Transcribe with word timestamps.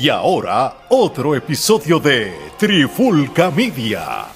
Y 0.00 0.10
ahora, 0.10 0.86
otro 0.90 1.34
episodio 1.34 1.98
de 1.98 2.32
Trifulca 2.56 3.50
Media. 3.50 4.26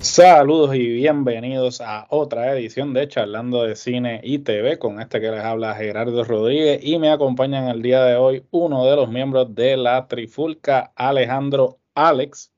Saludos 0.00 0.74
y 0.74 0.84
bienvenidos 0.94 1.80
a 1.80 2.08
otra 2.10 2.52
edición 2.56 2.92
de 2.92 3.06
Charlando 3.06 3.62
de 3.62 3.76
Cine 3.76 4.20
y 4.24 4.40
TV 4.40 4.80
con 4.80 5.00
este 5.00 5.20
que 5.20 5.30
les 5.30 5.44
habla 5.44 5.76
Gerardo 5.76 6.24
Rodríguez 6.24 6.80
y 6.82 6.98
me 6.98 7.10
acompañan 7.10 7.68
el 7.68 7.82
día 7.82 8.02
de 8.02 8.16
hoy 8.16 8.44
uno 8.50 8.84
de 8.84 8.96
los 8.96 9.08
miembros 9.08 9.54
de 9.54 9.76
la 9.76 10.08
Trifulca, 10.08 10.92
Alejandro 10.96 11.78
Alex 11.94 12.53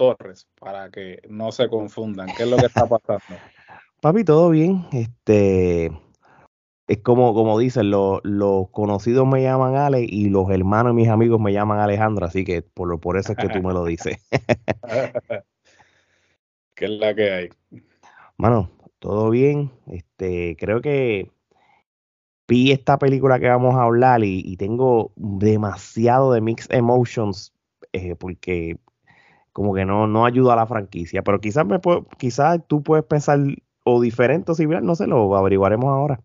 Torres, 0.00 0.48
para 0.58 0.90
que 0.90 1.20
no 1.28 1.52
se 1.52 1.68
confundan. 1.68 2.28
¿Qué 2.34 2.44
es 2.44 2.48
lo 2.48 2.56
que 2.56 2.64
está 2.66 2.86
pasando? 2.86 3.20
Papi, 4.00 4.24
todo 4.24 4.48
bien. 4.48 4.86
Este 4.92 5.92
es 6.86 6.98
como, 7.02 7.34
como 7.34 7.58
dicen, 7.58 7.90
los, 7.90 8.22
conocidos 8.70 9.26
me 9.26 9.42
llaman 9.42 9.76
Ale 9.76 10.00
y 10.08 10.30
los 10.30 10.48
hermanos 10.48 10.94
y 10.94 10.96
mis 10.96 11.10
amigos 11.10 11.38
me 11.38 11.52
llaman 11.52 11.80
Alejandro, 11.80 12.24
así 12.24 12.46
que 12.46 12.62
por, 12.62 12.98
por 12.98 13.18
eso 13.18 13.32
es 13.32 13.38
que 13.38 13.50
tú 13.50 13.62
me 13.62 13.74
lo 13.74 13.84
dices. 13.84 14.16
¿Qué 16.74 16.84
es 16.86 16.90
la 16.92 17.14
que 17.14 17.30
hay? 17.30 17.48
Mano, 18.38 18.70
todo 19.00 19.28
bien. 19.28 19.70
Este, 19.86 20.56
creo 20.58 20.80
que 20.80 21.30
vi 22.48 22.72
esta 22.72 22.98
película 22.98 23.38
que 23.38 23.48
vamos 23.48 23.74
a 23.74 23.82
hablar 23.82 24.24
y, 24.24 24.56
tengo 24.56 25.12
demasiado 25.16 26.32
de 26.32 26.40
mixed 26.40 26.74
emotions 26.74 27.52
eh, 27.92 28.16
porque 28.16 28.78
como 29.52 29.74
que 29.74 29.84
no, 29.84 30.06
no 30.06 30.26
ayuda 30.26 30.54
a 30.54 30.56
la 30.56 30.66
franquicia. 30.66 31.22
Pero 31.22 31.40
quizás 31.40 31.66
me 31.66 31.78
quizás 32.18 32.60
tú 32.66 32.82
puedes 32.82 33.04
pensar 33.04 33.38
o 33.84 34.00
diferente 34.00 34.52
o 34.52 34.54
similar, 34.54 34.82
no 34.82 34.94
sé, 34.94 35.06
lo 35.06 35.36
averiguaremos 35.36 35.86
ahora. 35.86 36.20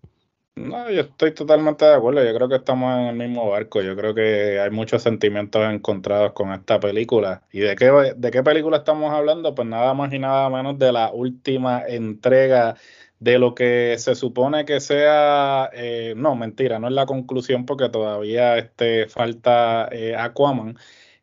No, 0.56 0.90
yo 0.90 1.02
estoy 1.02 1.34
totalmente 1.34 1.84
de 1.84 1.96
acuerdo. 1.96 2.24
Yo 2.24 2.34
creo 2.34 2.48
que 2.48 2.56
estamos 2.56 2.98
en 2.98 3.08
el 3.08 3.16
mismo 3.16 3.50
barco. 3.50 3.82
Yo 3.82 3.94
creo 3.98 4.16
que 4.16 4.60
hay 4.62 4.70
muchos 4.72 5.04
sentimientos 5.04 5.62
encontrados 5.70 6.32
con 6.32 6.54
esta 6.54 6.80
película. 6.80 7.44
¿Y 7.52 7.60
de 7.60 7.76
qué, 7.76 8.14
de 8.16 8.32
qué 8.32 8.42
película 8.42 8.78
estamos 8.78 9.12
hablando? 9.12 9.54
Pues 9.54 9.68
nada 9.68 9.94
más 9.94 10.14
y 10.14 10.20
nada 10.20 10.50
menos 10.50 10.80
de 10.80 10.94
la 10.94 11.12
última 11.12 11.84
entrega 11.86 12.76
de 13.20 13.40
lo 13.40 13.56
que 13.56 13.96
se 13.98 14.16
supone 14.16 14.66
que 14.66 14.80
sea, 14.80 15.70
eh, 15.74 16.14
no, 16.18 16.36
mentira, 16.36 16.80
no 16.80 16.88
es 16.88 16.94
la 16.94 17.06
conclusión 17.06 17.66
porque 17.66 17.90
todavía 17.90 18.58
este, 18.58 19.08
falta 19.08 19.90
eh, 19.92 20.16
Aquaman, 20.16 20.78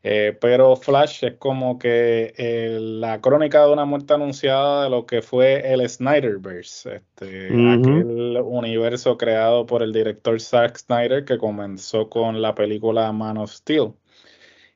eh, 0.05 0.36
pero 0.41 0.75
Flash 0.77 1.25
es 1.25 1.34
como 1.34 1.78
que 1.78 2.34
eh, 2.36 2.78
la 2.81 3.20
crónica 3.20 3.64
de 3.64 3.72
una 3.72 3.84
muerte 3.84 4.14
anunciada 4.14 4.84
de 4.84 4.91
lo 4.91 5.06
que 5.06 5.22
fue 5.22 5.72
el 5.72 5.89
Snyderverse, 5.89 6.97
este, 6.97 7.47
aquel 7.47 8.39
universo 8.42 9.17
creado 9.17 9.64
por 9.64 9.83
el 9.83 9.92
director 9.92 10.41
Zack 10.41 10.77
Snyder 10.78 11.25
que 11.25 11.39
comenzó 11.39 12.09
con 12.09 12.42
la 12.42 12.55
película 12.55 13.12
Man 13.12 13.39
of 13.39 13.53
Steel. 13.53 13.92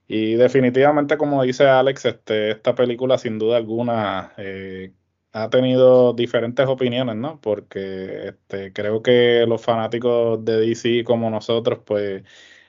Y 0.09 0.35
definitivamente, 0.35 1.17
como 1.19 1.43
dice 1.43 1.67
Alex, 1.67 2.05
este, 2.05 2.53
esta 2.53 2.75
película 2.77 3.19
sin 3.19 3.39
duda 3.39 3.57
alguna 3.57 4.33
eh, 4.37 4.93
ha 5.33 5.51
tenido 5.51 6.13
diferentes 6.13 6.67
opiniones, 6.69 7.17
¿no? 7.17 7.41
Porque 7.41 8.29
este, 8.29 8.73
creo 8.73 9.03
que 9.03 9.45
los 9.49 9.61
fanáticos 9.63 10.45
de 10.45 10.61
DC 10.61 11.05
como 11.05 11.29
nosotros, 11.31 11.81
pues 11.85 12.23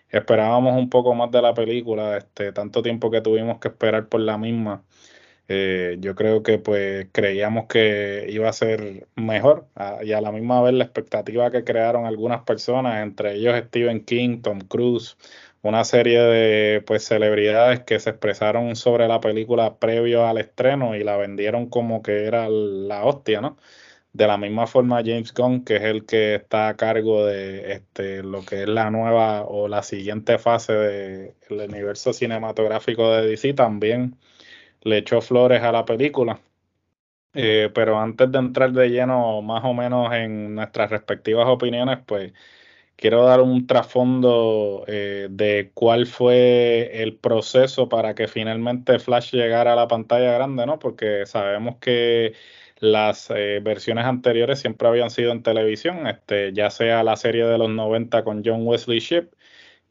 esperábamos 0.09 0.75
un 0.77 0.89
poco 0.89 1.13
más 1.15 1.31
de 1.31 1.41
la 1.41 1.53
película, 1.53 2.17
este, 2.17 2.51
tanto 2.53 2.81
tiempo 2.81 3.11
que 3.11 3.21
tuvimos 3.21 3.59
que 3.59 3.69
esperar 3.69 4.07
por 4.09 4.21
la 4.21 4.37
misma. 4.37 4.83
Eh, 5.49 5.97
yo 6.01 6.15
creo 6.15 6.43
que 6.43 6.59
pues 6.59 7.07
creíamos 7.13 7.67
que 7.67 8.25
iba 8.29 8.49
a 8.49 8.53
ser 8.53 9.07
mejor 9.15 9.67
y 10.03 10.11
a 10.11 10.19
la 10.21 10.31
misma 10.33 10.61
vez 10.61 10.73
la 10.73 10.83
expectativa 10.83 11.51
que 11.51 11.63
crearon 11.63 12.05
algunas 12.05 12.43
personas, 12.43 13.01
entre 13.03 13.35
ellos 13.35 13.57
Stephen 13.67 14.03
King, 14.03 14.41
Tom 14.41 14.59
Cruise, 14.59 15.17
una 15.61 15.83
serie 15.85 16.19
de 16.21 16.81
pues 16.85 17.05
celebridades 17.05 17.81
que 17.81 17.99
se 17.99 18.09
expresaron 18.09 18.75
sobre 18.75 19.07
la 19.07 19.21
película 19.21 19.77
previo 19.79 20.25
al 20.25 20.37
estreno 20.37 20.95
y 20.95 21.03
la 21.03 21.17
vendieron 21.17 21.69
como 21.69 22.01
que 22.01 22.25
era 22.25 22.49
la 22.49 23.05
hostia, 23.05 23.39
¿no? 23.41 23.57
De 24.13 24.27
la 24.27 24.37
misma 24.37 24.67
forma, 24.67 25.01
James 25.05 25.33
Gunn, 25.33 25.63
que 25.63 25.75
es 25.77 25.83
el 25.83 26.05
que 26.05 26.35
está 26.35 26.69
a 26.69 26.77
cargo 26.77 27.25
de 27.25 27.73
este, 27.73 28.23
lo 28.23 28.43
que 28.43 28.63
es 28.63 28.69
la 28.69 28.89
nueva 28.89 29.43
o 29.45 29.67
la 29.67 29.83
siguiente 29.83 30.39
fase 30.39 30.73
del 30.73 31.35
universo 31.69 32.13
cinematográfico 32.13 33.11
de 33.13 33.27
DC, 33.27 33.53
también 33.53 34.17
le 34.81 34.99
echó 34.99 35.21
flores 35.21 35.61
a 35.63 35.71
la 35.71 35.85
película. 35.85 36.39
Eh, 37.33 37.69
pero 37.73 37.99
antes 37.99 38.31
de 38.31 38.39
entrar 38.39 38.71
de 38.71 38.89
lleno 38.89 39.41
más 39.43 39.63
o 39.63 39.73
menos 39.73 40.11
en 40.13 40.55
nuestras 40.55 40.89
respectivas 40.89 41.47
opiniones, 41.47 41.99
pues 42.05 42.33
quiero 42.97 43.25
dar 43.25 43.41
un 43.41 43.67
trasfondo 43.67 44.83
eh, 44.87 45.27
de 45.31 45.71
cuál 45.73 46.07
fue 46.07 47.03
el 47.03 47.17
proceso 47.17 47.89
para 47.89 48.15
que 48.15 48.27
finalmente 48.27 48.99
Flash 48.99 49.31
llegara 49.33 49.73
a 49.73 49.75
la 49.75 49.87
pantalla 49.87 50.33
grande, 50.33 50.65
¿no? 50.65 50.79
Porque 50.79 51.25
sabemos 51.27 51.77
que 51.79 52.33
las 52.79 53.29
eh, 53.31 53.59
versiones 53.63 54.05
anteriores 54.05 54.59
siempre 54.59 54.87
habían 54.87 55.09
sido 55.09 55.31
en 55.31 55.43
televisión, 55.43 56.07
este, 56.07 56.53
ya 56.53 56.69
sea 56.69 57.03
la 57.03 57.15
serie 57.15 57.45
de 57.45 57.57
los 57.57 57.69
90 57.69 58.23
con 58.23 58.43
John 58.45 58.65
Wesley 58.65 58.99
Shipp 58.99 59.33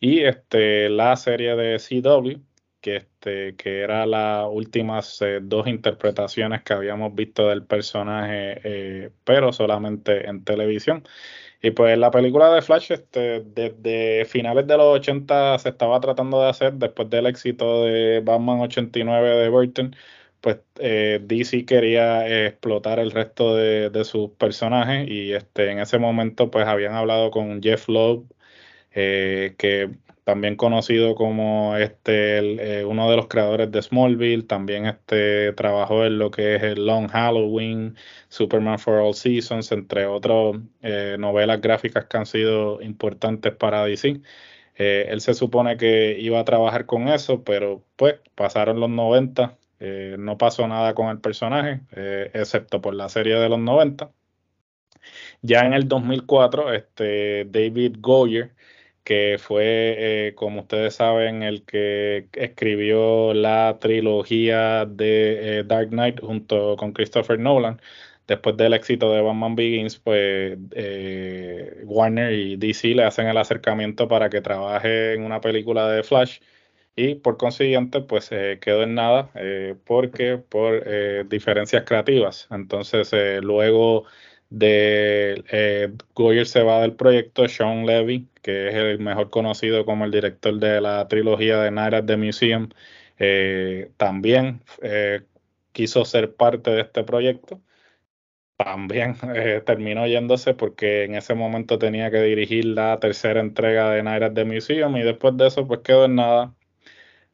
y 0.00 0.20
este, 0.24 0.88
la 0.88 1.16
serie 1.16 1.56
de 1.56 1.78
CW, 1.78 2.40
que, 2.80 2.96
este, 2.96 3.56
que 3.56 3.80
era 3.80 4.06
las 4.06 4.46
últimas 4.50 5.20
eh, 5.22 5.40
dos 5.42 5.66
interpretaciones 5.66 6.62
que 6.62 6.74
habíamos 6.74 7.14
visto 7.14 7.48
del 7.48 7.64
personaje, 7.64 8.60
eh, 8.64 9.10
pero 9.24 9.52
solamente 9.52 10.28
en 10.28 10.44
televisión. 10.44 11.04
Y 11.62 11.70
pues 11.72 11.98
la 11.98 12.10
película 12.10 12.52
de 12.54 12.62
Flash, 12.62 12.92
este, 12.92 13.40
desde 13.40 14.24
finales 14.26 14.66
de 14.66 14.76
los 14.76 14.86
80 14.98 15.58
se 15.58 15.70
estaba 15.70 15.98
tratando 16.00 16.40
de 16.42 16.48
hacer, 16.50 16.74
después 16.74 17.10
del 17.10 17.26
éxito 17.26 17.84
de 17.84 18.20
Batman 18.24 18.60
89 18.60 19.28
de 19.30 19.48
Burton, 19.48 19.96
pues 20.46 20.58
eh, 20.78 21.18
DC 21.24 21.66
quería 21.66 22.46
explotar 22.46 23.00
el 23.00 23.10
resto 23.10 23.56
de, 23.56 24.04
sus 24.04 24.30
personajes 24.30 25.08
y 25.10 25.32
este, 25.32 25.72
en 25.72 25.80
ese 25.80 25.98
momento 25.98 26.52
pues 26.52 26.68
habían 26.68 26.94
hablado 26.94 27.32
con 27.32 27.60
Jeff 27.60 27.88
Loeb, 27.88 28.22
eh, 28.92 29.56
que 29.58 29.90
también 30.22 30.54
conocido 30.56 31.16
como 31.16 31.76
este, 31.76 32.78
eh, 32.80 32.84
uno 32.84 33.10
de 33.10 33.16
los 33.16 33.26
creadores 33.26 33.72
de 33.72 33.82
Smallville, 33.82 34.44
también 34.44 34.86
este, 34.86 35.52
trabajó 35.54 36.06
en 36.06 36.18
lo 36.18 36.30
que 36.30 36.54
es 36.54 36.62
el 36.62 36.86
Long 36.86 37.08
Halloween, 37.08 37.96
Superman 38.28 38.78
for 38.78 39.00
All 39.00 39.14
Seasons, 39.14 39.72
entre 39.72 40.06
otras 40.06 40.54
novelas 41.18 41.60
gráficas 41.60 42.04
que 42.06 42.18
han 42.18 42.26
sido 42.26 42.80
importantes 42.82 43.52
para 43.52 43.84
DC. 43.84 44.20
él 44.76 45.20
se 45.20 45.34
supone 45.34 45.76
que 45.76 46.16
iba 46.20 46.38
a 46.40 46.44
trabajar 46.44 46.86
con 46.86 47.08
eso, 47.08 47.42
pero 47.42 47.82
pues 47.96 48.16
pasaron 48.36 48.78
los 48.80 48.90
90 48.90 49.58
eh, 49.80 50.16
no 50.18 50.38
pasó 50.38 50.66
nada 50.68 50.94
con 50.94 51.08
el 51.08 51.20
personaje, 51.20 51.80
eh, 51.94 52.30
excepto 52.34 52.80
por 52.80 52.94
la 52.94 53.08
serie 53.08 53.36
de 53.36 53.48
los 53.48 53.58
90. 53.58 54.10
Ya 55.42 55.60
en 55.60 55.72
el 55.74 55.88
2004, 55.88 56.72
este, 56.72 57.44
David 57.46 57.96
Goyer, 58.00 58.54
que 59.04 59.36
fue, 59.38 60.28
eh, 60.28 60.34
como 60.34 60.62
ustedes 60.62 60.94
saben, 60.96 61.42
el 61.42 61.64
que 61.64 62.28
escribió 62.32 63.34
la 63.34 63.78
trilogía 63.80 64.84
de 64.86 65.64
Dark 65.66 65.90
Knight 65.90 66.20
junto 66.20 66.76
con 66.76 66.92
Christopher 66.92 67.38
Nolan, 67.38 67.80
después 68.26 68.56
del 68.56 68.74
éxito 68.74 69.12
de 69.12 69.20
Batman 69.22 69.54
Begins, 69.56 69.98
pues 69.98 70.58
Warner 71.84 72.32
y 72.32 72.56
DC 72.56 72.94
le 72.94 73.04
hacen 73.04 73.28
el 73.28 73.36
acercamiento 73.36 74.08
para 74.08 74.30
que 74.30 74.40
trabaje 74.40 75.14
en 75.14 75.22
una 75.24 75.40
película 75.40 75.88
de 75.88 76.02
Flash 76.02 76.40
y 76.96 77.16
por 77.16 77.36
consiguiente 77.36 78.00
pues 78.00 78.24
se 78.26 78.58
quedó 78.60 78.82
en 78.82 78.94
nada 78.94 79.30
eh, 79.34 79.76
porque 79.84 80.38
por 80.38 80.82
eh, 80.86 81.24
diferencias 81.28 81.84
creativas. 81.84 82.48
Entonces 82.50 83.10
eh, 83.12 83.40
luego 83.42 84.04
de 84.50 85.92
Goyer 86.14 86.46
se 86.46 86.62
va 86.62 86.80
del 86.82 86.94
proyecto, 86.96 87.48
Sean 87.48 87.86
Levy, 87.86 88.28
que 88.42 88.68
es 88.68 88.74
el 88.74 88.98
mejor 89.00 89.30
conocido 89.30 89.84
como 89.84 90.04
el 90.04 90.10
director 90.12 90.58
de 90.58 90.80
la 90.80 91.06
trilogía 91.08 91.58
de 91.60 91.70
Night 91.70 91.94
at 91.94 92.04
the 92.06 92.16
Museum, 92.16 92.68
también 93.96 94.62
quiso 95.72 96.04
ser 96.04 96.34
parte 96.36 96.70
de 96.70 96.82
este 96.82 97.04
proyecto. 97.04 97.60
También 98.56 99.16
terminó 99.66 100.06
yéndose 100.06 100.54
porque 100.54 101.04
en 101.04 101.14
ese 101.14 101.34
momento 101.34 101.78
tenía 101.78 102.10
que 102.10 102.22
dirigir 102.22 102.64
la 102.66 102.98
tercera 103.00 103.40
entrega 103.40 103.90
de 103.90 104.02
Night 104.02 104.22
at 104.22 104.34
the 104.34 104.44
Museum 104.44 104.96
y 104.96 105.02
después 105.02 105.36
de 105.36 105.48
eso 105.48 105.66
pues 105.66 105.80
quedó 105.80 106.06
en 106.06 106.16
nada 106.16 106.55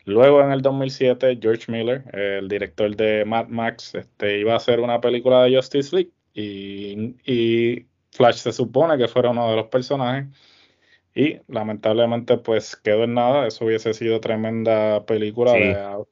Luego 0.05 0.43
en 0.43 0.51
el 0.53 0.63
2007, 0.63 1.39
George 1.41 1.71
Miller, 1.71 2.05
el 2.13 2.49
director 2.49 2.95
de 2.97 3.25
Mad 3.25 3.49
Max, 3.49 3.95
este, 3.95 4.41
iba 4.41 4.55
a 4.55 4.57
hacer 4.57 4.81
una 4.81 5.01
película 5.01 5.45
de 5.45 5.57
Justice 5.57 5.95
League 5.95 6.11
y, 6.35 7.87
Flash 8.11 8.37
se 8.37 8.53
supone 8.53 8.99
que 8.99 9.09
fuera 9.09 9.31
uno 9.31 9.49
de 9.49 9.57
los 9.57 9.69
personajes, 9.69 10.27
Y 11.15 11.39
lamentablemente 11.49 12.37
pues 12.39 12.77
quedó 12.77 13.05
en 13.05 13.15
nada, 13.15 13.47
eso 13.47 13.65
hubiese 13.65 13.95
sido 13.95 14.21
tremenda 14.21 15.05
película 15.07 15.53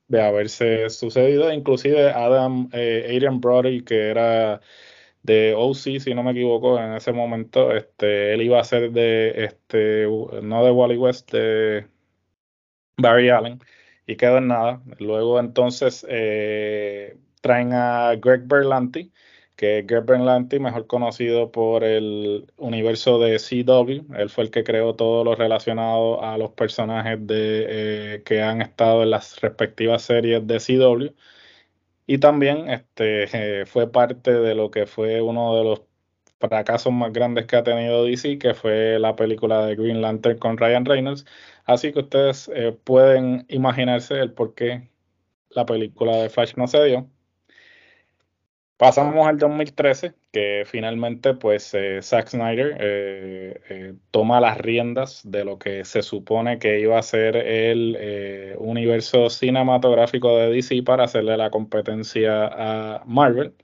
de, 0.09 0.23
haberse 0.23 0.89
sucedido, 0.91 1.53
inclusive 1.53 2.11
Adam, 2.11 2.71
eh, 2.73 3.05
Adrian 3.15 3.41
Brody, 3.41 3.83
que 3.83 4.09
era 4.11 4.61
de 5.23 5.55
OC, 5.57 6.01
si 6.01 6.15
no 6.15 6.23
me 6.23 6.33
equivoco, 6.33 6.79
en 6.79 6.95
ese 6.95 7.13
momento, 7.13 7.73
este, 7.75 8.35
él 8.35 8.43
iba 8.43 8.61
a 8.61 8.65
ser 8.65 8.93
de, 8.93 9.45
este, 9.45 10.07
no 10.43 10.65
de 10.65 10.71
Wally 10.71 10.97
West, 10.97 11.31
de 11.33 11.87
Barry 12.97 13.29
Allen, 13.31 13.61
y 14.11 14.17
quedó 14.17 14.39
en 14.39 14.49
nada. 14.49 14.83
Luego 14.99 15.39
entonces 15.41 16.05
eh, 16.09 17.17
traen 17.43 17.73
a 17.75 18.17
Greg 18.17 18.43
Berlanti, 18.47 19.13
que 19.57 19.83
Greg 19.83 20.05
Berlanti, 20.05 20.59
mejor 20.59 20.87
conocido 20.89 21.53
por 21.53 21.85
el 21.85 22.53
universo 22.57 23.21
de 23.21 23.39
CW, 23.39 24.15
él 24.17 24.31
fue 24.31 24.45
el 24.45 24.51
que 24.51 24.65
creó 24.65 24.97
todo 24.97 25.23
lo 25.25 25.37
relacionado 25.37 26.25
a 26.25 26.39
los 26.39 26.51
personajes 26.53 27.25
de, 27.27 28.17
eh, 28.17 28.23
que 28.25 28.43
han 28.43 28.63
estado 28.63 29.05
en 29.05 29.11
las 29.11 29.41
respectivas 29.41 30.03
series 30.03 30.45
de 30.47 30.59
CW. 30.59 31.15
Y 32.07 32.19
también 32.19 32.69
este, 32.71 33.65
fue 33.67 33.91
parte 33.93 34.33
de 34.33 34.55
lo 34.55 34.71
que 34.71 34.87
fue 34.87 35.21
uno 35.23 35.57
de 35.57 35.65
los 35.65 35.83
fracasos 36.41 36.93
más 36.93 37.13
grandes 37.13 37.47
que 37.47 37.57
ha 37.57 37.63
tenido 37.65 38.05
DC, 38.05 38.39
que 38.39 38.55
fue 38.55 38.99
la 38.99 39.15
película 39.17 39.67
de 39.67 39.77
Green 39.77 40.01
Lantern 40.03 40.39
con 40.39 40.57
Ryan 40.59 40.85
Reynolds. 40.85 41.27
Así 41.65 41.93
que 41.93 42.01
ustedes 42.01 42.51
eh, 42.55 42.77
pueden 42.85 43.47
imaginarse 43.49 44.15
el 44.15 44.33
por 44.33 44.55
qué 44.55 44.91
la 45.51 45.67
película 45.67 46.17
de 46.17 46.31
Flash 46.31 46.55
no 46.57 46.67
se 46.67 46.85
dio. 46.85 47.11
Pasamos 48.77 49.27
al 49.27 49.39
2013, 49.39 50.15
que 50.33 50.65
finalmente 50.67 51.35
pues 51.35 51.75
eh, 51.75 52.01
Zack 52.03 52.29
Snyder 52.29 52.77
eh, 52.81 53.95
toma 54.11 54.41
las 54.41 54.57
riendas 54.59 55.21
de 55.25 55.45
lo 55.45 55.59
que 55.59 55.85
se 55.85 56.01
supone 56.03 56.59
que 56.59 56.81
iba 56.81 56.99
a 56.99 57.03
ser 57.03 57.37
el 57.37 58.57
universo 58.59 59.29
cinematográfico 59.29 60.35
de 60.39 60.51
DC 60.51 60.83
para 60.83 61.05
hacerle 61.05 61.37
la 61.37 61.51
competencia 61.51 62.47
a 62.47 63.05
Marvel. 63.05 63.55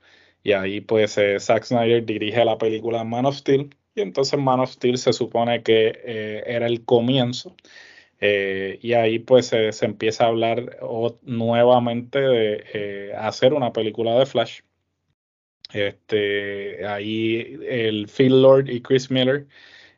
Y 0.43 0.51
ahí 0.53 0.81
pues 0.81 1.19
Zack 1.39 1.63
Snyder 1.63 2.05
dirige 2.05 2.45
la 2.45 2.57
película 2.59 3.03
Man 3.03 3.25
of 3.25 3.37
Steel. 3.37 3.69
Y 3.97 4.01
entonces 4.01 4.39
Man 4.39 4.59
of 4.59 4.71
Steel 4.71 4.97
se 4.97 5.11
supone 5.13 5.63
que 5.63 6.43
era 6.45 6.67
el 6.67 6.85
comienzo. 6.85 7.55
y 8.19 8.93
ahí 8.93 9.19
pues 9.19 9.47
se 9.47 9.85
empieza 9.85 10.25
a 10.25 10.27
hablar 10.27 10.79
nuevamente 11.23 12.19
de 12.19 13.13
hacer 13.17 13.53
una 13.53 13.73
película 13.73 14.17
de 14.17 14.25
Flash 14.25 14.61
este, 15.73 16.85
ahí 16.85 17.59
el 17.67 18.07
Phil 18.07 18.41
Lord 18.41 18.69
y 18.69 18.81
Chris 18.81 19.11
Miller, 19.11 19.47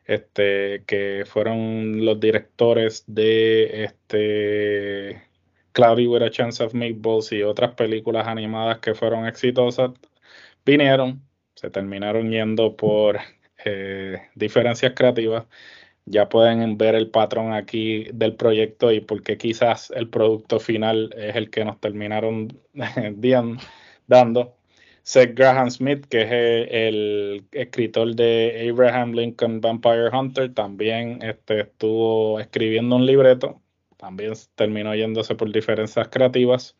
este, 0.06 0.84
que 0.86 1.24
fueron 1.26 2.04
los 2.04 2.18
directores 2.20 3.04
de 3.06 3.84
este, 3.84 5.22
Cloudy 5.72 6.06
with 6.06 6.22
a 6.22 6.30
Chance 6.30 6.64
of 6.64 6.74
Meatballs 6.74 7.32
y 7.32 7.42
otras 7.42 7.74
películas 7.74 8.26
animadas 8.26 8.78
que 8.80 8.94
fueron 8.94 9.26
exitosas, 9.26 9.92
vinieron, 10.66 11.22
se 11.54 11.70
terminaron 11.70 12.30
yendo 12.30 12.76
por 12.76 13.20
eh, 13.64 14.18
diferencias 14.34 14.92
creativas. 14.94 15.46
Ya 16.06 16.28
pueden 16.28 16.78
ver 16.78 16.94
el 16.94 17.10
patrón 17.10 17.52
aquí 17.52 18.06
del 18.12 18.34
proyecto 18.36 18.92
y 18.92 19.00
porque 19.00 19.38
quizás 19.38 19.90
el 19.94 20.08
producto 20.08 20.58
final 20.60 21.14
es 21.16 21.36
el 21.36 21.50
que 21.50 21.64
nos 21.64 21.80
terminaron 21.80 22.48
dando. 24.06 24.56
Seth 25.02 25.34
Graham 25.34 25.70
Smith, 25.70 26.06
que 26.06 26.22
es 26.22 26.30
el, 26.70 27.44
escritor 27.52 28.14
de 28.14 28.68
Abraham 28.70 29.12
Lincoln 29.12 29.60
Vampire 29.60 30.08
Hunter, 30.12 30.52
también 30.54 31.20
este, 31.22 31.62
estuvo 31.62 32.38
escribiendo 32.38 32.96
un 32.96 33.06
libreto, 33.06 33.60
también 33.96 34.34
terminó 34.54 34.94
yéndose 34.94 35.34
por 35.34 35.52
diferencias 35.52 36.08
creativas. 36.08 36.76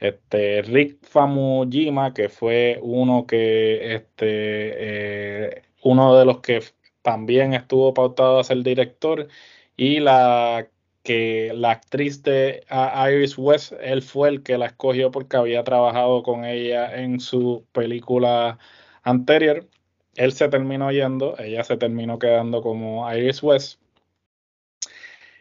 Este, 0.00 0.62
Rick 0.62 0.98
Famujima, 1.02 2.14
que 2.14 2.28
fue 2.28 2.78
uno 2.82 3.26
que 3.26 3.94
este, 3.94 4.26
eh, 4.28 5.62
uno 5.84 6.16
de 6.18 6.24
los 6.24 6.40
que 6.40 6.62
también 7.02 7.54
estuvo 7.54 7.94
pautado 7.94 8.40
a 8.40 8.44
ser 8.44 8.62
director, 8.64 9.28
y 9.76 10.00
la 10.00 10.68
que 11.04 11.52
la 11.54 11.72
actriz 11.72 12.22
de 12.22 12.64
Iris 13.10 13.38
West, 13.38 13.74
él 13.80 14.02
fue 14.02 14.30
el 14.30 14.42
que 14.42 14.58
la 14.58 14.66
escogió 14.66 15.10
porque 15.10 15.36
había 15.36 15.62
trabajado 15.64 16.22
con 16.22 16.44
ella 16.46 16.96
en 16.96 17.20
su 17.20 17.66
película 17.72 18.58
anterior. 19.02 19.68
Él 20.16 20.32
se 20.32 20.48
terminó 20.48 20.90
yendo, 20.92 21.36
ella 21.38 21.64
se 21.64 21.76
terminó 21.76 22.18
quedando 22.18 22.62
como 22.62 23.12
Iris 23.12 23.42
West. 23.42 23.80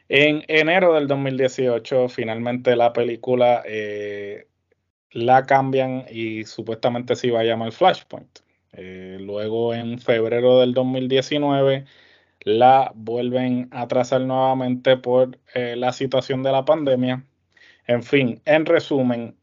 En 0.09 0.43
enero 0.47 0.93
del 0.93 1.07
2018, 1.07 2.09
finalmente 2.09 2.75
la 2.75 2.91
película 2.93 3.63
eh, 3.65 4.47
la 5.11 5.45
cambian 5.45 6.05
y 6.11 6.43
supuestamente 6.45 7.15
se 7.15 7.27
iba 7.27 7.39
a 7.39 7.43
llamar 7.43 7.71
Flashpoint. 7.71 8.42
Eh, 8.73 9.17
luego 9.21 9.73
en 9.73 9.99
febrero 9.99 10.59
del 10.59 10.73
2019 10.73 11.85
la 12.41 12.91
vuelven 12.95 13.69
a 13.71 13.87
trazar 13.87 14.21
nuevamente 14.21 14.97
por 14.97 15.39
eh, 15.55 15.75
la 15.77 15.93
situación 15.93 16.43
de 16.43 16.51
la 16.51 16.65
pandemia. 16.65 17.25
En 17.87 18.03
fin, 18.03 18.41
en 18.45 18.65
resumen, 18.65 19.37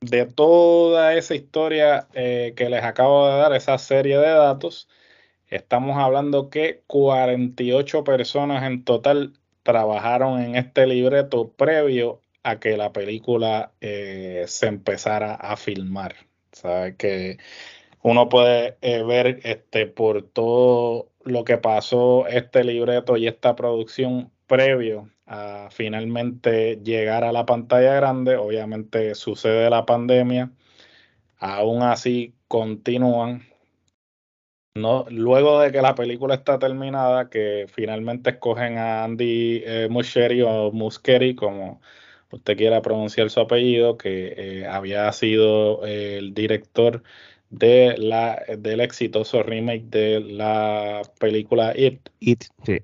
de 0.00 0.26
toda 0.26 1.14
esa 1.14 1.34
historia 1.34 2.08
eh, 2.14 2.54
que 2.56 2.70
les 2.70 2.84
acabo 2.84 3.28
de 3.28 3.38
dar, 3.38 3.54
esa 3.54 3.78
serie 3.78 4.18
de 4.18 4.28
datos, 4.28 4.88
estamos 5.48 5.96
hablando 5.98 6.50
que 6.50 6.82
48 6.86 8.04
personas 8.04 8.64
en 8.64 8.84
total 8.84 9.34
trabajaron 9.62 10.40
en 10.42 10.56
este 10.56 10.86
libreto 10.86 11.52
previo 11.52 12.22
a 12.42 12.60
que 12.60 12.76
la 12.76 12.92
película 12.92 13.72
se 13.80 14.66
empezara 14.66 15.34
a 15.34 15.56
filmar. 15.56 16.16
¿Sabe? 16.52 16.96
Que 16.96 17.38
uno 18.06 18.28
puede 18.28 18.76
ver 18.80 19.40
este, 19.42 19.88
por 19.88 20.22
todo 20.22 21.10
lo 21.24 21.42
que 21.42 21.58
pasó 21.58 22.28
este 22.28 22.62
libreto 22.62 23.16
y 23.16 23.26
esta 23.26 23.56
producción 23.56 24.30
previo 24.46 25.10
a 25.26 25.70
finalmente 25.72 26.80
llegar 26.84 27.24
a 27.24 27.32
la 27.32 27.46
pantalla 27.46 27.94
grande. 27.96 28.36
Obviamente 28.36 29.16
sucede 29.16 29.68
la 29.70 29.86
pandemia, 29.86 30.52
aún 31.38 31.82
así 31.82 32.32
continúan. 32.46 33.42
No, 34.76 35.06
luego 35.10 35.58
de 35.58 35.72
que 35.72 35.82
la 35.82 35.96
película 35.96 36.36
está 36.36 36.60
terminada, 36.60 37.28
que 37.28 37.66
finalmente 37.68 38.30
escogen 38.30 38.78
a 38.78 39.02
Andy 39.02 39.62
eh, 39.66 39.88
Muschietti 39.90 40.42
o 40.42 40.70
Muschietti, 40.70 41.34
como 41.34 41.80
usted 42.30 42.56
quiera 42.56 42.82
pronunciar 42.82 43.30
su 43.30 43.40
apellido, 43.40 43.96
que 43.98 44.34
eh, 44.36 44.66
había 44.66 45.10
sido 45.12 45.84
el 45.84 46.34
director 46.34 47.02
de 47.50 47.96
la, 47.98 48.42
del 48.58 48.80
exitoso 48.80 49.42
remake 49.42 49.84
de 49.84 50.20
la 50.20 51.02
película 51.18 51.72
It. 51.76 52.08
It, 52.20 52.44
sí. 52.64 52.78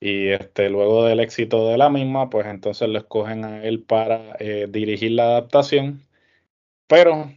Y 0.00 0.28
este, 0.28 0.70
luego 0.70 1.04
del 1.04 1.20
éxito 1.20 1.68
de 1.68 1.76
la 1.78 1.90
misma, 1.90 2.30
pues 2.30 2.46
entonces 2.46 2.88
lo 2.88 2.98
escogen 2.98 3.44
a 3.44 3.64
él 3.64 3.82
para 3.82 4.36
eh, 4.40 4.66
dirigir 4.70 5.12
la 5.12 5.24
adaptación. 5.24 6.02
Pero 6.86 7.30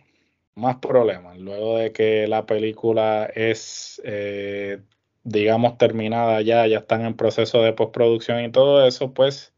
más 0.55 0.77
problemas. 0.77 1.37
Luego 1.39 1.77
de 1.77 1.91
que 1.91 2.27
la 2.27 2.45
película 2.45 3.29
es, 3.35 4.01
eh, 4.05 4.81
digamos, 5.23 5.77
terminada 5.77 6.41
ya, 6.41 6.67
ya 6.67 6.79
están 6.79 7.05
en 7.05 7.15
proceso 7.15 7.61
de 7.61 7.73
postproducción 7.73 8.43
y 8.43 8.51
todo 8.51 8.85
eso, 8.87 9.13
pues 9.13 9.52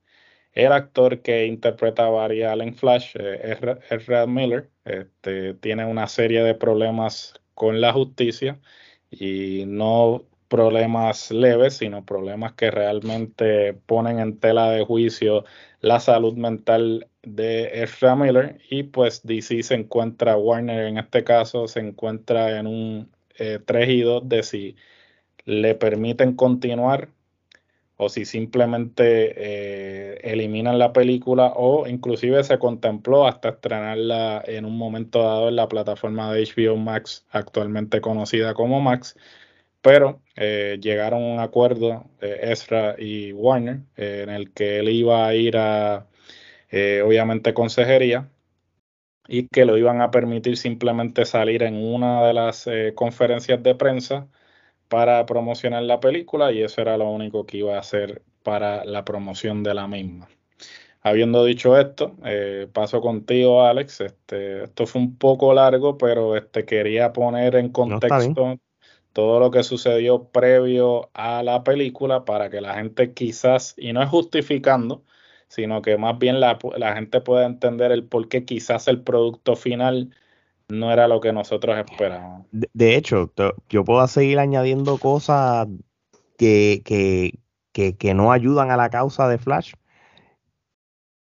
el 0.56 0.72
actor 0.72 1.22
que 1.22 1.46
interpreta 1.46 2.08
a 2.08 2.10
Barry 2.10 2.44
Allen 2.44 2.74
Flash, 2.76 3.16
es 3.18 4.06
Red 4.08 4.28
Miller, 4.28 4.70
este, 4.86 5.54
tiene 5.56 5.86
una 5.86 6.08
serie 6.08 6.44
de 6.44 6.56
problemas 6.56 7.34
con 7.54 7.82
la 7.82 7.94
justicia 7.94 8.60
y 9.12 9.66
no 9.68 10.26
problemas 10.48 11.32
leves, 11.32 11.78
sino 11.78 12.06
problemas 12.06 12.54
que 12.54 12.72
realmente 12.72 13.74
ponen 13.74 14.20
en 14.20 14.40
tela 14.40 14.70
de 14.72 14.86
juicio 14.86 15.46
la 15.82 16.00
salud 16.00 16.36
mental 16.36 17.08
de 17.24 17.84
Ezra 17.84 18.16
Miller. 18.16 18.60
Y 18.70 18.84
pues 18.84 19.24
DC 19.24 19.64
se 19.64 19.76
encuentra, 19.76 20.38
Warner 20.38 20.86
en 20.88 20.98
este 20.98 21.24
caso, 21.24 21.68
se 21.68 21.80
encuentra 21.82 22.60
en 22.60 22.68
un 22.68 23.12
3 23.38 23.90
eh, 23.90 23.92
y 23.94 24.02
2 24.02 24.30
de 24.30 24.44
si 24.44 24.76
le 25.46 25.76
permiten 25.76 26.36
continuar 26.36 27.10
o 27.98 28.10
si 28.10 28.26
simplemente 28.26 29.34
eh, 29.38 30.20
eliminan 30.24 30.80
la 30.80 30.92
película 30.94 31.54
o 31.56 31.88
inclusive 31.88 32.44
se 32.44 32.60
contempló 32.60 33.28
hasta 33.28 33.50
estrenarla 33.50 34.44
en 34.46 34.66
un 34.66 34.78
momento 34.78 35.24
dado 35.24 35.50
en 35.50 35.56
la 35.56 35.70
plataforma 35.70 36.34
de 36.34 36.44
HBO 36.44 36.78
Max, 36.78 37.26
actualmente 37.32 38.02
conocida 38.02 38.54
como 38.54 38.82
Max, 38.82 39.16
pero 39.82 40.22
eh, 40.36 40.80
llegaron 40.82 41.24
a 41.24 41.26
un 41.36 41.40
acuerdo 41.40 42.10
eh, 42.22 42.40
Ezra 42.52 42.96
y 43.00 43.32
Warner 43.34 43.82
en 43.98 44.30
el 44.30 44.52
que 44.54 44.80
él 44.80 44.90
iba 44.90 45.28
a 45.28 45.36
ir 45.36 45.58
a, 45.58 46.08
obviamente, 47.04 47.54
consejería 47.54 48.30
y 49.28 49.48
que 49.48 49.66
lo 49.66 49.78
iban 49.78 50.02
a 50.02 50.12
permitir 50.12 50.58
simplemente 50.58 51.26
salir 51.26 51.64
en 51.64 51.76
una 51.76 52.26
de 52.28 52.34
las 52.34 52.68
conferencias 52.96 53.64
de 53.64 53.76
prensa 53.76 54.28
para 54.88 55.26
promocionar 55.26 55.84
la 55.84 56.00
película 56.00 56.52
y 56.52 56.62
eso 56.62 56.82
era 56.82 56.98
lo 56.98 57.10
único 57.10 57.46
que 57.46 57.58
iba 57.58 57.76
a 57.76 57.80
hacer 57.80 58.24
para 58.44 58.86
la 58.86 59.06
promoción 59.06 59.64
de 59.64 59.74
la 59.74 59.88
misma. 59.88 60.28
Habiendo 61.02 61.46
dicho 61.46 61.78
esto, 61.80 62.16
eh, 62.26 62.68
paso 62.74 63.00
contigo, 63.00 63.64
Alex. 63.64 64.02
Este, 64.02 64.64
esto 64.64 64.88
fue 64.88 65.02
un 65.02 65.18
poco 65.18 65.54
largo, 65.54 65.98
pero 65.98 66.36
este, 66.36 66.66
quería 66.66 67.14
poner 67.14 67.56
en 67.56 67.70
contexto 67.70 68.60
todo 69.14 69.40
lo 69.40 69.52
que 69.52 69.64
sucedió 69.64 70.26
previo 70.30 71.10
a 71.14 71.44
la 71.44 71.64
película 71.64 72.26
para 72.26 72.50
que 72.50 72.60
la 72.60 72.74
gente 72.74 73.14
quizás, 73.14 73.76
y 73.78 73.94
no 73.94 74.02
es 74.02 74.10
justificando, 74.10 75.04
sino 75.48 75.82
que 75.82 75.98
más 75.98 76.18
bien 76.20 76.40
la, 76.40 76.58
gente 76.96 77.22
pueda 77.22 77.46
entender 77.46 77.92
el 77.92 78.04
por 78.04 78.28
qué 78.28 78.44
quizás 78.44 78.88
el 78.88 79.02
producto 79.04 79.56
final 79.56 80.10
no 80.70 80.92
era 80.92 81.08
lo 81.08 81.22
que 81.22 81.34
nosotros 81.34 81.78
esperábamos. 81.78 82.48
De, 82.52 82.96
hecho, 82.96 83.32
yo 83.70 83.84
puedo 83.84 84.06
seguir 84.08 84.40
añadiendo 84.40 84.98
cosas 84.98 85.68
que, 86.38 86.82
que, 86.86 87.40
que, 87.72 87.96
que 87.98 88.14
no 88.14 88.32
ayudan 88.32 88.72
a 88.72 88.78
la 88.78 88.90
causa 88.90 89.28
de 89.28 89.38
Flash 89.38 89.74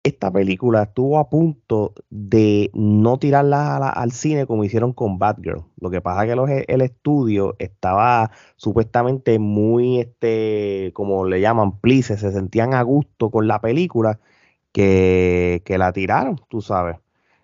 esta 0.04 0.32
película 0.32 0.84
estuvo 0.84 1.20
a 1.20 1.30
punto 1.30 1.94
de 2.10 2.72
no 2.74 3.20
tirarla 3.20 3.90
al 3.90 4.12
cine 4.12 4.48
como 4.48 4.64
hicieron 4.64 4.94
con 4.94 5.20
Batgirl. 5.20 5.64
Lo 5.80 5.92
que 5.92 6.02
pasa 6.02 6.26
es 6.26 6.36
que 6.48 6.66
el 6.68 6.82
estudio 6.82 7.56
estaba 7.60 8.32
supuestamente 8.56 9.38
muy, 9.40 10.00
este, 10.00 10.92
como 10.94 11.26
le 11.26 11.40
llaman, 11.42 11.80
plices, 11.80 12.20
se 12.22 12.32
sentían 12.32 12.74
a 12.74 12.82
gusto 12.82 13.30
con 13.30 13.48
la 13.48 13.62
película 13.62 14.20
que, 14.72 15.62
la 15.68 15.94
tiraron, 15.94 16.42
tú 16.50 16.62
sabes. 16.62 16.98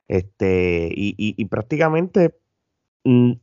Este, 0.07 0.89
y, 0.95 1.45
prácticamente 1.45 2.35
mm, 3.03 3.33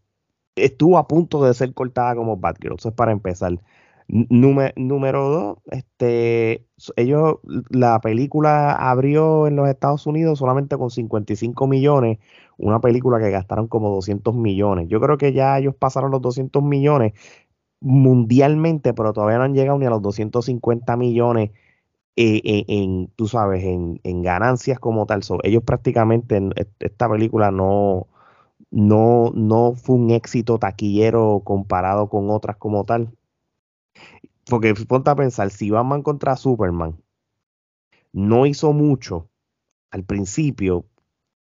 estuvo 0.56 0.98
a 0.98 1.08
punto 1.08 1.44
de 1.44 1.54
ser 1.54 1.74
cortada 1.74 2.14
como 2.16 2.36
Batgirl. 2.36 2.76
Eso 2.78 2.90
es 2.90 2.94
para 2.94 3.12
empezar. 3.12 3.60
Número, 4.08 5.28
dos, 5.30 5.58
este, 5.70 6.66
ellos, 6.96 7.36
la 7.70 8.00
película 8.00 8.72
abrió 8.72 9.46
en 9.46 9.56
los 9.56 9.68
Estados 9.68 10.06
Unidos 10.06 10.38
solamente 10.38 10.76
con 10.76 10.90
55 10.90 11.66
millones, 11.66 12.18
una 12.58 12.80
película 12.80 13.18
que 13.18 13.30
gastaron 13.30 13.66
como 13.66 13.88
200 13.90 14.34
millones. 14.34 14.88
Yo 14.88 15.00
creo 15.00 15.16
que 15.16 15.32
ya 15.32 15.58
ellos 15.58 15.74
pasaron 15.74 16.10
los 16.10 16.20
200 16.20 16.62
millones 16.62 17.14
mundialmente, 17.80 18.94
pero 18.94 19.12
todavía 19.12 19.38
no 19.38 19.44
han 19.44 19.54
llegado 19.54 19.78
ni 19.78 19.86
a 19.86 19.90
los 19.90 20.02
250 20.02 20.96
millones 20.96 21.50
eh, 22.16 22.40
eh, 22.44 22.64
en, 22.68 23.08
tú 23.16 23.26
sabes, 23.28 23.64
en, 23.64 24.22
ganancias 24.22 24.78
como 24.78 25.06
tal. 25.06 25.22
ellos 25.42 25.62
prácticamente, 25.64 26.40
esta 26.80 27.08
película 27.08 27.50
no, 27.50 28.08
no, 28.70 29.32
no 29.34 29.74
fue 29.74 29.96
un 29.96 30.10
éxito 30.10 30.58
taquillero 30.58 31.42
comparado 31.44 32.08
con 32.08 32.30
otras 32.30 32.56
como 32.56 32.84
tal 32.84 33.10
porque 34.46 34.74
ponte 34.74 35.10
a 35.10 35.16
pensar, 35.16 35.50
si 35.50 35.70
Batman 35.70 36.02
contra 36.02 36.36
Superman 36.36 36.96
no 38.12 38.46
hizo 38.46 38.72
mucho 38.72 39.28
al 39.90 40.04
principio, 40.04 40.86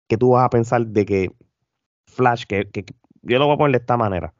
que 0.08 0.18
tú 0.18 0.32
vas 0.32 0.46
a 0.46 0.50
pensar 0.50 0.88
de 0.88 1.06
que 1.06 1.32
Flash, 2.06 2.46
que, 2.46 2.70
yo 3.22 3.40
lo 3.40 3.46
voy 3.46 3.56
a 3.56 3.58
poner 3.58 3.72
de 3.74 3.78
esta 3.80 3.98
manera, 3.98 4.34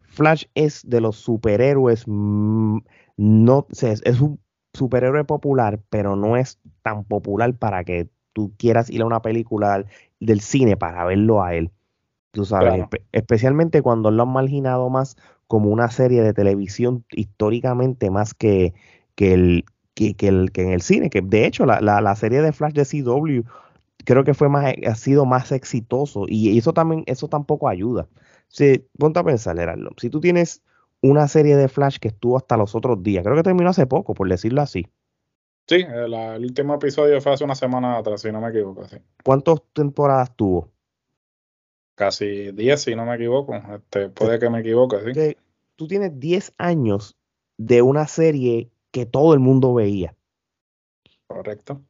Flash 0.00 0.44
es 0.54 0.88
de 0.88 1.00
los 1.00 1.16
superhéroes, 1.16 2.04
mm, 2.06 2.78
no, 3.16 3.66
es 3.70 4.20
un 4.20 4.40
superhéroe 4.76 5.24
popular, 5.24 5.80
pero 5.90 6.14
no 6.14 6.36
es 6.36 6.60
tan 6.82 7.04
popular 7.04 7.54
para 7.54 7.82
que 7.84 8.08
tú 8.32 8.52
quieras 8.56 8.90
ir 8.90 9.02
a 9.02 9.06
una 9.06 9.22
película 9.22 9.84
del 10.20 10.40
cine 10.40 10.76
para 10.76 11.04
verlo 11.04 11.42
a 11.42 11.54
él. 11.54 11.70
Tú 12.30 12.44
sabes, 12.44 12.84
especialmente 13.12 13.80
cuando 13.80 14.10
lo 14.10 14.22
han 14.22 14.28
marginado 14.28 14.90
más 14.90 15.16
como 15.46 15.70
una 15.70 15.90
serie 15.90 16.22
de 16.22 16.34
televisión 16.34 17.04
históricamente 17.10 18.10
más 18.10 18.34
que, 18.34 18.74
que, 19.14 19.32
el, 19.32 19.64
que, 19.94 20.14
el, 20.20 20.52
que 20.52 20.62
en 20.62 20.70
el 20.70 20.82
cine. 20.82 21.08
Que 21.08 21.22
de 21.22 21.46
hecho, 21.46 21.64
la, 21.64 21.80
la, 21.80 22.16
serie 22.16 22.42
de 22.42 22.52
Flash 22.52 22.74
de 22.74 22.84
CW 22.84 23.48
creo 24.04 24.24
que 24.24 24.34
fue 24.34 24.50
más, 24.50 24.74
ha 24.86 24.94
sido 24.96 25.24
más 25.24 25.50
exitoso. 25.50 26.26
Y 26.28 26.58
eso 26.58 26.74
también, 26.74 27.04
eso 27.06 27.28
tampoco 27.28 27.68
ayuda. 27.68 28.06
Si, 28.48 28.84
ponte 28.98 29.18
a 29.18 29.24
pensar, 29.24 29.58
Heraldo, 29.58 29.90
si 29.96 30.10
tú 30.10 30.20
tienes 30.20 30.62
una 31.08 31.28
serie 31.28 31.56
de 31.56 31.68
Flash 31.68 31.98
que 31.98 32.08
estuvo 32.08 32.36
hasta 32.36 32.56
los 32.56 32.74
otros 32.74 33.02
días, 33.02 33.24
creo 33.24 33.36
que 33.36 33.42
terminó 33.42 33.70
hace 33.70 33.86
poco, 33.86 34.14
por 34.14 34.28
decirlo 34.28 34.62
así. 34.62 34.86
Sí, 35.68 35.76
el, 35.76 36.44
último 36.44 36.74
episodio 36.74 37.20
fue 37.20 37.32
hace 37.32 37.44
una 37.44 37.56
semana 37.56 37.98
atrás, 37.98 38.20
si 38.20 38.30
no 38.30 38.40
me 38.40 38.50
equivoco. 38.50 38.86
Sí. 38.86 38.98
¿Cuántas 39.24 39.60
temporadas 39.72 40.34
tuvo? 40.36 40.70
casi 41.96 42.52
10, 42.52 42.80
si 42.80 42.94
no 42.94 43.04
me 43.04 43.16
equivoco. 43.16 43.56
Este, 43.56 44.08
puede 44.10 44.38
que 44.38 44.48
me 44.48 44.60
equivoque, 44.60 44.98
sí. 45.12 45.36
tú 45.74 45.88
tienes 45.88 46.20
10 46.20 46.52
años 46.58 47.16
de 47.58 47.82
una 47.82 48.06
serie 48.06 48.70
que 48.92 49.06
todo 49.06 49.34
el 49.34 49.40
mundo 49.40 49.74
veía. 49.74 50.14
Correcto. 51.26 51.82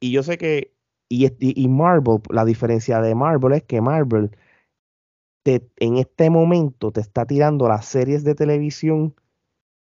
Y 0.00 0.10
yo 0.12 0.22
sé 0.22 0.36
que, 0.36 0.74
y, 1.08 1.30
y 1.40 1.68
Marvel, 1.68 2.20
la 2.28 2.44
diferencia 2.44 3.00
de 3.00 3.14
Marvel 3.14 3.52
es 3.54 3.62
que 3.62 3.80
Marvel 3.80 4.36
en 5.44 5.96
este 5.96 6.30
momento 6.30 6.92
te 6.92 7.00
está 7.00 7.26
tirando 7.26 7.68
las 7.68 7.86
series 7.86 8.24
de 8.24 8.34
televisión 8.34 9.14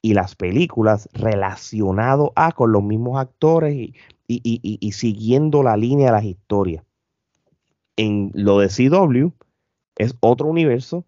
y 0.01 0.13
las 0.13 0.35
películas 0.35 1.07
relacionado 1.13 2.33
a 2.35 2.51
con 2.51 2.71
los 2.71 2.83
mismos 2.83 3.19
actores 3.19 3.73
y, 3.75 3.93
y, 4.27 4.77
y, 4.79 4.91
siguiendo 4.91 5.63
la 5.63 5.77
línea 5.77 6.07
de 6.07 6.11
las 6.11 6.25
historias. 6.25 6.83
En 7.95 8.31
lo 8.33 8.59
de 8.59 8.67
CW, 8.67 9.31
es 9.95 10.15
otro 10.19 10.47
universo, 10.47 11.05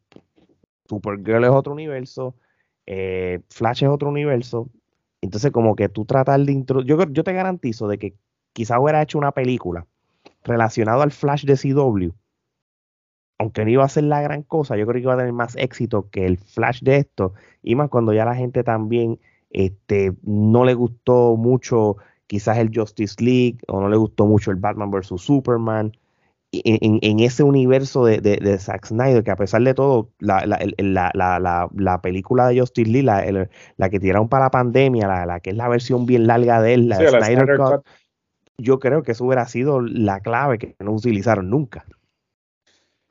Supergirl 0.87 1.43
es 1.43 1.49
otro 1.49 1.73
universo, 1.73 2.35
eh, 2.85 3.41
Flash 3.49 3.83
es 3.83 3.89
otro 3.89 4.09
universo. 4.09 4.69
Entonces, 5.21 5.51
como 5.51 5.75
que 5.75 5.89
tú 5.89 6.05
tratar 6.05 6.39
de 6.41 6.51
introducir. 6.51 6.95
Yo, 6.95 7.03
yo 7.09 7.23
te 7.23 7.33
garantizo 7.33 7.87
de 7.87 7.97
que 7.97 8.15
quizá 8.53 8.79
hubiera 8.79 9.01
hecho 9.01 9.17
una 9.17 9.31
película 9.31 9.87
relacionada 10.43 11.03
al 11.03 11.11
Flash 11.11 11.45
de 11.45 11.57
CW. 11.57 12.11
Aunque 13.37 13.65
no 13.65 13.71
iba 13.71 13.83
a 13.83 13.89
ser 13.89 14.05
la 14.05 14.21
gran 14.21 14.43
cosa, 14.43 14.77
yo 14.77 14.85
creo 14.85 14.95
que 14.95 15.03
iba 15.03 15.13
a 15.13 15.17
tener 15.17 15.33
más 15.33 15.55
éxito 15.57 16.09
que 16.09 16.25
el 16.25 16.37
Flash 16.37 16.81
de 16.81 16.97
esto. 16.97 17.33
Y 17.61 17.75
más 17.75 17.89
cuando 17.89 18.13
ya 18.13 18.25
la 18.25 18.35
gente 18.35 18.63
también 18.63 19.19
este, 19.49 20.13
no 20.23 20.63
le 20.63 20.73
gustó 20.73 21.35
mucho 21.35 21.97
quizás 22.27 22.57
el 22.57 22.71
Justice 22.73 23.15
League 23.23 23.57
o 23.67 23.81
no 23.81 23.89
le 23.89 23.97
gustó 23.97 24.25
mucho 24.25 24.51
el 24.51 24.57
Batman 24.57 24.89
vs. 24.89 25.21
Superman 25.21 25.91
en, 26.63 27.19
ese 27.19 27.43
universo 27.43 28.05
de, 28.05 28.19
de, 28.19 28.57
Zack 28.59 28.85
Snyder, 28.85 29.23
que 29.23 29.31
a 29.31 29.35
pesar 29.35 29.61
de 29.63 29.73
todo, 29.73 30.09
la, 30.19 30.45
la, 30.45 32.01
película 32.01 32.47
de 32.47 32.59
Justice 32.59 32.89
Lee, 32.89 33.01
la, 33.01 33.47
la, 33.77 33.89
que 33.89 33.99
tiraron 33.99 34.29
para 34.29 34.45
la 34.45 34.51
pandemia, 34.51 35.07
la, 35.25 35.39
que 35.39 35.51
es 35.51 35.55
la 35.55 35.67
versión 35.67 36.05
bien 36.05 36.27
larga 36.27 36.61
de 36.61 36.73
él, 36.73 36.89
la 36.89 36.97
Snyder, 36.97 37.57
Cut, 37.57 37.85
yo 38.57 38.79
creo 38.79 39.03
que 39.03 39.11
eso 39.11 39.25
hubiera 39.25 39.45
sido 39.47 39.81
la 39.81 40.21
clave 40.21 40.57
que 40.57 40.75
no 40.79 40.93
utilizaron 40.93 41.49
nunca. 41.49 41.85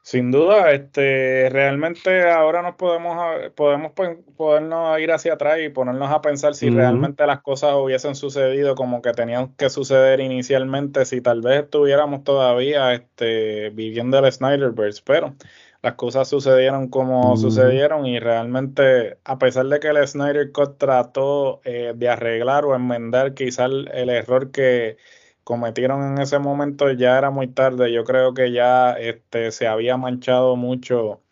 Sin 0.05 0.31
duda, 0.31 0.71
este, 0.73 1.49
realmente 1.49 2.31
ahora 2.31 2.61
nos 2.61 2.75
podemos, 2.75 3.17
podemos 3.55 3.93
podernos 4.37 5.01
ir 5.01 5.11
hacia 5.11 5.33
atrás 5.33 5.61
y 5.65 5.71
ponernos 5.71 6.11
a 6.11 6.21
pensar 6.21 6.55
si 6.55 6.69
realmente 6.69 7.27
las 7.27 7.41
cosas 7.41 7.73
hubiesen 7.77 8.15
sucedido 8.15 8.75
como 8.75 9.01
que 9.01 9.13
tenían 9.13 9.55
que 9.55 9.71
suceder 9.71 10.21
inicialmente, 10.21 11.07
si 11.07 11.23
tal 11.23 11.41
vez 11.41 11.63
estuviéramos 11.63 12.23
todavía 12.23 12.93
este, 12.93 13.71
viviendo 13.71 14.19
el 14.19 14.31
Snyderverse, 14.31 15.01
pero 15.07 15.37
las 15.81 15.95
cosas 15.95 16.29
sucedieron 16.29 16.91
como 16.91 17.39
sucedieron 17.39 18.05
y 18.05 18.19
realmente, 18.19 19.17
a 19.25 19.39
pesar 19.39 19.65
de 19.69 19.81
que 19.81 19.89
el 19.89 20.07
Snyder 20.07 20.53
Cut 20.53 20.77
trató 20.77 21.63
eh, 21.65 21.95
de 21.97 22.11
arreglar 22.11 22.67
o 22.67 22.75
enmendar 22.75 23.33
quizás 23.33 23.71
el 23.71 24.11
error 24.11 24.51
que 24.51 24.99
cometieron 25.45 26.03
en 26.13 26.23
ese 26.23 26.39
momento 26.39 26.91
ya 26.93 27.19
era 27.19 27.31
muy 27.31 27.49
tarde. 27.49 27.93
Yo 27.93 28.05
creo 28.05 28.35
que 28.35 28.53
ya 28.53 28.93
este, 28.95 29.53
se 29.53 29.67
había 29.69 29.97
manchado 29.97 30.57
mucho 30.57 31.23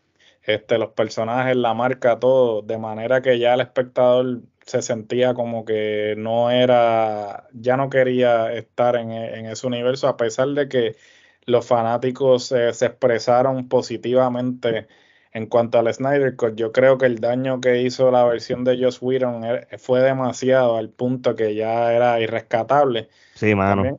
este, 0.43 0.79
los 0.79 0.91
personajes, 0.91 1.57
la 1.57 1.75
marca, 1.75 2.19
todo, 2.21 2.63
de 2.63 2.79
manera 2.79 3.23
que 3.23 3.39
ya 3.39 3.55
el 3.55 3.61
espectador 3.63 4.43
se 4.67 4.83
sentía 4.83 5.35
como 5.35 5.65
que 5.65 6.15
no 6.19 6.51
era, 6.51 7.49
ya 7.53 7.77
no 7.77 7.91
quería 7.91 8.53
estar 8.53 8.97
en, 8.97 9.13
ese 9.13 9.67
universo, 9.67 10.09
a 10.09 10.17
pesar 10.17 10.49
de 10.51 10.69
que 10.69 10.97
los 11.47 11.67
fanáticos 11.67 12.45
se 12.47 12.69
expresaron 12.69 13.69
positivamente 13.69 14.89
en 15.33 15.47
cuanto 15.47 15.79
al 15.79 15.93
Snyder 15.93 16.37
Cut. 16.37 16.55
Yo 16.57 16.73
creo 16.73 16.99
que 16.99 17.07
el 17.07 17.19
daño 17.21 17.61
que 17.61 17.83
hizo 17.83 18.11
la 18.11 18.25
versión 18.25 18.65
de 18.65 18.83
Joss 18.83 19.01
Whedon 19.01 19.45
eh, 19.45 19.67
fue 19.79 20.01
demasiado 20.01 20.77
al 20.77 20.91
punto 20.91 21.35
que 21.35 21.55
ya 21.55 21.93
era 21.93 22.21
irrescatable. 22.21 23.09
Sí, 23.43 23.55
mano 23.57 23.99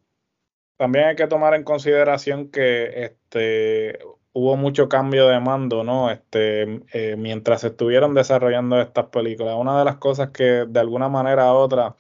también 0.77 1.05
hay 1.05 1.15
que 1.15 1.27
tomar 1.27 1.53
en 1.53 1.63
consideración 1.63 2.49
que 2.49 3.05
este 3.05 3.99
hubo 4.33 4.57
mucho 4.57 4.89
cambio 4.89 5.27
de 5.27 5.39
mando, 5.39 5.83
¿no? 5.83 6.11
Este, 6.11 6.81
eh, 6.91 7.15
mientras 7.17 7.63
estuvieron 7.63 8.13
desarrollando 8.15 8.81
estas 8.81 9.05
películas. 9.07 9.55
Una 9.57 9.79
de 9.79 9.85
las 9.85 9.97
cosas 9.97 10.31
que 10.31 10.65
de 10.67 10.79
alguna 10.79 11.07
manera 11.07 11.53
u 11.53 11.55
otra 11.57 11.95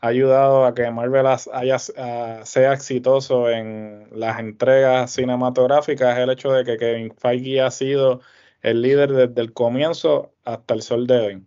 ha 0.00 0.06
ayudado 0.08 0.64
a 0.66 0.74
que 0.74 0.90
Marvel 0.90 1.26
haya, 1.26 1.78
sea 1.78 2.72
exitoso 2.72 3.50
en 3.50 4.08
las 4.12 4.38
entregas 4.38 5.10
cinematográficas 5.12 6.16
es 6.16 6.24
el 6.24 6.30
hecho 6.30 6.52
de 6.52 6.64
que 6.64 6.76
Kevin 6.78 7.14
Feige 7.16 7.60
ha 7.60 7.70
sido 7.70 8.20
el 8.62 8.82
líder 8.82 9.12
desde 9.12 9.40
el 9.42 9.52
comienzo 9.52 10.32
hasta 10.44 10.74
el 10.74 10.82
sol 10.82 11.06
de 11.06 11.18
hoy. 11.20 11.46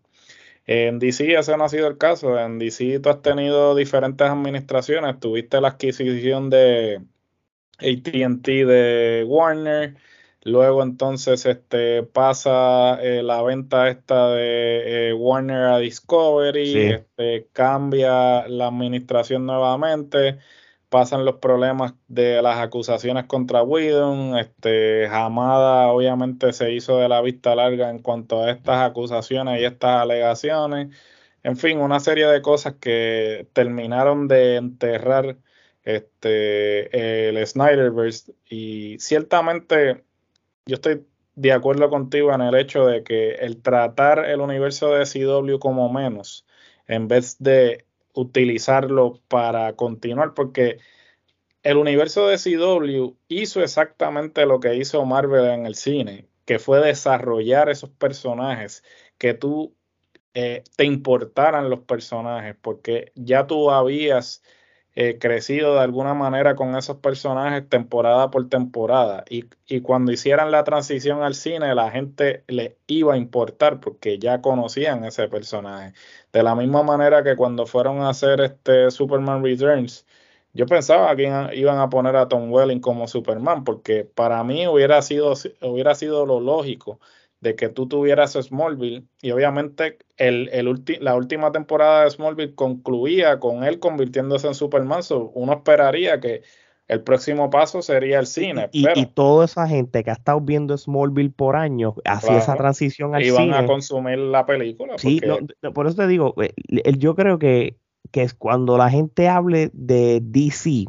En 0.67 0.99
DC 0.99 1.33
ese 1.33 1.57
no 1.57 1.63
ha 1.63 1.69
sido 1.69 1.87
el 1.87 1.97
caso. 1.97 2.37
En 2.37 2.59
DC 2.59 2.99
tú 2.99 3.09
has 3.09 3.21
tenido 3.21 3.73
diferentes 3.75 4.27
administraciones. 4.27 5.19
Tuviste 5.19 5.61
la 5.61 5.69
adquisición 5.69 6.49
de 6.49 7.01
ATT 7.79 8.45
de 8.45 9.25
Warner. 9.27 9.95
Luego 10.43 10.83
entonces 10.83 11.45
este, 11.45 12.03
pasa 12.03 13.01
eh, 13.01 13.21
la 13.23 13.41
venta 13.43 13.89
esta 13.89 14.29
de 14.31 15.09
eh, 15.09 15.13
Warner 15.13 15.63
a 15.63 15.77
Discovery, 15.79 16.77
este, 16.77 17.47
cambia 17.51 18.47
la 18.47 18.67
administración 18.67 19.45
nuevamente, 19.45 20.37
pasan 20.89 21.25
los 21.25 21.35
problemas 21.37 21.93
de 22.07 22.41
las 22.41 22.59
acusaciones 22.59 23.25
contra 23.25 23.63
Whedon, 23.63 24.37
este, 24.37 25.07
Hamada 25.07 25.87
obviamente 25.87 26.53
se 26.53 26.71
hizo 26.73 26.97
de 26.97 27.09
la 27.09 27.21
vista 27.21 27.55
larga 27.55 27.89
en 27.89 27.99
cuanto 27.99 28.43
a 28.43 28.51
estas 28.51 28.89
acusaciones 28.89 29.61
y 29.61 29.65
estas 29.65 30.01
alegaciones, 30.01 30.95
en 31.43 31.57
fin, 31.57 31.79
una 31.79 31.99
serie 31.99 32.27
de 32.27 32.41
cosas 32.41 32.75
que 32.75 33.47
terminaron 33.53 34.27
de 34.27 34.55
enterrar 34.57 35.37
este, 35.83 37.29
el 37.29 37.45
Snyderverse. 37.47 38.33
Y 38.49 38.97
ciertamente 38.99 40.03
yo 40.65 40.75
estoy 40.75 41.05
de 41.35 41.53
acuerdo 41.53 41.89
contigo 41.89 42.33
en 42.33 42.41
el 42.41 42.55
hecho 42.55 42.85
de 42.85 43.03
que 43.03 43.35
el 43.35 43.61
tratar 43.61 44.25
el 44.25 44.41
universo 44.41 44.93
de 44.93 45.05
CW 45.05 45.59
como 45.59 45.91
menos, 45.91 46.45
en 46.87 47.07
vez 47.07 47.37
de 47.39 47.86
utilizarlo 48.17 49.21
para 49.27 49.75
continuar, 49.75 50.33
porque 50.33 50.79
el 51.63 51.77
universo 51.77 52.27
de 52.27 52.37
CW 52.37 53.15
hizo 53.27 53.61
exactamente 53.61 54.45
lo 54.45 54.59
que 54.59 54.75
hizo 54.75 55.05
Marvel 55.05 55.47
en 55.47 55.65
el 55.65 55.75
cine, 55.75 56.27
que 56.45 56.59
fue 56.59 56.79
desarrollar 56.79 57.69
esos 57.69 57.89
personajes, 57.91 58.83
que 59.17 59.33
tú 59.33 59.75
eh, 60.33 60.63
te 60.75 60.85
importaran 60.85 61.69
los 61.69 61.81
personajes, 61.81 62.55
porque 62.61 63.11
ya 63.15 63.47
tú 63.47 63.71
habías 63.71 64.43
eh, 64.99 65.19
crecido 65.19 65.75
de 65.75 65.81
alguna 65.81 66.15
manera 66.15 66.55
con 66.55 66.75
esos 66.75 66.97
personajes 66.97 67.69
temporada 67.69 68.31
por 68.31 68.49
temporada. 68.49 69.23
Y, 69.29 69.43
cuando 69.81 70.11
hicieran 70.11 70.49
la 70.49 70.63
transición 70.63 71.21
al 71.21 71.35
cine, 71.35 71.75
la 71.75 71.91
gente 71.91 72.43
le 72.47 72.77
iba 72.87 73.13
a 73.13 73.17
importar 73.17 73.79
porque 73.79 74.17
ya 74.17 74.41
conocían 74.41 75.05
ese 75.05 75.27
personaje. 75.27 75.93
De 76.33 76.41
la 76.41 76.55
misma 76.55 76.81
manera 76.81 77.23
que 77.23 77.35
cuando 77.35 77.67
fueron 77.67 78.01
a 78.01 78.09
hacer 78.09 78.41
este 78.41 78.89
Superman 78.89 79.43
Returns, 79.43 80.07
yo 80.53 80.65
pensaba 80.65 81.15
que 81.15 81.25
iban 81.53 81.79
a 81.79 81.89
poner 81.89 82.15
a 82.15 82.27
Tom 82.27 82.51
Welling 82.51 82.79
como 82.79 83.07
Superman, 83.07 83.63
porque 83.63 84.03
para 84.03 84.43
mí 84.43 84.67
hubiera 84.67 85.03
sido, 85.03 85.33
hubiera 85.61 85.93
sido 85.93 86.25
lo 86.25 86.39
lógico 86.39 86.99
de 87.47 87.55
que 87.55 87.69
tú 87.69 87.87
tuvieras 87.87 88.33
Smallville 88.33 89.05
y 89.21 89.31
obviamente 89.31 89.97
el, 90.17 90.49
la 90.99 91.15
última 91.15 91.51
temporada 91.51 92.03
de 92.03 92.11
Smallville 92.11 92.55
concluía 92.55 93.39
con 93.39 93.63
él 93.63 93.79
convirtiéndose 93.79 94.47
en 94.47 94.53
Superman, 94.53 95.01
uno 95.33 95.53
esperaría 95.53 96.19
que 96.19 96.41
el 96.87 97.01
próximo 97.01 97.49
paso 97.49 97.81
sería 97.81 98.19
el 98.19 98.27
cine. 98.27 98.69
Y, 98.71 98.87
y, 98.99 99.05
toda 99.05 99.45
esa 99.45 99.67
gente 99.67 100.03
que 100.03 100.09
ha 100.09 100.13
estado 100.13 100.41
viendo 100.41 100.77
Smallville 100.77 101.31
por 101.31 101.55
años 101.55 101.93
hacía 102.05 102.37
esa 102.37 102.55
transición 102.55 103.15
al 103.15 103.23
cine. 103.23 103.45
Iban 103.45 103.53
a 103.53 103.65
consumir 103.65 104.17
la 104.17 104.45
película. 104.45 104.97
Sí, 104.97 105.21
por 105.73 105.87
eso 105.87 105.95
te 105.95 106.07
digo, 106.07 106.33
eh, 106.41 106.53
yo 106.97 107.15
creo 107.15 107.39
que, 107.39 107.77
que 108.11 108.23
es 108.23 108.33
cuando 108.33 108.77
la 108.77 108.89
gente 108.89 109.27
hable 109.29 109.69
de 109.73 110.19
DC 110.21 110.85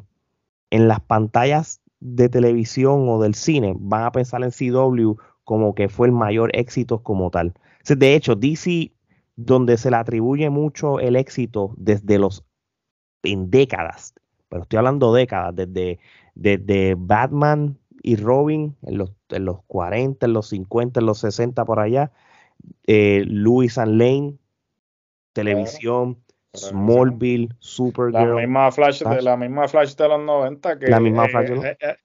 en 0.71 0.89
las 0.89 1.01
pantallas 1.01 1.81
de 2.01 2.29
televisión 2.29 3.09
o 3.09 3.21
del 3.21 3.35
cine, 3.35 3.75
van 3.79 4.05
a 4.05 4.13
pensar 4.13 4.43
en 4.43 4.51
CW 4.51 5.17
como 5.49 5.75
que 5.75 5.89
fue 5.89 6.09
el 6.09 6.13
mayor 6.13 6.51
éxito 6.55 7.03
como 7.03 7.31
tal. 7.31 7.55
De 7.89 8.15
hecho, 8.15 8.37
DC, 8.37 8.93
donde 9.35 9.79
se 9.79 9.91
le 9.91 9.97
atribuye 9.97 10.51
mucho 10.51 11.01
el 11.01 11.17
éxito 11.17 11.73
desde 11.79 12.19
los, 12.19 12.45
en 13.23 13.51
décadas, 13.51 14.13
pero 14.51 14.65
estoy 14.65 14.77
hablando 14.77 15.11
décadas, 15.15 15.57
desde, 15.57 16.01
desde 16.35 16.97
Batman 16.99 17.79
y 18.03 18.17
Robin 18.17 18.77
en 18.83 18.99
los, 18.99 19.15
en 19.31 19.47
los 19.47 19.63
40, 19.69 20.27
en 20.27 20.35
los 20.35 20.49
50, 20.51 21.01
en 21.01 21.07
los 21.07 21.21
60 21.21 21.65
por 21.65 21.81
allá, 21.81 22.13
eh, 22.87 23.25
Louis 23.27 23.79
and 23.79 23.99
Lane, 23.99 24.35
televisión, 25.33 26.19
Smallville, 26.55 27.55
Supergirl. 27.59 28.35
La 28.35 28.43
misma 28.43 28.71
Flash, 28.71 29.03
de 29.03 29.23
la 29.23 29.39
misma 29.39 29.67
Flash 29.67 29.95
de 29.95 30.09
los 30.09 30.21
90 30.21 30.79
que 30.79 30.89
la 30.89 31.01
misma 31.01 31.27
Flash 31.27 31.49
de 31.49 31.71
eh, 31.81 31.97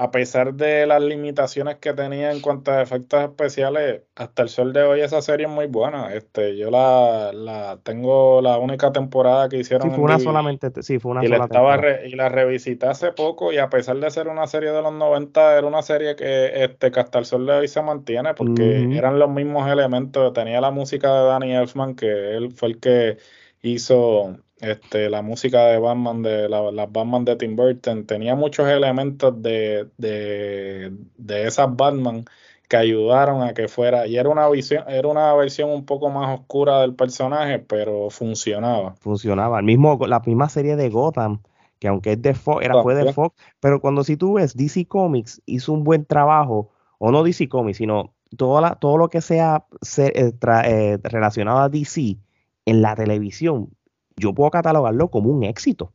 a 0.00 0.12
pesar 0.12 0.54
de 0.54 0.86
las 0.86 1.02
limitaciones 1.02 1.78
que 1.78 1.92
tenía 1.92 2.30
en 2.30 2.40
cuanto 2.40 2.70
a 2.70 2.80
efectos 2.80 3.20
especiales, 3.20 4.02
hasta 4.14 4.42
el 4.44 4.48
sol 4.48 4.72
de 4.72 4.84
hoy 4.84 5.00
esa 5.00 5.20
serie 5.20 5.46
es 5.46 5.52
muy 5.52 5.66
buena. 5.66 6.14
Este, 6.14 6.56
yo 6.56 6.70
la, 6.70 7.32
la 7.34 7.80
tengo 7.82 8.40
la 8.40 8.58
única 8.58 8.92
temporada 8.92 9.48
que 9.48 9.58
hicieron. 9.58 9.90
Sí, 9.90 9.96
fue 9.96 10.04
una 10.04 10.20
solamente, 10.20 10.70
sí, 10.82 11.00
fue 11.00 11.10
una 11.10 11.24
y 11.24 11.26
sola 11.26 11.38
la 11.38 11.44
estaba 11.46 11.80
y 12.06 12.14
la 12.14 12.28
revisité 12.28 12.86
hace 12.86 13.10
poco 13.10 13.52
y 13.52 13.58
a 13.58 13.70
pesar 13.70 13.96
de 13.96 14.08
ser 14.12 14.28
una 14.28 14.46
serie 14.46 14.70
de 14.70 14.82
los 14.82 14.92
90, 14.92 15.58
era 15.58 15.66
una 15.66 15.82
serie 15.82 16.14
que, 16.14 16.62
este, 16.62 16.92
que 16.92 17.00
hasta 17.00 17.18
el 17.18 17.24
sol 17.24 17.44
de 17.46 17.54
hoy 17.54 17.66
se 17.66 17.82
mantiene 17.82 18.34
porque 18.34 18.96
eran 18.96 19.18
los 19.18 19.30
mismos 19.30 19.68
elementos. 19.68 20.32
Tenía 20.32 20.60
la 20.60 20.70
música 20.70 21.12
de 21.12 21.26
Danny 21.26 21.56
Elfman, 21.56 21.96
que 21.96 22.36
él 22.36 22.52
fue 22.52 22.68
el 22.68 22.78
que 22.78 23.16
hizo 23.62 24.36
este, 24.60 25.08
la 25.10 25.22
música 25.22 25.66
de 25.66 25.78
Batman, 25.78 26.22
de 26.22 26.48
la, 26.48 26.70
las 26.70 26.90
Batman 26.90 27.24
de 27.24 27.36
Tim 27.36 27.56
Burton, 27.56 28.06
tenía 28.06 28.34
muchos 28.34 28.68
elementos 28.68 29.40
de, 29.42 29.88
de, 29.96 30.92
de 31.16 31.46
esas 31.46 31.74
Batman 31.76 32.24
que 32.68 32.76
ayudaron 32.76 33.42
a 33.42 33.54
que 33.54 33.66
fuera, 33.66 34.06
y 34.06 34.18
era 34.18 34.28
una 34.28 34.48
visión, 34.48 34.84
era 34.88 35.08
una 35.08 35.32
versión 35.34 35.70
un 35.70 35.86
poco 35.86 36.10
más 36.10 36.38
oscura 36.38 36.82
del 36.82 36.94
personaje, 36.94 37.58
pero 37.58 38.10
funcionaba. 38.10 38.94
Funcionaba. 39.00 39.58
El 39.58 39.64
mismo, 39.64 39.98
la 40.06 40.20
misma 40.20 40.50
serie 40.50 40.76
de 40.76 40.90
Gotham, 40.90 41.40
que 41.78 41.88
aunque 41.88 42.12
es 42.12 42.22
de 42.22 42.34
Fox, 42.34 42.64
era, 42.64 42.82
fue 42.82 42.94
de 42.94 43.12
Fox, 43.12 43.34
pero 43.60 43.80
cuando 43.80 44.04
si 44.04 44.16
tú 44.16 44.34
ves 44.34 44.54
DC 44.54 44.86
Comics 44.86 45.40
hizo 45.46 45.72
un 45.72 45.82
buen 45.82 46.04
trabajo, 46.04 46.70
o 46.98 47.10
no 47.10 47.22
DC 47.22 47.48
Comics, 47.48 47.78
sino 47.78 48.12
todo, 48.36 48.60
la, 48.60 48.74
todo 48.74 48.98
lo 48.98 49.08
que 49.08 49.22
sea 49.22 49.64
eh, 49.96 50.32
eh, 50.64 50.98
relacionado 51.04 51.60
a 51.60 51.68
DC 51.70 52.18
en 52.66 52.82
la 52.82 52.94
televisión, 52.94 53.70
yo 54.18 54.34
puedo 54.34 54.50
catalogarlo 54.50 55.08
como 55.08 55.30
un 55.30 55.44
éxito. 55.44 55.92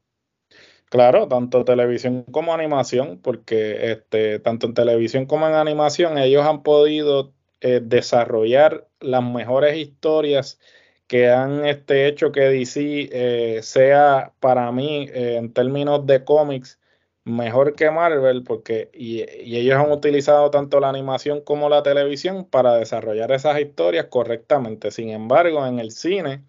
Claro, 0.89 1.27
tanto 1.27 1.65
televisión 1.65 2.23
como 2.31 2.53
animación, 2.53 3.19
porque 3.21 3.91
este, 3.91 4.39
tanto 4.39 4.67
en 4.67 4.75
televisión 4.75 5.25
como 5.25 5.47
en 5.47 5.55
animación 5.55 6.19
ellos 6.19 6.45
han 6.45 6.61
podido 6.61 7.33
eh, 7.61 7.79
desarrollar 7.83 8.87
las 8.99 9.23
mejores 9.23 9.75
historias 9.77 10.59
que 11.07 11.29
han 11.31 11.65
este, 11.65 12.07
hecho 12.07 12.31
que 12.31 12.41
DC 12.41 13.09
eh, 13.11 13.61
sea 13.63 14.33
para 14.39 14.71
mí 14.71 15.07
eh, 15.13 15.37
en 15.37 15.51
términos 15.53 16.05
de 16.05 16.23
cómics 16.23 16.79
mejor 17.23 17.75
que 17.75 17.89
Marvel, 17.89 18.43
porque 18.43 18.89
y, 18.93 19.21
y, 19.41 19.57
ellos 19.57 19.75
han 19.77 19.91
utilizado 19.91 20.51
tanto 20.51 20.79
la 20.79 20.89
animación 20.89 21.41
como 21.41 21.69
la 21.69 21.83
televisión 21.83 22.45
para 22.45 22.75
desarrollar 22.75 23.31
esas 23.31 23.59
historias 23.59 24.07
correctamente. 24.09 24.91
Sin 24.91 25.09
embargo, 25.09 25.65
en 25.65 25.79
el 25.79 25.91
cine 25.91 26.43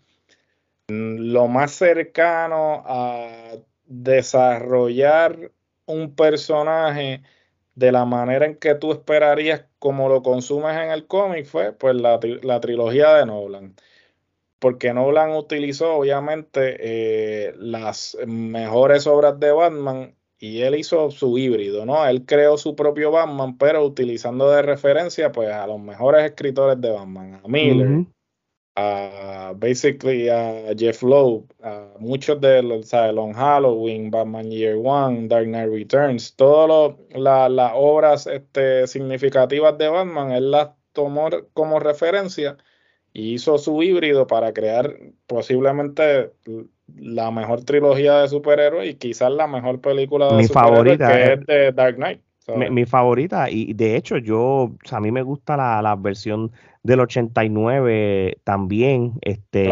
lo 0.88 1.48
más 1.48 1.72
cercano 1.72 2.82
a 2.86 3.56
desarrollar 3.86 5.52
un 5.86 6.14
personaje 6.14 7.22
de 7.74 7.92
la 7.92 8.04
manera 8.04 8.46
en 8.46 8.56
que 8.56 8.74
tú 8.74 8.92
esperarías 8.92 9.66
como 9.78 10.08
lo 10.08 10.22
consumes 10.22 10.76
en 10.76 10.90
el 10.90 11.06
cómic 11.06 11.46
fue 11.46 11.72
pues 11.72 11.96
la, 11.96 12.20
trilogía 12.60 13.14
de 13.14 13.26
Nolan. 13.26 13.74
Porque 14.58 14.94
Nolan 14.94 15.32
utilizó 15.32 15.96
obviamente 15.96 16.76
eh, 16.78 17.54
las 17.58 18.16
mejores 18.26 19.06
obras 19.06 19.38
de 19.38 19.52
Batman 19.52 20.14
y 20.38 20.62
él 20.62 20.74
hizo 20.74 21.10
su 21.10 21.38
híbrido, 21.38 21.86
¿no? 21.86 22.06
Él 22.06 22.24
creó 22.26 22.56
su 22.56 22.76
propio 22.76 23.10
Batman, 23.10 23.56
pero 23.58 23.84
utilizando 23.84 24.50
de 24.50 24.62
referencia 24.62 25.32
pues 25.32 25.50
a 25.50 25.66
los 25.66 25.80
mejores 25.80 26.24
escritores 26.24 26.80
de 26.80 26.90
Batman, 26.90 27.40
a 27.42 27.48
Miller, 27.48 28.06
a 28.76 29.54
basically 29.56 30.28
a 30.28 30.74
Jeff 30.76 31.02
Loeb, 31.02 31.44
a 31.62 31.88
muchos 31.98 32.40
de 32.40 32.62
los, 32.62 32.92
o 32.92 33.12
Long 33.12 33.32
Halloween, 33.32 34.10
Batman 34.10 34.50
Year 34.50 34.76
One, 34.76 35.28
Dark 35.28 35.46
Knight 35.46 35.70
Returns, 35.70 36.34
todas 36.34 36.96
las 37.14 37.72
obras 37.74 38.26
este, 38.26 38.86
significativas 38.86 39.78
de 39.78 39.88
Batman, 39.88 40.32
él 40.32 40.50
las 40.50 40.70
tomó 40.92 41.28
como 41.52 41.78
referencia 41.78 42.56
y 43.12 43.34
hizo 43.34 43.58
su 43.58 43.82
híbrido 43.82 44.26
para 44.26 44.52
crear 44.52 44.98
posiblemente 45.26 46.32
la 46.96 47.30
mejor 47.30 47.64
trilogía 47.64 48.18
de 48.18 48.28
superhéroes 48.28 48.90
y 48.90 48.94
quizás 48.94 49.30
la 49.30 49.46
mejor 49.46 49.80
película 49.80 50.28
de 50.28 50.42
Mi 50.42 50.48
favorita, 50.48 51.12
que 51.12 51.32
es 51.34 51.46
de 51.46 51.72
Dark 51.72 51.96
Knight. 51.96 52.20
Mi, 52.70 52.84
favorita, 52.84 53.50
y 53.50 53.72
de 53.72 53.96
hecho 53.96 54.18
yo, 54.18 54.72
a 54.90 55.00
mí 55.00 55.10
me 55.10 55.22
gusta 55.22 55.56
la, 55.56 55.80
la 55.80 55.96
versión 55.96 56.52
del 56.84 57.00
89 57.00 58.38
también. 58.44 59.14
Este, 59.22 59.68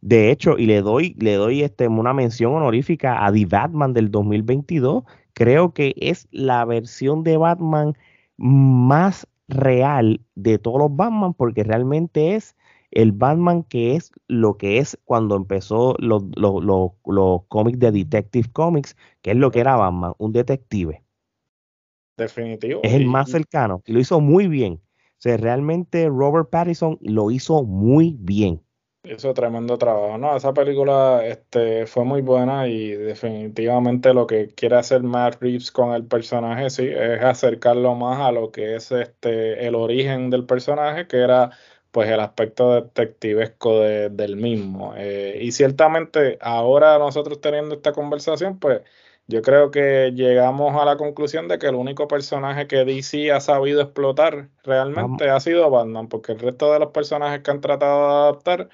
De 0.00 0.30
hecho, 0.30 0.58
y 0.58 0.66
le 0.66 0.82
doy, 0.82 1.16
le 1.18 1.34
doy 1.34 1.62
este, 1.62 1.88
una 1.88 2.12
mención 2.12 2.54
honorífica 2.54 3.26
a 3.26 3.32
The 3.32 3.46
Batman 3.46 3.94
del 3.94 4.10
2022. 4.10 5.04
Creo 5.32 5.72
que 5.72 5.94
es 5.96 6.28
la 6.30 6.64
versión 6.64 7.24
de 7.24 7.36
Batman 7.38 7.94
más 8.36 9.26
real 9.48 10.20
de 10.34 10.58
todos 10.58 10.78
los 10.78 10.94
Batman 10.94 11.34
porque 11.34 11.64
realmente 11.64 12.36
es 12.36 12.56
el 12.90 13.12
Batman 13.12 13.62
que 13.64 13.96
es 13.96 14.12
lo 14.28 14.56
que 14.56 14.78
es 14.78 14.98
cuando 15.04 15.36
empezó 15.36 15.96
los, 15.98 16.24
los, 16.36 17.42
cómics 17.48 17.78
de 17.78 17.92
Detective 17.92 18.48
Comics, 18.52 18.96
que 19.22 19.30
es 19.30 19.36
lo 19.36 19.50
que 19.50 19.60
era 19.60 19.76
Batman, 19.76 20.12
un 20.18 20.32
detective. 20.32 21.02
Definitivo. 22.20 22.80
Es 22.84 22.92
el 22.92 23.06
más 23.06 23.30
cercano 23.30 23.82
y 23.86 23.92
lo 23.92 24.00
hizo 24.00 24.20
muy 24.20 24.46
bien. 24.46 24.74
O 24.74 25.22
sea, 25.22 25.36
realmente 25.38 26.06
Robert 26.08 26.50
Pattinson 26.50 26.98
lo 27.00 27.30
hizo 27.30 27.62
muy 27.62 28.16
bien. 28.18 28.62
Hizo 29.02 29.32
tremendo 29.32 29.78
trabajo. 29.78 30.18
No, 30.18 30.36
esa 30.36 30.52
película 30.52 31.26
este, 31.26 31.86
fue 31.86 32.04
muy 32.04 32.20
buena 32.20 32.68
y 32.68 32.90
definitivamente 32.90 34.12
lo 34.12 34.26
que 34.26 34.48
quiere 34.48 34.76
hacer 34.76 35.02
Matt 35.02 35.40
Reeves 35.40 35.70
con 35.70 35.94
el 35.94 36.04
personaje, 36.04 36.68
sí, 36.68 36.86
es 36.86 37.22
acercarlo 37.22 37.94
más 37.94 38.20
a 38.20 38.32
lo 38.32 38.50
que 38.50 38.76
es 38.76 38.92
este 38.92 39.66
el 39.66 39.74
origen 39.74 40.28
del 40.28 40.44
personaje, 40.44 41.06
que 41.06 41.16
era 41.16 41.50
pues 41.90 42.10
el 42.10 42.20
aspecto 42.20 42.74
detectivesco 42.74 43.80
del 43.80 44.36
mismo. 44.36 44.92
Eh, 44.96 45.38
y 45.40 45.52
ciertamente 45.52 46.38
ahora 46.42 46.98
nosotros 46.98 47.40
teniendo 47.40 47.76
esta 47.76 47.92
conversación, 47.92 48.58
pues 48.58 48.82
yo 49.30 49.42
creo 49.42 49.70
que 49.70 50.12
llegamos 50.14 50.76
a 50.76 50.84
la 50.84 50.96
conclusión 50.96 51.48
de 51.48 51.58
que 51.58 51.68
el 51.68 51.76
único 51.76 52.08
personaje 52.08 52.66
que 52.66 52.84
DC 52.84 53.30
ha 53.30 53.40
sabido 53.40 53.80
explotar 53.80 54.48
realmente 54.64 55.30
ha 55.30 55.38
sido 55.40 55.70
Batman, 55.70 56.08
porque 56.08 56.32
el 56.32 56.40
resto 56.40 56.72
de 56.72 56.80
los 56.80 56.90
personajes 56.90 57.40
que 57.40 57.50
han 57.50 57.60
tratado 57.60 58.00
de 58.00 58.14
adaptar, 58.22 58.68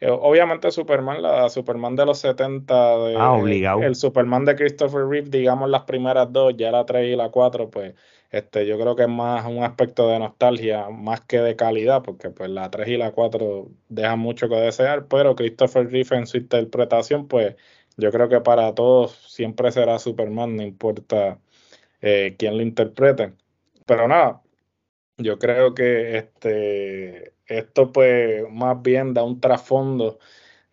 eh, 0.00 0.10
obviamente 0.10 0.70
Superman, 0.70 1.22
la 1.22 1.48
Superman 1.48 1.96
de 1.96 2.06
los 2.06 2.18
70, 2.18 2.98
de, 2.98 3.16
ah, 3.16 3.32
obligado. 3.32 3.82
el 3.82 3.94
Superman 3.94 4.44
de 4.44 4.54
Christopher 4.54 5.06
Reeve, 5.06 5.30
digamos 5.30 5.70
las 5.70 5.82
primeras 5.82 6.30
dos, 6.30 6.54
ya 6.56 6.70
la 6.70 6.84
3 6.84 7.12
y 7.12 7.16
la 7.16 7.30
4, 7.30 7.70
pues 7.70 7.94
este, 8.30 8.66
yo 8.66 8.78
creo 8.78 8.96
que 8.96 9.02
es 9.02 9.08
más 9.08 9.46
un 9.46 9.62
aspecto 9.62 10.08
de 10.08 10.18
nostalgia 10.18 10.88
más 10.90 11.20
que 11.22 11.38
de 11.38 11.56
calidad, 11.56 12.02
porque 12.02 12.30
pues 12.30 12.50
la 12.50 12.70
3 12.70 12.88
y 12.88 12.96
la 12.96 13.12
4 13.12 13.68
dejan 13.88 14.18
mucho 14.18 14.48
que 14.48 14.56
desear, 14.56 15.06
pero 15.06 15.36
Christopher 15.36 15.90
Reeve 15.90 16.16
en 16.16 16.26
su 16.26 16.36
interpretación, 16.36 17.28
pues 17.28 17.56
yo 17.96 18.10
creo 18.12 18.28
que 18.28 18.40
para 18.40 18.74
todos 18.74 19.12
siempre 19.28 19.70
será 19.72 19.98
Superman, 19.98 20.56
no 20.56 20.62
importa 20.62 21.40
eh, 22.00 22.36
quién 22.38 22.56
lo 22.56 22.62
interprete. 22.62 23.34
Pero 23.86 24.08
nada, 24.08 24.42
yo 25.18 25.38
creo 25.38 25.74
que 25.74 26.18
este, 26.18 27.34
esto 27.46 27.92
pues 27.92 28.44
más 28.50 28.82
bien 28.82 29.14
da 29.14 29.24
un 29.24 29.40
trasfondo 29.40 30.18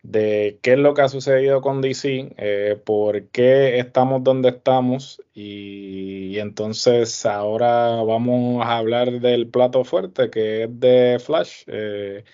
de 0.02 0.58
qué 0.62 0.72
es 0.74 0.78
lo 0.78 0.94
que 0.94 1.02
ha 1.02 1.08
sucedido 1.08 1.60
con 1.62 1.82
DC, 1.82 2.34
eh, 2.38 2.80
por 2.84 3.28
qué 3.30 3.78
estamos 3.78 4.24
donde 4.24 4.50
estamos 4.50 5.22
y, 5.34 6.38
entonces 6.38 7.26
ahora 7.26 8.02
vamos 8.02 8.64
a 8.64 8.78
hablar 8.78 9.20
del 9.20 9.48
plato 9.50 9.84
fuerte 9.84 10.30
que 10.30 10.64
es 10.64 10.80
de 10.80 11.18
Flash. 11.24 11.64
Eh, 11.66 12.24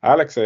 Alex, 0.00 0.40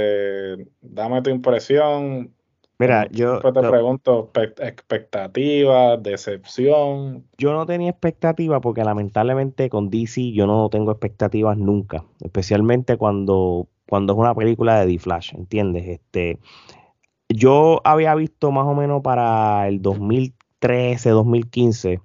dame 0.80 1.22
tu 1.22 1.30
impresión, 1.30 2.34
Mira, 2.84 3.08
yo 3.10 3.40
te 3.40 3.52
pregunto 3.52 4.30
expectativas, 4.34 6.02
decepción. 6.02 7.24
Yo 7.38 7.52
no 7.52 7.66
tenía 7.66 7.90
expectativas 7.90 8.60
porque 8.60 8.84
lamentablemente 8.84 9.70
con 9.70 9.90
DC 9.90 10.32
yo 10.32 10.46
no 10.46 10.68
tengo 10.70 10.90
expectativas 10.90 11.56
nunca, 11.56 12.04
especialmente 12.20 12.96
cuando 12.96 13.68
cuando 13.86 14.14
es 14.14 14.18
una 14.18 14.34
película 14.34 14.80
de 14.80 14.92
The 14.92 14.98
Flash, 14.98 15.34
¿entiendes? 15.34 15.86
Este 15.86 16.38
yo 17.28 17.80
había 17.84 18.14
visto 18.14 18.50
más 18.50 18.66
o 18.66 18.74
menos 18.74 19.02
para 19.02 19.66
el 19.68 19.82
2013, 19.82 21.10
2015 21.10 22.00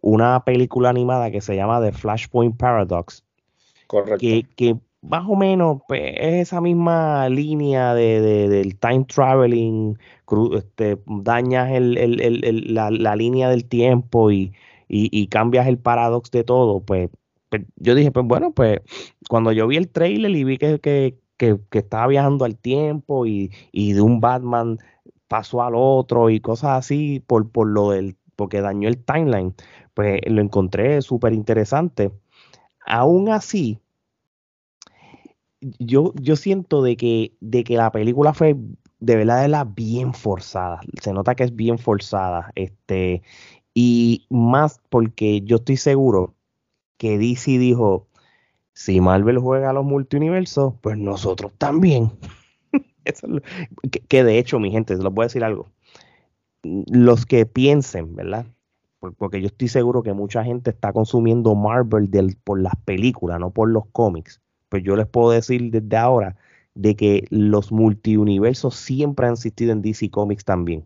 una 0.00 0.44
película 0.44 0.90
animada 0.90 1.30
que 1.30 1.40
se 1.40 1.56
llama 1.56 1.80
The 1.80 1.92
Flashpoint 1.92 2.58
Paradox. 2.58 3.24
Correcto. 3.86 4.18
Que, 4.18 4.46
que 4.54 4.76
más 5.08 5.24
o 5.28 5.36
menos 5.36 5.82
pues, 5.86 6.02
es 6.16 6.48
esa 6.48 6.60
misma 6.60 7.28
línea 7.28 7.94
de, 7.94 8.48
del 8.48 8.78
time 8.78 9.04
traveling, 9.04 9.98
este, 10.56 10.98
dañas 11.06 11.70
la, 11.80 13.16
línea 13.16 13.48
del 13.48 13.66
tiempo 13.66 14.30
y, 14.30 14.52
cambias 15.30 15.66
el 15.66 15.78
paradox 15.78 16.30
de 16.30 16.44
todo, 16.44 16.80
pues, 16.80 17.10
pues, 17.50 17.62
yo 17.76 17.94
dije, 17.94 18.10
pues 18.12 18.26
bueno, 18.26 18.52
pues 18.52 18.80
cuando 19.28 19.52
yo 19.52 19.66
vi 19.66 19.76
el 19.76 19.90
trailer 19.90 20.30
y 20.30 20.44
vi 20.44 20.58
que, 20.58 20.80
que, 20.80 21.60
estaba 21.72 22.06
viajando 22.06 22.44
al 22.44 22.56
tiempo 22.56 23.26
y, 23.26 23.50
de 23.72 24.00
un 24.00 24.20
Batman 24.20 24.78
pasó 25.28 25.62
al 25.62 25.74
otro 25.76 26.30
y 26.30 26.40
cosas 26.40 26.78
así 26.78 27.20
por, 27.26 27.50
por 27.50 27.66
lo 27.68 27.90
del, 27.90 28.16
porque 28.36 28.60
dañó 28.60 28.88
el 28.88 29.02
timeline, 29.04 29.54
pues 29.94 30.20
lo 30.26 30.40
encontré 30.40 31.02
súper 31.02 31.32
interesante. 31.32 32.12
Aún 32.86 33.30
así, 33.30 33.80
yo, 35.78 36.12
yo 36.20 36.36
siento 36.36 36.82
de 36.82 36.96
que, 36.96 37.32
de 37.40 37.64
que 37.64 37.76
la 37.76 37.90
película 37.92 38.34
fue 38.34 38.56
de 39.00 39.16
verdad 39.16 39.48
la 39.48 39.64
bien 39.64 40.14
forzada. 40.14 40.80
Se 41.00 41.12
nota 41.12 41.34
que 41.34 41.44
es 41.44 41.54
bien 41.54 41.78
forzada. 41.78 42.50
Este, 42.54 43.22
y 43.74 44.26
más 44.30 44.80
porque 44.88 45.40
yo 45.42 45.56
estoy 45.56 45.76
seguro 45.76 46.34
que 46.98 47.18
DC 47.18 47.58
dijo: 47.58 48.06
si 48.72 49.00
Marvel 49.00 49.38
juega 49.38 49.70
a 49.70 49.72
los 49.72 49.84
multiuniversos, 49.84 50.74
pues 50.80 50.98
nosotros 50.98 51.52
también. 51.58 52.12
que, 54.08 54.24
de 54.24 54.38
hecho, 54.38 54.58
mi 54.58 54.70
gente, 54.70 54.96
se 54.96 55.02
los 55.02 55.12
voy 55.12 55.24
a 55.24 55.26
decir 55.26 55.44
algo. 55.44 55.70
Los 56.62 57.26
que 57.26 57.46
piensen, 57.46 58.16
¿verdad? 58.16 58.46
Porque 59.18 59.42
yo 59.42 59.48
estoy 59.48 59.68
seguro 59.68 60.02
que 60.02 60.14
mucha 60.14 60.44
gente 60.44 60.70
está 60.70 60.94
consumiendo 60.94 61.54
Marvel 61.54 62.08
por 62.42 62.58
las 62.58 62.74
películas, 62.86 63.38
no 63.38 63.50
por 63.50 63.68
los 63.68 63.84
cómics 63.92 64.40
pues 64.74 64.82
yo 64.82 64.96
les 64.96 65.06
puedo 65.06 65.30
decir 65.30 65.70
desde 65.70 65.96
ahora 65.96 66.34
de 66.74 66.96
que 66.96 67.26
los 67.30 67.70
multiuniversos 67.70 68.74
siempre 68.74 69.28
han 69.28 69.34
existido 69.34 69.70
en 69.70 69.82
DC 69.82 70.10
Comics 70.10 70.44
también. 70.44 70.84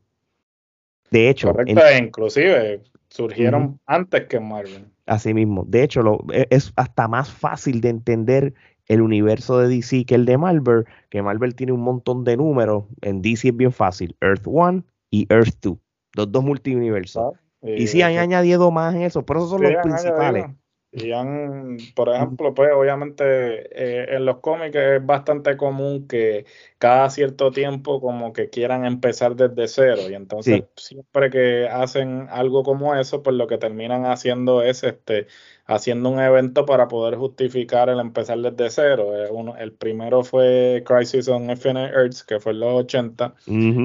De 1.11 1.31
hecho, 1.31 1.55
inclusive 1.99 2.83
surgieron 3.09 3.81
antes 3.87 4.27
que 4.27 4.41
Marvel. 4.41 4.85
Así 5.07 5.33
mismo. 5.33 5.65
De 5.67 5.85
hecho, 5.85 6.03
lo, 6.03 6.23
e, 6.35 6.47
es 6.51 6.71
hasta 6.77 7.09
más 7.09 7.33
fácil 7.33 7.81
de 7.81 7.89
entender 7.89 8.53
el 8.89 9.01
universo 9.01 9.59
de 9.59 9.75
DC 9.75 10.05
que 10.05 10.17
el 10.17 10.27
de 10.27 10.37
Marvel, 10.37 10.85
que 11.09 11.23
Marvel 11.23 11.55
tiene 11.55 11.73
un 11.73 11.81
montón 11.81 12.25
de 12.25 12.37
números. 12.37 12.85
En 13.01 13.23
DC 13.23 13.49
es 13.49 13.57
bien 13.57 13.73
fácil. 13.73 14.15
Earth 14.21 14.43
1 14.45 14.85
y 15.11 15.27
Earth 15.33 15.57
2. 15.63 15.79
Los 16.15 16.31
dos 16.31 16.45
multiuniversos. 16.45 17.33
Ah, 17.63 17.71
y, 17.71 17.87
sí 17.87 18.03
han 18.03 18.19
añadido 18.19 18.71
más 18.71 18.95
en 18.95 19.01
eso, 19.01 19.25
pero 19.25 19.41
esos 19.41 19.49
son 19.49 19.63
los 19.63 19.73
principales. 19.83 20.45
Y 20.91 21.13
han, 21.13 21.77
por 21.95 22.09
ejemplo, 22.09 22.55
pues 22.55 22.71
obviamente 22.73 23.25
eh, 23.73 24.17
en 24.17 24.25
los 24.25 24.39
cómics 24.39 24.75
es 24.75 25.05
bastante 25.05 25.59
común 25.59 26.09
que 26.09 26.47
cada 26.79 27.11
cierto 27.11 27.51
tiempo 27.51 28.01
como 28.01 28.33
que 28.33 28.49
quieran 28.49 28.87
empezar 28.87 29.37
desde 29.37 29.69
cero 29.69 30.03
y 30.09 30.15
entonces 30.15 30.65
siempre 30.77 31.29
que 31.29 31.69
hacen 31.69 32.27
algo 32.31 32.63
como 32.63 32.95
eso, 32.95 33.23
pues 33.23 33.37
lo 33.37 33.47
que 33.47 33.59
terminan 33.59 34.07
haciendo 34.07 34.63
es 34.63 34.83
este 34.83 35.27
haciendo 35.67 36.09
un 36.09 36.21
evento 36.21 36.65
para 36.65 36.89
poder 36.89 37.17
justificar 37.17 37.91
el 37.91 38.01
empezar 38.01 38.39
desde 38.39 38.71
cero. 38.71 39.15
Eh, 39.15 39.29
uno, 39.31 39.57
el 39.59 39.73
primero 39.73 40.25
fue 40.25 40.83
Crisis 40.87 41.29
on 41.29 41.51
Infinite 41.51 41.93
Earths, 41.93 42.25
que 42.25 42.41
fue 42.41 42.53
en 42.53 42.61
los 42.61 42.73
80. 42.73 43.35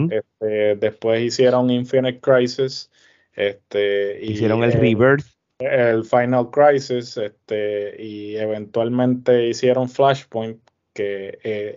este, 0.10 0.76
después 0.78 1.22
hicieron 1.22 1.70
Infinite 1.70 2.22
Crisis. 2.22 2.90
Este, 3.36 4.24
hicieron 4.24 4.64
el 4.64 4.72
Rebirth 4.72 5.26
el 5.66 6.04
Final 6.06 6.50
Crisis 6.52 7.18
este, 7.18 8.02
y 8.02 8.36
eventualmente 8.36 9.48
hicieron 9.48 9.90
Flashpoint, 9.90 10.60
que 10.94 11.40
eh, 11.44 11.76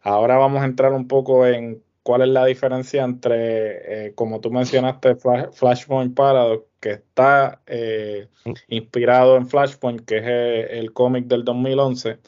ahora 0.00 0.36
vamos 0.36 0.62
a 0.62 0.66
entrar 0.66 0.92
un 0.92 1.08
poco 1.08 1.46
en 1.46 1.82
cuál 2.02 2.22
es 2.22 2.28
la 2.28 2.44
diferencia 2.46 3.04
entre, 3.04 4.06
eh, 4.06 4.14
como 4.14 4.40
tú 4.40 4.50
mencionaste, 4.50 5.16
Flashpoint 5.52 6.14
Paradox, 6.14 6.64
que 6.80 6.92
está 6.92 7.60
eh, 7.66 8.28
inspirado 8.68 9.36
en 9.36 9.46
Flashpoint, 9.46 10.02
que 10.04 10.18
es 10.18 10.70
el, 10.70 10.92
cómic 10.92 11.26
del 11.26 11.44
2011, 11.44 12.18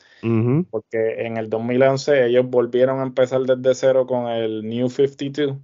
porque 0.71 1.27
en 1.27 1.37
el 1.37 1.51
2011 1.51 2.27
ellos 2.27 2.47
volvieron 2.49 3.01
a 3.01 3.05
empezar 3.05 3.41
desde 3.43 3.75
cero 3.75 4.07
con 4.07 4.29
el 4.29 4.69
New 4.69 4.89
52 4.89 5.57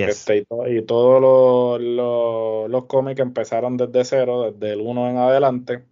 este, 0.00 0.46
y, 0.68 0.82
todos 0.82 1.80
los, 1.80 2.84
cómics 2.86 3.20
empezaron 3.20 3.76
desde 3.76 4.04
cero, 4.04 4.50
desde 4.52 4.72
el 4.74 4.80
1 4.80 5.10
en 5.10 5.16
adelante. 5.18 5.84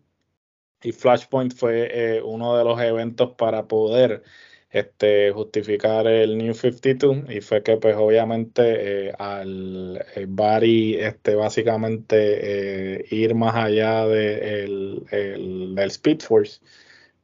Y 0.83 0.93
Flashpoint 0.93 1.55
fue 1.55 2.17
eh, 2.17 2.23
uno 2.23 2.57
de 2.57 2.65
los 2.65 2.81
eventos 2.81 3.33
para 3.37 3.69
poder 3.69 4.23
este, 4.71 5.31
justificar 5.33 6.07
el 6.07 6.39
New 6.39 6.55
52 6.55 7.29
y 7.29 7.41
fue 7.41 7.63
que 7.63 7.77
pues 7.77 7.97
obviamente 7.97 9.09
eh, 9.09 9.13
al 9.19 10.03
eh, 10.17 10.27
Barry 10.29 10.95
este, 10.95 11.35
básicamente 11.35 13.05
ir 13.11 13.35
más 13.35 13.57
allá 13.57 14.07
de 14.07 14.65
el, 14.65 15.75
del 15.75 15.91
Speed 15.91 16.21
Force 16.21 16.61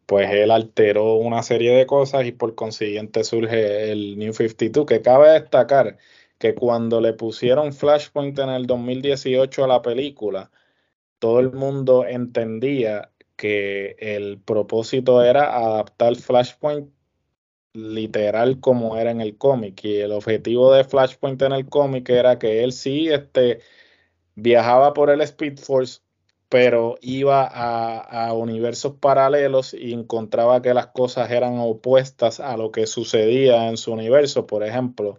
pues 0.06 0.30
él 0.30 0.50
alteró 0.50 1.16
una 1.16 1.42
serie 1.42 1.72
de 1.72 1.86
cosas 1.86 2.26
y 2.26 2.32
por 2.32 2.54
consiguiente 2.54 3.24
surge 3.24 3.90
el 3.90 4.18
New 4.18 4.32
52 4.32 4.86
que 4.86 5.02
cabe 5.02 5.30
destacar 5.30 5.98
que 6.38 6.54
cuando 6.54 7.00
le 7.00 7.12
pusieron 7.14 7.72
Flashpoint 7.72 8.38
en 8.38 8.50
el 8.50 8.66
2018 8.66 9.64
a 9.64 9.68
la 9.68 9.82
película, 9.82 10.50
todo 11.18 11.40
el 11.40 11.52
mundo 11.52 12.06
entendía 12.06 13.12
que 13.36 13.96
el 13.98 14.40
propósito 14.40 15.22
era 15.22 15.56
adaptar 15.56 16.16
Flashpoint 16.16 16.90
literal 17.76 18.60
como 18.60 18.96
era 18.96 19.10
en 19.10 19.20
el 19.20 19.36
cómic. 19.38 19.84
Y 19.84 19.98
el 19.98 20.12
objetivo 20.12 20.72
de 20.72 20.84
Flashpoint 20.84 21.40
en 21.42 21.52
el 21.52 21.68
cómic 21.68 22.08
era 22.08 22.38
que 22.38 22.64
él 22.64 22.72
sí 22.72 23.08
este, 23.08 23.60
viajaba 24.34 24.92
por 24.94 25.10
el 25.10 25.20
Speed 25.22 25.58
Force, 25.58 26.00
pero 26.48 26.96
iba 27.02 27.44
a, 27.44 28.32
universos 28.34 28.94
paralelos 29.00 29.74
y 29.74 29.92
encontraba 29.92 30.62
que 30.62 30.74
las 30.74 30.88
cosas 30.88 31.30
eran 31.30 31.58
opuestas 31.58 32.40
a 32.40 32.56
lo 32.56 32.70
que 32.72 32.86
sucedía 32.86 33.68
en 33.68 33.76
su 33.76 33.92
universo. 33.92 34.46
Por 34.46 34.62
ejemplo, 34.64 35.18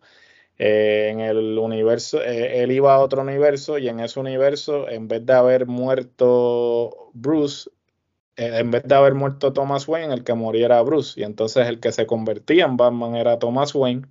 eh, 0.60 1.10
en 1.12 1.20
el 1.20 1.58
universo, 1.60 2.22
eh, 2.24 2.63
él 2.63 2.72
iba 2.72 2.96
a 2.96 3.00
otro 3.00 3.22
universo 3.22 3.78
y 3.78 3.89
en 3.89 4.00
ese 4.00 4.20
universo, 4.20 4.89
en 4.89 5.08
vez 5.08 5.24
de 5.26 5.34
haber 5.34 5.67
muerto 5.67 7.12
Bruce, 7.13 7.70
eh, 8.38 8.60
en 8.60 8.72
vez 8.72 8.84
de 8.84 8.96
haber 8.96 9.13
muerto 9.13 9.54
Thomas 9.54 9.88
Wayne, 9.88 10.13
el 10.13 10.24
que 10.24 10.34
muriera 10.34 10.82
Bruce. 10.82 11.20
Y 11.20 11.24
entonces 11.24 11.67
el 11.67 11.80
que 11.80 11.91
se 11.91 12.08
convertía 12.08 12.65
en 12.65 12.78
Batman 12.78 13.15
era 13.15 13.38
Thomas 13.38 13.76
Wayne. 13.76 14.08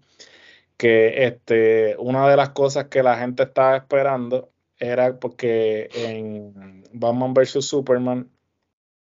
Que 0.76 1.24
este, 1.24 1.96
una 1.98 2.28
de 2.28 2.36
las 2.36 2.50
cosas 2.50 2.86
que 2.86 3.02
la 3.02 3.16
gente 3.18 3.44
estaba 3.44 3.76
esperando 3.76 4.50
era 4.78 5.18
porque 5.18 5.88
en 5.94 6.84
Batman 6.92 7.34
vs. 7.34 7.64
Superman, 7.64 8.30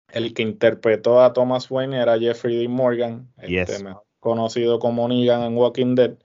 el 0.09 0.33
que 0.33 0.41
interpretó 0.41 1.21
a 1.21 1.33
Thomas 1.33 1.69
Wayne 1.69 2.01
era 2.01 2.17
Jeffrey 2.19 2.57
Dean 2.57 2.71
Morgan, 2.71 3.31
este, 3.37 3.85
conocido 4.19 4.79
como 4.79 5.07
Negan 5.07 5.43
en 5.43 5.55
Walking 5.55 5.95
Dead. 5.95 6.17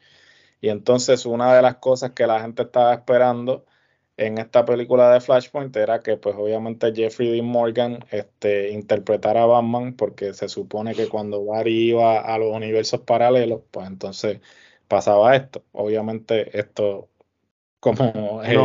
Y 0.61 0.69
entonces 0.69 1.27
una 1.27 1.55
de 1.55 1.63
las 1.63 1.77
cosas 1.77 2.13
que 2.13 2.27
la 2.27 2.41
gente 2.41 2.63
estaba 2.63 2.95
esperando 2.95 3.65
en 4.17 4.39
esta 4.39 4.65
película 4.65 5.13
de 5.13 5.21
Flashpoint 5.21 5.77
era 5.77 6.03
que 6.03 6.17
pues 6.17 6.35
obviamente 6.37 6.93
Jeffrey 6.95 7.31
Dean 7.31 7.47
Morgan 7.47 8.05
este, 8.11 8.71
interpretara 8.71 9.43
a 9.43 9.47
Batman 9.47 9.93
porque 9.93 10.33
se 10.33 10.49
supone 10.49 10.95
que 10.95 11.09
cuando 11.09 11.45
Barry 11.45 11.91
iba 11.91 12.21
a 12.21 12.39
los 12.39 12.55
universos 12.55 13.01
paralelos, 13.01 13.61
pues 13.71 13.87
entonces 13.87 14.41
pasaba 14.89 15.37
esto. 15.37 15.65
Obviamente 15.73 16.59
esto 16.59 17.09
como 17.81 18.43
eh, 18.43 18.59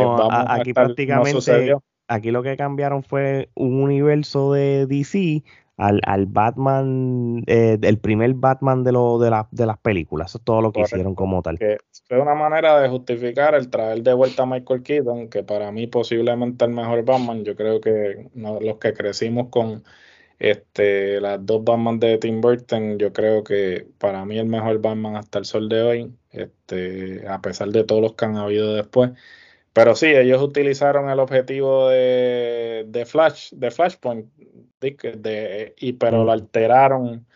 aquí 0.48 0.72
prácticamente 0.72 1.74
aquí 2.08 2.30
lo 2.30 2.42
que 2.42 2.56
cambiaron 2.56 3.02
fue 3.02 3.50
un 3.54 3.82
universo 3.82 4.52
de 4.52 4.86
DC 4.86 5.42
al, 5.82 6.00
al 6.06 6.26
Batman, 6.26 7.42
eh, 7.46 7.78
el 7.82 7.98
primer 7.98 8.34
Batman 8.34 8.84
de, 8.84 8.92
lo, 8.92 9.18
de, 9.18 9.30
la, 9.30 9.48
de 9.50 9.66
las 9.66 9.78
películas. 9.78 10.30
Eso 10.30 10.38
es 10.38 10.44
todo 10.44 10.60
lo 10.60 10.72
que 10.72 10.82
hicieron 10.82 11.14
como 11.14 11.42
tal. 11.42 11.58
Que 11.58 11.78
fue 12.08 12.20
una 12.20 12.34
manera 12.34 12.80
de 12.80 12.88
justificar 12.88 13.54
el 13.54 13.68
traer 13.68 14.02
de 14.02 14.14
vuelta 14.14 14.44
a 14.44 14.46
Michael 14.46 14.82
Keaton, 14.82 15.28
que 15.28 15.42
para 15.42 15.72
mí 15.72 15.86
posiblemente 15.86 16.64
el 16.64 16.72
mejor 16.72 17.04
Batman. 17.04 17.44
Yo 17.44 17.56
creo 17.56 17.80
que 17.80 18.28
los 18.34 18.78
que 18.78 18.92
crecimos 18.92 19.48
con 19.48 19.82
este, 20.38 21.20
las 21.20 21.44
dos 21.44 21.64
Batman 21.64 21.98
de 21.98 22.18
Tim 22.18 22.40
Burton, 22.40 22.98
yo 22.98 23.12
creo 23.12 23.44
que 23.44 23.86
para 23.98 24.24
mí 24.24 24.38
el 24.38 24.46
mejor 24.46 24.80
Batman 24.80 25.16
hasta 25.16 25.38
el 25.38 25.44
sol 25.44 25.68
de 25.68 25.82
hoy, 25.82 26.16
este, 26.30 27.26
a 27.28 27.40
pesar 27.40 27.68
de 27.68 27.84
todos 27.84 28.02
los 28.02 28.14
que 28.14 28.24
han 28.24 28.36
habido 28.36 28.74
después. 28.74 29.12
Pero 29.72 29.94
sí, 29.94 30.06
ellos 30.06 30.42
utilizaron 30.42 31.08
el 31.08 31.18
objetivo 31.18 31.88
de, 31.88 32.84
de 32.88 33.06
Flash, 33.06 33.52
de 33.52 33.70
Flashpoint, 33.70 34.26
de, 34.80 35.74
y, 35.78 35.92
pero 35.94 36.24
lo 36.24 36.32
alteraron 36.32 37.26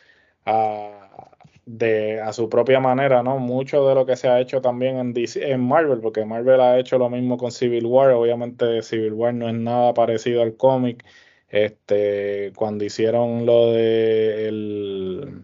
a, 0.44 1.31
de, 1.66 2.20
a 2.20 2.33
su 2.33 2.49
propia 2.49 2.81
manera, 2.81 3.22
¿no? 3.22 3.38
Mucho 3.38 3.88
de 3.88 3.94
lo 3.94 4.07
que 4.07 4.16
se 4.16 4.29
ha 4.29 4.40
hecho 4.40 4.61
también 4.61 4.99
en, 4.99 5.12
DC, 5.14 5.51
en 5.51 5.61
Marvel, 5.61 6.01
porque 6.01 6.25
Marvel 6.25 6.61
ha 6.61 6.79
hecho 6.79 6.99
lo 6.99 7.11
mismo 7.11 7.37
con 7.38 7.53
Civil 7.53 7.87
War, 7.87 8.11
obviamente 8.12 8.83
Civil 8.83 9.14
War 9.14 9.35
no 9.35 9.49
es 9.49 9.55
nada 9.55 9.94
parecido 9.94 10.42
al 10.42 10.57
cómic, 10.57 11.05
este, 11.49 12.53
cuando 12.57 12.85
hicieron 12.85 13.46
lo 13.46 13.72
de 13.72 14.49
el, 14.49 15.42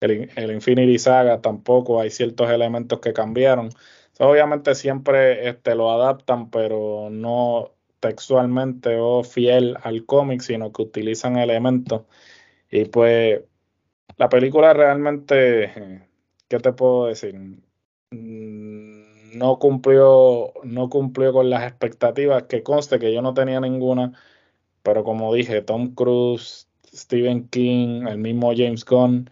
el, 0.00 0.30
el 0.36 0.52
Infinity 0.52 0.98
Saga 0.98 1.40
tampoco 1.40 2.00
hay 2.00 2.10
ciertos 2.10 2.50
elementos 2.50 3.00
que 3.00 3.12
cambiaron, 3.12 3.70
obviamente 4.18 4.74
siempre 4.74 5.48
este, 5.48 5.74
lo 5.74 5.90
adaptan, 5.90 6.50
pero 6.50 7.08
no 7.10 7.72
textualmente 8.00 8.96
o 8.98 9.24
fiel 9.24 9.76
al 9.82 10.04
cómic, 10.06 10.40
sino 10.40 10.72
que 10.72 10.82
utilizan 10.82 11.38
elementos. 11.38 12.02
Y 12.70 12.86
pues 12.86 13.42
la 14.16 14.28
película 14.28 14.72
realmente, 14.74 16.02
¿qué 16.48 16.58
te 16.60 16.72
puedo 16.72 17.06
decir? 17.06 17.34
Mm, 18.10 19.38
no 19.38 19.58
cumplió, 19.58 20.52
no 20.64 20.88
cumplió 20.90 21.32
con 21.32 21.50
las 21.50 21.64
expectativas, 21.64 22.44
que 22.44 22.62
conste 22.62 22.98
que 22.98 23.12
yo 23.12 23.22
no 23.22 23.34
tenía 23.34 23.60
ninguna, 23.60 24.12
pero 24.82 25.04
como 25.04 25.32
dije, 25.34 25.62
Tom 25.62 25.94
Cruise, 25.94 26.68
Stephen 26.94 27.48
King, 27.48 28.06
el 28.08 28.18
mismo 28.18 28.52
James 28.56 28.84
Gunn, 28.84 29.30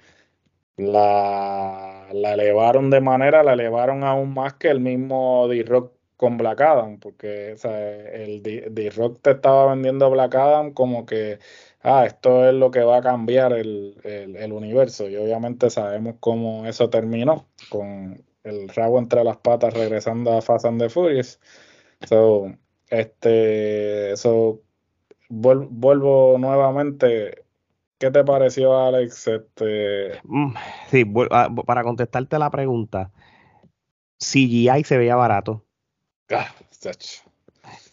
la, 0.76 1.95
la 2.12 2.34
elevaron 2.34 2.90
de 2.90 3.00
manera, 3.00 3.42
la 3.42 3.54
elevaron 3.54 4.04
aún 4.04 4.34
más 4.34 4.54
que 4.54 4.68
el 4.68 4.80
mismo 4.80 5.48
D-Rock 5.48 5.92
con 6.16 6.38
Black 6.38 6.60
Adam, 6.60 6.98
porque 6.98 7.56
el 8.12 8.42
D-Rock 8.42 9.20
te 9.22 9.32
estaba 9.32 9.66
vendiendo 9.74 10.10
Black 10.10 10.34
Adam 10.34 10.72
como 10.72 11.04
que, 11.06 11.38
ah, 11.82 12.06
esto 12.06 12.48
es 12.48 12.54
lo 12.54 12.70
que 12.70 12.80
va 12.80 12.98
a 12.98 13.02
cambiar 13.02 13.52
el, 13.52 14.00
el, 14.04 14.52
universo. 14.52 15.08
Y 15.08 15.16
obviamente 15.16 15.70
sabemos 15.70 16.16
cómo 16.20 16.66
eso 16.66 16.90
terminó, 16.90 17.48
con 17.70 18.24
el 18.44 18.68
rabo 18.70 18.98
entre 18.98 19.24
las 19.24 19.38
patas 19.38 19.74
regresando 19.74 20.32
a 20.32 20.42
Fast 20.42 20.66
and 20.66 20.80
the 20.80 20.88
Furious. 20.88 21.40
So, 22.08 22.52
este, 22.90 24.16
so, 24.16 24.62
vuelvo 25.28 26.38
nuevamente 26.38 27.45
¿Qué 27.98 28.10
te 28.10 28.24
pareció, 28.24 28.76
Alex? 28.78 29.26
Este... 29.26 30.20
Mm, 30.24 30.54
sí, 30.90 31.04
ah, 31.30 31.48
para 31.66 31.82
contestarte 31.82 32.38
la 32.38 32.50
pregunta, 32.50 33.10
CGI 34.18 34.84
se 34.84 34.98
veía 34.98 35.16
barato. 35.16 35.64
Ah, 36.30 36.48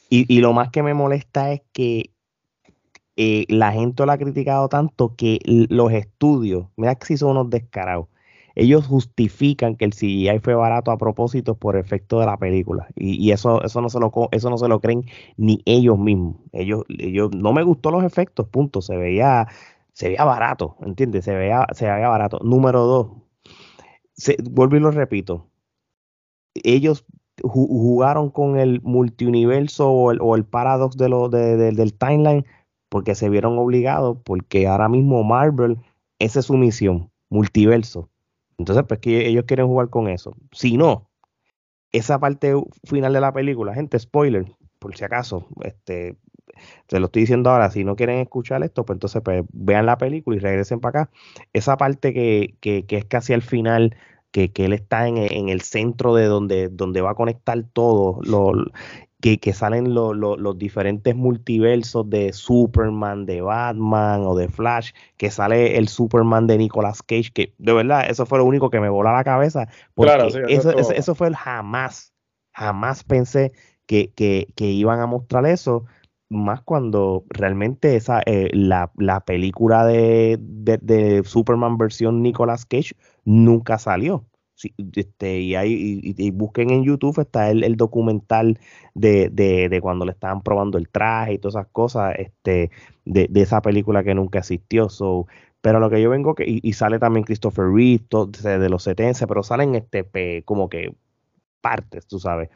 y, 0.09 0.39
lo 0.41 0.53
más 0.53 0.69
que 0.69 0.83
me 0.83 0.93
molesta 0.93 1.51
es 1.51 1.61
que 1.71 2.11
eh, 3.15 3.45
la 3.47 3.71
gente 3.71 4.05
lo 4.05 4.11
ha 4.11 4.17
criticado 4.17 4.69
tanto 4.69 5.15
que 5.15 5.39
los 5.45 5.91
estudios, 5.91 6.67
mira 6.75 6.95
que 6.95 7.05
si 7.05 7.17
son 7.17 7.31
unos 7.31 7.49
descarados, 7.49 8.07
ellos 8.55 8.85
justifican 8.85 9.75
que 9.75 9.85
el 9.85 9.93
CGI 9.93 10.39
fue 10.39 10.53
barato 10.53 10.91
a 10.91 10.97
propósito 10.97 11.55
por 11.55 11.75
efecto 11.75 12.19
de 12.19 12.27
la 12.27 12.37
película. 12.37 12.87
Y, 12.95 13.31
eso, 13.31 13.63
eso, 13.63 13.81
no 13.81 13.89
se 13.89 13.99
lo, 13.99 14.11
eso 14.31 14.49
no 14.49 14.57
se 14.57 14.67
lo 14.67 14.79
creen 14.79 15.05
ni 15.37 15.61
ellos 15.65 15.97
mismos. 15.97 16.35
Ellos, 16.51 16.83
ellos, 16.89 17.31
no 17.35 17.53
me 17.53 17.63
gustó 17.63 17.89
los 17.89 18.03
efectos, 18.03 18.47
punto. 18.47 18.81
Se 18.81 18.95
veía, 18.95 19.47
se 19.93 20.09
veía 20.09 20.23
barato, 20.23 20.77
¿entiendes? 20.81 21.25
Se 21.25 21.35
veía, 21.35 21.65
se 21.73 21.85
barato. 21.87 22.39
Número 22.43 22.81
dos, 22.81 23.07
vuelvo 24.51 24.75
y 24.75 24.79
lo 24.79 24.91
repito, 24.91 25.49
ellos 26.55 27.05
jugaron 27.41 28.29
con 28.29 28.57
el 28.59 28.81
multiuniverso 28.81 29.89
o 29.89 30.11
el, 30.11 30.19
o 30.21 30.35
paradox 30.43 30.97
de 30.97 31.09
lo, 31.09 31.29
del 31.29 31.93
timeline 31.95 32.45
porque 32.89 33.15
se 33.15 33.29
vieron 33.29 33.57
obligados, 33.57 34.19
porque 34.23 34.67
ahora 34.67 34.87
mismo 34.87 35.23
Marvel, 35.23 35.79
esa 36.19 36.39
es 36.39 36.45
su 36.45 36.53
misión, 36.57 37.11
multiverso. 37.29 38.09
Entonces, 38.59 38.85
pues 38.87 38.99
que 38.99 39.27
ellos 39.27 39.45
quieren 39.47 39.65
jugar 39.65 39.89
con 39.89 40.07
eso. 40.07 40.35
Si 40.51 40.77
no, 40.77 41.09
esa 41.91 42.19
parte 42.19 42.53
final 42.83 43.13
de 43.13 43.21
la 43.21 43.33
película, 43.33 43.73
gente, 43.73 43.97
spoiler, 43.97 44.45
por 44.77 44.95
si 44.95 45.03
acaso, 45.03 45.47
este, 45.63 46.17
te 46.87 46.99
lo 46.99 47.07
estoy 47.07 47.23
diciendo 47.23 47.49
ahora, 47.49 47.69
si 47.69 47.83
no 47.83 47.95
quieren 47.95 48.19
escuchar 48.19 48.63
esto, 48.63 48.85
pues 48.85 48.95
entonces 48.95 49.21
pues, 49.23 49.43
vean 49.51 49.85
la 49.85 49.97
película 49.97 50.37
y 50.37 50.39
regresen 50.39 50.79
para 50.79 51.03
acá. 51.03 51.11
Esa 51.53 51.77
parte 51.77 52.13
que, 52.13 52.55
que, 52.59 52.85
que 52.85 52.97
es 52.97 53.05
casi 53.05 53.33
al 53.33 53.41
final, 53.41 53.95
que, 54.31 54.51
que 54.51 54.65
él 54.65 54.73
está 54.73 55.07
en, 55.07 55.17
en, 55.17 55.49
el 55.49 55.61
centro 55.61 56.15
de 56.15 56.25
donde, 56.25 56.69
donde 56.69 57.01
va 57.01 57.11
a 57.11 57.15
conectar 57.15 57.63
todo, 57.73 58.19
lo, 58.23 58.51
que, 59.23 59.39
que, 59.39 59.53
salen 59.53 59.93
los 59.93 60.57
diferentes 60.57 61.15
multiversos 61.15 62.09
de 62.09 62.33
Superman, 62.33 63.25
de 63.25 63.39
Batman 63.39 64.23
o 64.25 64.35
de 64.35 64.49
Flash, 64.49 64.91
que 65.15 65.31
sale 65.31 65.77
el 65.77 65.87
Superman 65.87 66.45
de 66.45 66.57
Nicolas 66.57 67.01
Cage, 67.01 67.31
que 67.33 67.53
de 67.57 67.71
verdad 67.71 68.09
eso 68.09 68.25
fue 68.25 68.39
lo 68.39 68.45
único 68.45 68.69
que 68.69 68.81
me 68.81 68.89
voló 68.89 69.13
la 69.13 69.23
cabeza, 69.23 69.69
porque 69.93 70.43
eso, 70.49 70.77
eso, 70.77 71.15
fue 71.15 71.29
el 71.29 71.37
jamás, 71.37 72.13
jamás 72.51 73.05
pensé 73.05 73.53
que, 73.85 74.11
que, 74.11 74.49
que 74.57 74.65
iban 74.65 74.99
a 74.99 75.05
mostrar 75.05 75.45
eso 75.45 75.85
más 76.29 76.61
cuando 76.61 77.25
realmente 77.29 77.95
esa 77.95 78.21
eh, 78.25 78.49
la, 78.53 78.91
película 79.25 79.85
de, 79.85 81.21
Superman 81.25 81.77
versión 81.77 82.21
Nicolas 82.21 82.65
Cage 82.65 82.95
nunca 83.25 83.77
salió. 83.77 84.25
este, 84.95 85.41
y, 85.41 85.55
hay, 85.55 86.31
busquen 86.31 86.69
en 86.71 86.83
YouTube, 86.83 87.19
está 87.19 87.51
el, 87.51 87.75
documental 87.75 88.59
de, 88.93 89.79
cuando 89.81 90.05
le 90.05 90.11
estaban 90.11 90.41
probando 90.41 90.77
el 90.77 90.89
traje 90.89 91.33
y 91.33 91.37
todas 91.39 91.55
esas 91.55 91.71
cosas, 91.71 92.15
este, 92.17 92.71
de, 93.05 93.29
esa 93.35 93.61
película 93.61 94.03
que 94.03 94.15
nunca 94.15 94.39
existió. 94.39 94.89
So, 94.89 95.27
pero 95.61 95.79
lo 95.79 95.89
que 95.89 96.01
yo 96.01 96.09
vengo, 96.09 96.35
que, 96.35 96.45
y, 96.47 96.73
sale 96.73 96.99
también 96.99 97.25
Christopher 97.25 97.65
Reeve 97.65 98.03
de 98.43 98.69
los 98.69 98.83
70, 98.83 99.27
pero 99.27 99.43
salen 99.43 99.75
este, 99.75 100.43
como 100.43 100.69
que 100.69 100.95
partes, 101.61 102.05
tú 102.07 102.19
sabes. 102.19 102.49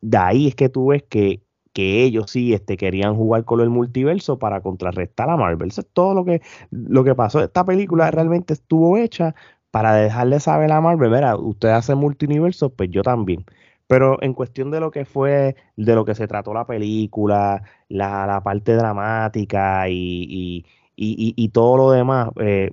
De 0.00 0.18
ahí 0.18 0.48
es 0.48 0.54
que 0.54 0.68
tú 0.68 0.88
ves 0.88 1.04
que 1.04 1.45
que 1.76 2.04
ellos 2.04 2.30
sí 2.30 2.54
este, 2.54 2.78
querían 2.78 3.16
jugar 3.16 3.44
con 3.44 3.60
el 3.60 3.68
multiverso 3.68 4.38
para 4.38 4.62
contrarrestar 4.62 5.28
a 5.28 5.36
Marvel. 5.36 5.68
Eso 5.68 5.82
es 5.82 5.86
todo 5.92 6.14
lo 6.14 6.24
que, 6.24 6.40
lo 6.70 7.04
que 7.04 7.14
pasó. 7.14 7.42
Esta 7.42 7.66
película 7.66 8.10
realmente 8.10 8.54
estuvo 8.54 8.96
hecha 8.96 9.34
para 9.70 9.94
dejarle 9.94 10.40
saber 10.40 10.72
a 10.72 10.80
Marvel, 10.80 11.10
mira, 11.10 11.36
usted 11.36 11.68
hace 11.68 11.94
multiverso, 11.94 12.70
pues 12.70 12.90
yo 12.90 13.02
también. 13.02 13.44
Pero 13.86 14.22
en 14.22 14.32
cuestión 14.32 14.70
de 14.70 14.80
lo 14.80 14.90
que 14.90 15.04
fue, 15.04 15.54
de 15.76 15.94
lo 15.94 16.06
que 16.06 16.14
se 16.14 16.26
trató 16.26 16.54
la 16.54 16.66
película, 16.66 17.62
la, 17.90 18.40
parte 18.42 18.74
dramática 18.74 19.86
y, 19.90 20.64
y, 20.96 21.48
todo 21.50 21.76
lo 21.76 21.90
demás, 21.90 22.30
eh, 22.40 22.70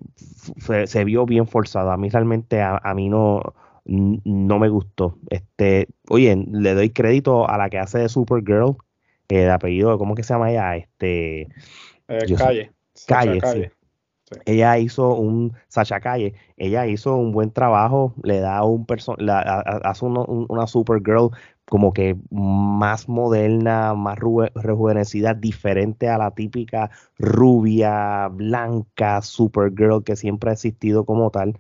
se, 0.86 1.04
vio 1.04 1.26
bien 1.26 1.46
forzado. 1.46 1.92
A 1.92 1.98
mí 1.98 2.08
realmente, 2.10 2.62
a, 2.62 2.94
mí 2.96 3.10
no, 3.10 3.42
no 3.86 4.60
me 4.60 4.70
gustó. 4.70 5.18
Este, 5.30 5.90
oye, 6.10 6.38
le 6.52 6.74
doy 6.74 6.90
crédito 6.92 7.50
a 7.50 7.58
la 7.58 7.70
que 7.70 7.80
hace 7.80 8.00
de 8.00 8.10
Supergirl, 8.10 8.78
eh, 9.34 9.46
de 9.46 9.52
apellido, 9.52 9.98
¿cómo 9.98 10.16
que 10.16 10.24
se 10.24 10.34
llama 10.34 10.52
ella? 10.52 10.76
Este, 10.76 11.48
eh, 12.08 12.36
calle. 12.38 12.72
Calle, 13.08 13.40
calle. 13.40 13.72
Ella 14.46 14.78
hizo 14.78 15.16
un, 15.16 15.54
Sacha 15.68 16.00
Calle, 16.00 16.34
ella 16.58 16.88
hizo 16.88 17.16
un 17.16 17.32
buen 17.32 17.52
trabajo, 17.52 18.14
le 18.24 18.40
da 18.40 18.64
un 18.64 18.86
person, 18.86 19.16
hace 19.30 20.06
una 20.06 20.68
Supergirl 20.68 21.32
como 21.66 21.94
que 21.94 22.16
más 22.32 23.08
moderna, 23.08 23.94
más 23.94 24.18
rejuvenecida, 24.56 25.34
diferente 25.34 26.10
a 26.10 26.18
la 26.18 26.32
típica 26.32 26.92
rubia, 27.18 28.28
blanca 28.30 29.22
Supergirl 29.22 30.04
que 30.04 30.16
siempre 30.16 30.50
ha 30.50 30.54
existido 30.54 31.06
como 31.06 31.30
tal. 31.30 31.60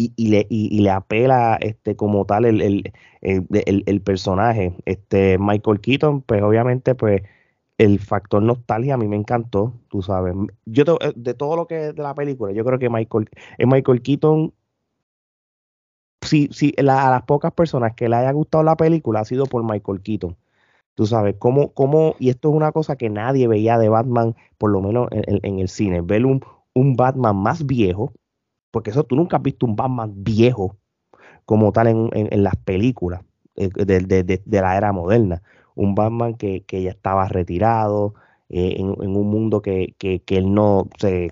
Y, 0.00 0.14
y, 0.16 0.28
le, 0.28 0.46
y, 0.48 0.80
le 0.80 0.90
apela 0.90 1.58
este 1.60 1.94
como 1.94 2.24
tal 2.24 2.46
el, 2.46 2.92
el, 3.20 4.00
personaje. 4.00 4.74
Este 4.86 5.36
Michael 5.38 5.80
Keaton, 5.80 6.22
pues 6.22 6.42
obviamente, 6.42 6.94
pues 6.94 7.22
el 7.76 7.98
factor 7.98 8.42
nostalgia 8.42 8.94
a 8.94 8.96
mí 8.96 9.08
me 9.08 9.16
encantó, 9.16 9.74
tú 9.88 10.00
sabes. 10.00 10.34
Yo 10.64 10.84
eh, 11.02 11.12
de 11.16 11.34
todo 11.34 11.54
lo 11.54 11.66
que 11.66 11.88
es 11.88 11.94
de 11.94 12.02
la 12.02 12.14
película, 12.14 12.52
yo 12.52 12.64
creo 12.64 12.78
que 12.78 12.88
Michael, 12.88 13.28
Michael 13.58 14.00
Keaton, 14.00 14.54
si, 16.22 16.48
si 16.50 16.74
a 16.78 16.82
las 16.82 17.22
pocas 17.24 17.52
personas 17.52 17.94
que 17.94 18.08
le 18.08 18.16
haya 18.16 18.32
gustado 18.32 18.64
la 18.64 18.76
película 18.76 19.20
ha 19.20 19.24
sido 19.26 19.44
por 19.46 19.62
Michael 19.64 20.00
Keaton. 20.00 20.34
Tú 20.94 21.06
sabes, 21.06 21.36
cómo, 21.38 21.72
cómo, 21.74 22.14
y 22.18 22.30
esto 22.30 22.48
es 22.48 22.54
una 22.54 22.72
cosa 22.72 22.96
que 22.96 23.10
nadie 23.10 23.48
veía 23.48 23.78
de 23.78 23.90
Batman, 23.90 24.34
por 24.58 24.70
lo 24.70 24.80
menos 24.80 25.08
en, 25.12 25.58
el 25.58 25.68
cine, 25.68 26.00
ver 26.00 26.26
un, 26.26 26.42
un, 26.74 26.96
Batman 26.96 27.36
más 27.36 27.66
viejo, 27.66 28.12
porque 28.70 28.90
eso 28.90 29.04
tú 29.04 29.16
nunca 29.16 29.36
has 29.38 29.42
visto 29.42 29.66
un 29.66 29.76
Batman 29.76 30.12
viejo 30.16 30.76
como 31.44 31.72
tal 31.72 31.88
en, 31.88 32.10
en 32.12 32.42
las 32.42 32.56
películas 32.56 33.22
eh, 33.60 33.68
de, 33.74 34.00
de, 34.00 34.42
de 34.44 34.60
la 34.60 34.76
era 34.76 34.92
moderna. 34.92 35.42
Un 35.74 35.94
Batman 35.94 36.34
que, 36.34 36.64
ya 36.68 36.90
estaba 36.90 37.28
retirado, 37.28 38.14
eh, 38.48 38.76
en, 38.78 38.88
un 38.88 39.30
mundo 39.30 39.60
que, 39.60 39.94
él 40.00 40.54
no 40.54 40.88
se 40.98 41.30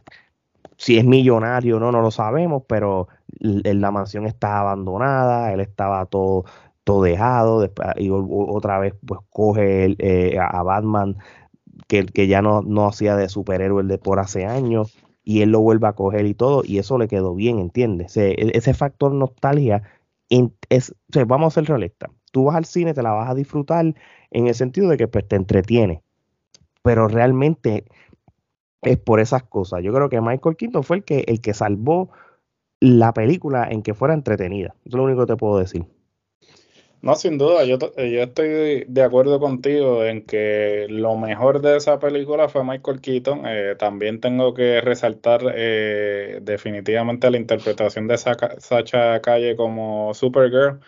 si 0.77 0.99
es 0.99 1.05
millonario 1.05 1.81
no, 1.81 1.91
no 1.91 2.01
lo 2.03 2.11
sabemos, 2.11 2.63
pero 2.69 3.09
la 3.41 3.91
mansión 3.91 4.27
estaba 4.27 4.61
abandonada, 4.61 5.53
él 5.53 5.61
estaba 5.61 6.07
todo, 6.07 6.45
todo 6.85 7.03
dejado, 7.03 7.69
y 7.97 8.11
otra 8.11 8.79
vez 8.79 8.95
pues 9.07 9.21
coge 9.31 9.97
eh, 9.99 10.39
a 10.39 10.63
Batman 10.63 11.17
que, 11.89 12.07
que 12.07 12.29
ya 12.29 12.43
no, 12.43 12.63
no 12.63 12.87
hacía 12.87 13.17
de 13.17 13.29
superhéroe 13.29 13.85
de 13.85 13.99
por 13.99 14.21
hace 14.21 14.47
años, 14.47 14.97
y 15.29 15.43
él 15.43 15.51
lo 15.51 15.61
vuelve 15.61 15.87
a 15.87 15.93
coger 15.93 16.25
y 16.25 16.33
todo, 16.33 16.63
y 16.65 16.79
eso 16.79 16.97
le 16.97 17.07
quedó 17.07 17.35
bien, 17.35 17.59
¿entiendes? 17.59 18.17
E, 18.17 18.35
ese, 18.55 18.73
factor 18.73 19.13
nostalgia, 19.13 19.83
vamos 21.27 21.53
a 21.53 21.61
ser 21.61 21.69
realistas, 21.69 22.11
tú 22.33 22.45
vas 22.45 22.57
al 22.57 22.65
cine, 22.65 22.95
te 22.95 23.03
la 23.03 23.11
vas 23.11 23.29
a 23.29 23.35
disfrutar 23.35 23.95
en 24.31 24.47
el 24.47 24.55
sentido 24.55 24.89
de 24.89 24.97
que 24.97 25.07
pues, 25.07 25.29
te 25.29 25.37
entretiene. 25.37 26.03
Pero 26.81 27.09
realmente 27.09 27.85
es 28.81 28.97
por 28.97 29.21
esas 29.21 29.43
cosas. 29.43 29.83
Yo 29.83 29.93
creo 29.93 30.09
que 30.09 30.23
Michael 30.23 30.57
Keaton 30.57 30.83
fue 30.83 30.97
el 30.97 31.05
que, 31.05 31.25
el 31.29 31.43
que 31.43 31.53
salvó 31.53 32.09
la 32.81 33.13
película 33.13 33.69
en 33.71 33.83
que 33.83 33.93
fuera 33.93 34.15
entretenida. 34.15 34.77
Es 34.87 34.95
lo 34.95 35.05
único 35.05 35.27
que 35.27 35.35
te 35.35 35.37
puedo 35.37 35.59
decir. 35.59 35.85
No, 37.01 37.15
sin 37.15 37.39
duda, 37.39 37.65
yo, 37.65 37.79
yo 37.79 38.23
estoy 38.25 38.85
de 38.89 39.03
acuerdo 39.03 39.39
contigo 39.39 40.05
en 40.05 40.27
que 40.27 40.87
lo 40.91 41.17
mejor 41.17 41.61
de 41.61 41.77
esa 41.77 42.01
película 42.01 42.49
fue 42.49 42.65
Michael 42.65 43.01
Keaton. 43.01 43.43
Eh, 43.47 43.77
también 43.79 44.21
tengo 44.21 44.53
que 44.53 44.81
resaltar 44.81 45.43
eh, 45.55 46.41
definitivamente 46.43 47.31
la 47.31 47.37
interpretación 47.37 48.09
de 48.09 48.19
Sacha 48.19 49.21
Calle 49.21 49.55
como 49.55 50.13
Supergirl. 50.13 50.81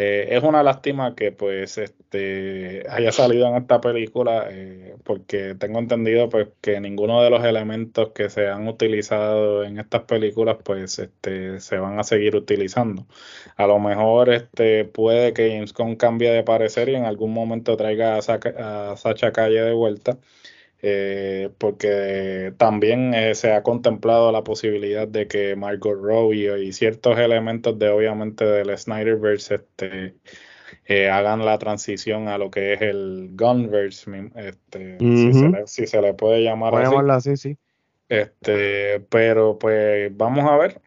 Eh, 0.00 0.36
es 0.36 0.44
una 0.44 0.62
lástima 0.62 1.16
que 1.16 1.32
pues 1.32 1.76
este 1.76 2.84
haya 2.88 3.10
salido 3.10 3.48
en 3.48 3.56
esta 3.56 3.80
película 3.80 4.46
eh, 4.48 4.94
porque 5.02 5.56
tengo 5.56 5.80
entendido 5.80 6.28
pues 6.28 6.46
que 6.60 6.80
ninguno 6.80 7.20
de 7.20 7.30
los 7.30 7.42
elementos 7.44 8.10
que 8.14 8.30
se 8.30 8.46
han 8.46 8.68
utilizado 8.68 9.64
en 9.64 9.80
estas 9.80 10.02
películas 10.02 10.58
pues 10.62 11.00
este 11.00 11.58
se 11.58 11.78
van 11.78 11.98
a 11.98 12.04
seguir 12.04 12.36
utilizando. 12.36 13.08
A 13.56 13.66
lo 13.66 13.80
mejor 13.80 14.32
este 14.32 14.84
puede 14.84 15.32
que 15.32 15.50
James 15.50 15.74
Gunn 15.74 15.96
cambie 15.96 16.30
de 16.30 16.44
parecer 16.44 16.88
y 16.90 16.94
en 16.94 17.04
algún 17.04 17.32
momento 17.32 17.76
traiga 17.76 18.18
a, 18.18 18.92
a 18.92 18.96
Sacha 18.96 19.32
Calle 19.32 19.62
de 19.62 19.72
vuelta. 19.72 20.16
Eh, 20.80 21.50
porque 21.58 22.54
también 22.56 23.12
eh, 23.12 23.34
se 23.34 23.52
ha 23.52 23.64
contemplado 23.64 24.30
la 24.30 24.44
posibilidad 24.44 25.08
de 25.08 25.26
que 25.26 25.56
Margot 25.56 26.00
Robbie 26.00 26.56
y 26.62 26.72
ciertos 26.72 27.18
elementos 27.18 27.76
de 27.80 27.88
obviamente 27.88 28.44
del 28.44 28.78
Snyderverse 28.78 29.56
este, 29.56 30.14
eh, 30.86 31.10
hagan 31.10 31.44
la 31.44 31.58
transición 31.58 32.28
a 32.28 32.38
lo 32.38 32.52
que 32.52 32.74
es 32.74 32.82
el 32.82 33.30
Gunverse, 33.32 34.30
este, 34.36 34.98
si, 35.66 35.86
se 35.88 36.00
le, 36.00 36.14
puede 36.14 36.44
llamar 36.44 36.72
así. 37.10 37.36
sí. 37.36 37.56
Este, 38.08 39.00
pero 39.00 39.58
pues 39.58 40.16
vamos 40.16 40.48
a 40.48 40.56
ver. 40.56 40.80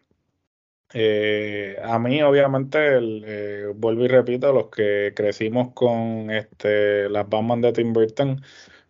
a 1.84 1.98
mí, 1.98 2.22
obviamente, 2.22 2.96
el, 2.96 3.72
vuelvo 3.74 4.04
y 4.04 4.08
repito, 4.08 4.54
los 4.54 4.70
que 4.70 5.12
crecimos 5.14 5.74
con 5.74 6.30
este, 6.30 7.10
las 7.10 7.28
Batman 7.28 7.60
de 7.60 7.72
Tim 7.74 7.92
Burton, 7.92 8.40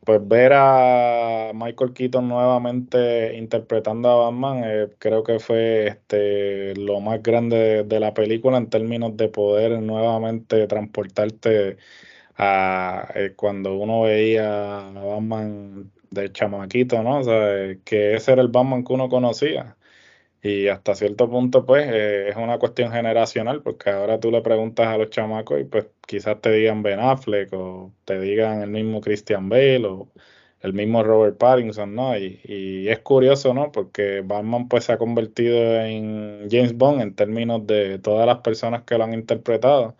pues 0.05 0.27
ver 0.27 0.53
a 0.55 1.53
Michael 1.55 1.93
Keaton 1.93 2.29
nuevamente 2.29 3.37
interpretando 3.37 4.09
a 4.11 4.17
Batman, 4.31 4.63
eh, 4.65 4.89
creo 4.99 5.23
que 5.23 5.39
fue 5.39 5.89
este, 5.89 6.75
lo 6.77 7.01
más 7.01 7.23
grande 7.23 7.85
de, 7.85 8.01
la 8.01 8.13
película 8.15 8.59
en 8.59 8.69
términos 8.69 9.17
de 9.17 9.29
poder 9.29 9.81
nuevamente 9.81 10.67
transportarte 10.67 11.77
a 12.37 13.09
eh, 13.15 13.35
cuando 13.37 13.77
uno 13.77 14.03
veía 14.03 14.89
a 14.89 14.93
Batman 14.93 15.93
de 16.11 16.33
chamaquito, 16.33 17.03
¿no? 17.03 17.19
O 17.21 17.25
sea, 17.25 17.77
que 17.85 18.15
ese 18.15 18.33
era 18.33 18.43
el 18.43 18.49
Batman 18.49 18.85
que 18.85 18.93
uno 18.95 19.09
conocía. 19.09 19.77
Y 20.45 20.67
hasta 20.69 20.95
cierto 20.97 21.31
punto, 21.31 21.65
pues, 21.65 21.87
eh, 21.89 22.29
es 22.31 22.37
una 22.37 22.59
cuestión 22.59 22.91
generacional, 22.93 23.63
porque 23.63 23.91
ahora 23.91 24.19
tú 24.19 24.31
le 24.33 24.43
preguntas 24.43 24.89
a 24.89 24.99
los 24.99 25.09
chamacos 25.11 25.61
y 25.61 25.65
pues 25.65 25.87
quizás 26.07 26.41
te 26.41 26.51
digan 26.51 26.83
Ben 26.83 26.99
Affleck 26.99 27.53
o 27.53 27.95
te 28.05 28.19
digan 28.21 28.61
el 28.63 28.71
mismo 28.71 29.01
Christian 29.01 29.49
Bale 29.49 29.87
o 29.87 30.11
el 30.61 30.73
mismo 30.73 31.03
Robert 31.05 31.39
Pattinson, 31.39 31.95
¿no? 31.95 32.17
Y, 32.19 32.41
y 32.45 32.89
es 32.89 32.99
curioso, 33.01 33.55
¿no? 33.55 33.71
Porque 33.71 34.23
Batman 34.23 34.69
pues 34.69 34.85
se 34.85 34.93
ha 34.93 34.99
convertido 34.99 35.81
en 35.81 36.49
James 36.51 36.77
Bond 36.77 37.03
en 37.03 37.15
términos 37.15 37.65
de 37.67 37.99
todas 38.01 38.27
las 38.27 38.39
personas 38.39 38.83
que 38.83 38.99
lo 38.99 39.05
han 39.05 39.15
interpretado. 39.15 39.97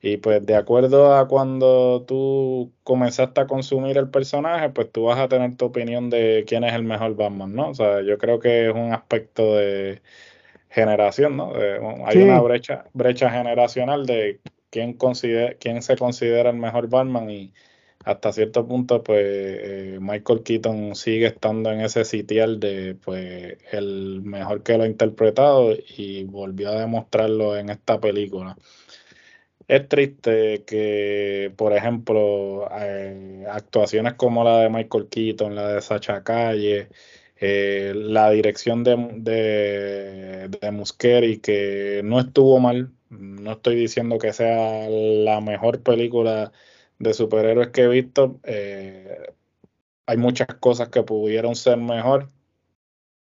Y 0.00 0.18
pues 0.18 0.44
de 0.46 0.54
acuerdo 0.54 1.16
a 1.16 1.26
cuando 1.26 2.04
tú 2.06 2.72
comenzaste 2.84 3.40
a 3.40 3.46
consumir 3.46 3.98
el 3.98 4.10
personaje, 4.10 4.70
pues 4.70 4.92
tú 4.92 5.04
vas 5.04 5.18
a 5.18 5.28
tener 5.28 5.56
tu 5.56 5.66
opinión 5.66 6.08
de 6.10 6.44
quién 6.46 6.64
es 6.64 6.74
el 6.74 6.84
mejor 6.84 7.16
Batman, 7.16 7.54
¿no? 7.54 7.70
O 7.70 7.74
sea, 7.74 8.02
yo 8.02 8.16
creo 8.18 8.38
que 8.38 8.68
es 8.68 8.74
un 8.74 8.92
aspecto 8.92 9.56
de 9.56 10.00
generación, 10.70 11.36
¿no? 11.36 11.52
hay 12.06 12.18
una 12.18 12.40
brecha, 12.40 12.84
brecha 12.92 13.30
generacional 13.30 14.06
de 14.06 14.40
quién, 14.70 14.92
considera, 14.94 15.54
quién 15.54 15.82
se 15.82 15.96
considera 15.96 16.50
el 16.50 16.56
mejor 16.56 16.88
Batman 16.88 17.30
y 17.30 17.52
hasta 18.04 18.32
cierto 18.32 18.66
punto, 18.66 19.02
pues 19.02 19.20
eh, 19.22 19.98
Michael 20.00 20.42
Keaton 20.42 20.94
sigue 20.94 21.26
estando 21.26 21.70
en 21.72 21.80
ese 21.80 22.04
sitial 22.04 22.60
de, 22.60 22.94
pues, 22.94 23.58
el 23.72 24.22
mejor 24.22 24.62
que 24.62 24.78
lo 24.78 24.84
ha 24.84 24.86
interpretado 24.86 25.74
y 25.74 26.24
volvió 26.24 26.70
a 26.70 26.80
demostrarlo 26.80 27.56
en 27.56 27.70
esta 27.70 28.00
película. 28.00 28.56
Es 29.68 29.88
triste 29.88 30.64
que, 30.64 31.52
por 31.56 31.74
ejemplo, 31.74 32.68
eh, 32.80 33.44
actuaciones 33.50 34.14
como 34.14 34.42
la 34.42 34.60
de 34.60 34.70
Michael 34.70 35.08
Keaton, 35.10 35.54
la 35.54 35.68
de 35.74 35.82
Sacha 35.82 36.24
Calle, 36.24 36.88
eh, 37.36 37.92
la 37.94 38.30
dirección 38.30 38.82
de, 38.82 38.96
de, 39.18 40.48
de 40.48 41.40
que 41.42 42.00
no 42.04 42.20
estuvo 42.20 42.58
mal, 42.60 42.92
no 43.10 43.52
estoy 43.52 43.76
diciendo 43.76 44.18
que 44.18 44.32
sea 44.32 44.88
la 44.88 45.40
mejor 45.42 45.82
película 45.82 46.52
de 46.98 47.14
superhéroes 47.14 47.68
que 47.68 47.82
he 47.82 47.88
visto, 47.88 48.40
eh, 48.44 49.32
hay 50.06 50.16
muchas 50.16 50.48
cosas 50.60 50.88
que 50.88 51.02
pudieron 51.02 51.54
ser 51.56 51.76
mejor, 51.78 52.30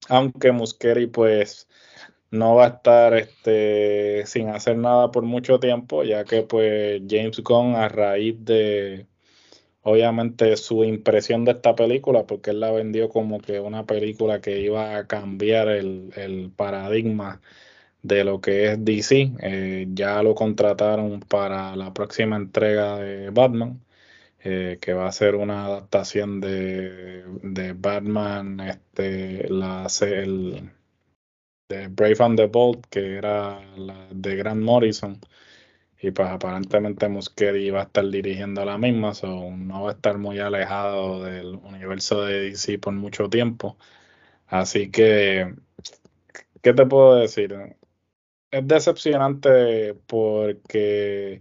aunque 0.09 0.53
Muscheri 0.53 1.07
pues 1.07 1.69
no 2.31 2.55
va 2.57 2.67
a 2.67 2.69
estar 2.69 3.15
este, 3.15 4.27
sin 4.27 4.49
hacer 4.49 4.77
nada 4.77 5.11
por 5.11 5.25
mucho 5.25 5.59
tiempo, 5.61 6.05
ya 6.05 6.25
que 6.25 6.43
pues 6.43 7.03
James 7.09 7.41
Gunn 7.43 7.75
a 7.77 7.89
raíz 7.89 8.37
de 8.45 9.07
obviamente 9.83 10.57
su 10.57 10.85
impresión 10.85 11.45
de 11.45 11.53
esta 11.53 11.75
película, 11.75 12.27
porque 12.27 12.51
él 12.51 12.61
la 12.61 12.71
vendió 12.73 13.09
como 13.09 13.41
que 13.41 13.61
una 13.61 13.87
película 13.87 14.41
que 14.41 14.61
iba 14.61 14.97
a 14.97 15.07
cambiar 15.07 15.69
el, 15.69 16.53
paradigma 16.57 17.41
de 18.03 18.25
lo 18.25 18.41
que 18.41 18.73
es 18.73 18.85
DC. 18.85 19.33
Eh, 19.43 19.87
ya 19.93 20.23
lo 20.23 20.35
contrataron 20.35 21.21
para 21.21 21.77
la 21.77 21.93
próxima 21.95 22.37
entrega 22.37 22.99
de 22.99 23.31
Batman, 23.31 23.83
eh, 24.43 24.79
que 24.81 24.95
va 24.95 25.09
a 25.09 25.13
ser 25.13 25.37
una 25.37 25.67
adaptación 25.67 26.41
de, 26.41 27.25
de 27.43 27.73
Batman, 27.75 28.61
este, 28.61 29.49
la, 29.51 29.87
el, 30.03 30.71
de 31.71 31.89
Brave 31.89 32.17
and 32.21 32.37
the 32.37 32.47
Bold, 32.47 32.87
que 32.91 33.17
era 33.17 33.61
la 33.77 34.09
de 34.13 34.37
Grant 34.37 34.63
Morrison. 34.63 35.21
Y 36.03 36.11
pues 36.13 36.29
aparentemente 36.29 37.09
Muschietti 37.09 37.71
va 37.71 37.81
a 37.83 37.85
estar 37.85 38.09
dirigiendo 38.09 38.65
la 38.65 38.79
misma, 38.79 39.15
so 39.15 39.51
no 39.51 39.83
va 39.85 39.91
a 39.91 39.95
estar 39.95 40.19
muy 40.19 40.39
alejado 40.39 41.25
del 41.25 41.57
universo 41.57 42.25
de 42.25 42.51
DC 42.51 42.79
por 42.79 42.95
mucho 42.95 43.29
tiempo. 43.31 43.79
Así 44.47 44.91
que, 44.91 45.55
¿qué 46.63 46.73
te 46.75 46.87
puedo 46.87 47.17
decir? 47.17 47.77
Es 48.51 48.67
decepcionante 48.67 49.95
porque 50.07 51.41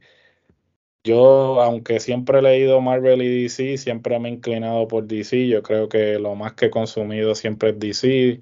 yo, 1.04 1.62
aunque 1.62 2.00
siempre 2.00 2.40
he 2.40 2.42
leído 2.42 2.82
Marvel 2.82 3.22
y 3.22 3.44
DC, 3.44 3.78
siempre 3.78 4.20
me 4.20 4.30
he 4.30 4.34
inclinado 4.34 4.88
por 4.88 5.08
DC. 5.08 5.48
Yo 5.48 5.64
creo 5.64 5.90
que 5.90 6.20
lo 6.20 6.36
más 6.36 6.54
que 6.54 6.68
he 6.68 6.70
consumido 6.70 7.36
siempre 7.36 7.72
es 7.72 7.80
DC. 7.80 8.42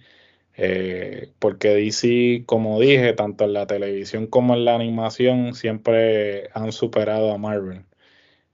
Eh, 0.58 1.32
porque 1.40 1.70
DC, 1.70 2.44
como 2.48 2.80
dije, 2.80 3.14
tanto 3.14 3.46
en 3.46 3.54
la 3.54 3.68
televisión 3.68 4.28
como 4.28 4.56
en 4.56 4.66
la 4.66 4.76
animación, 4.76 5.54
siempre 5.54 6.50
han 6.54 6.72
superado 6.72 7.32
a 7.32 7.38
Marvel. 7.38 7.86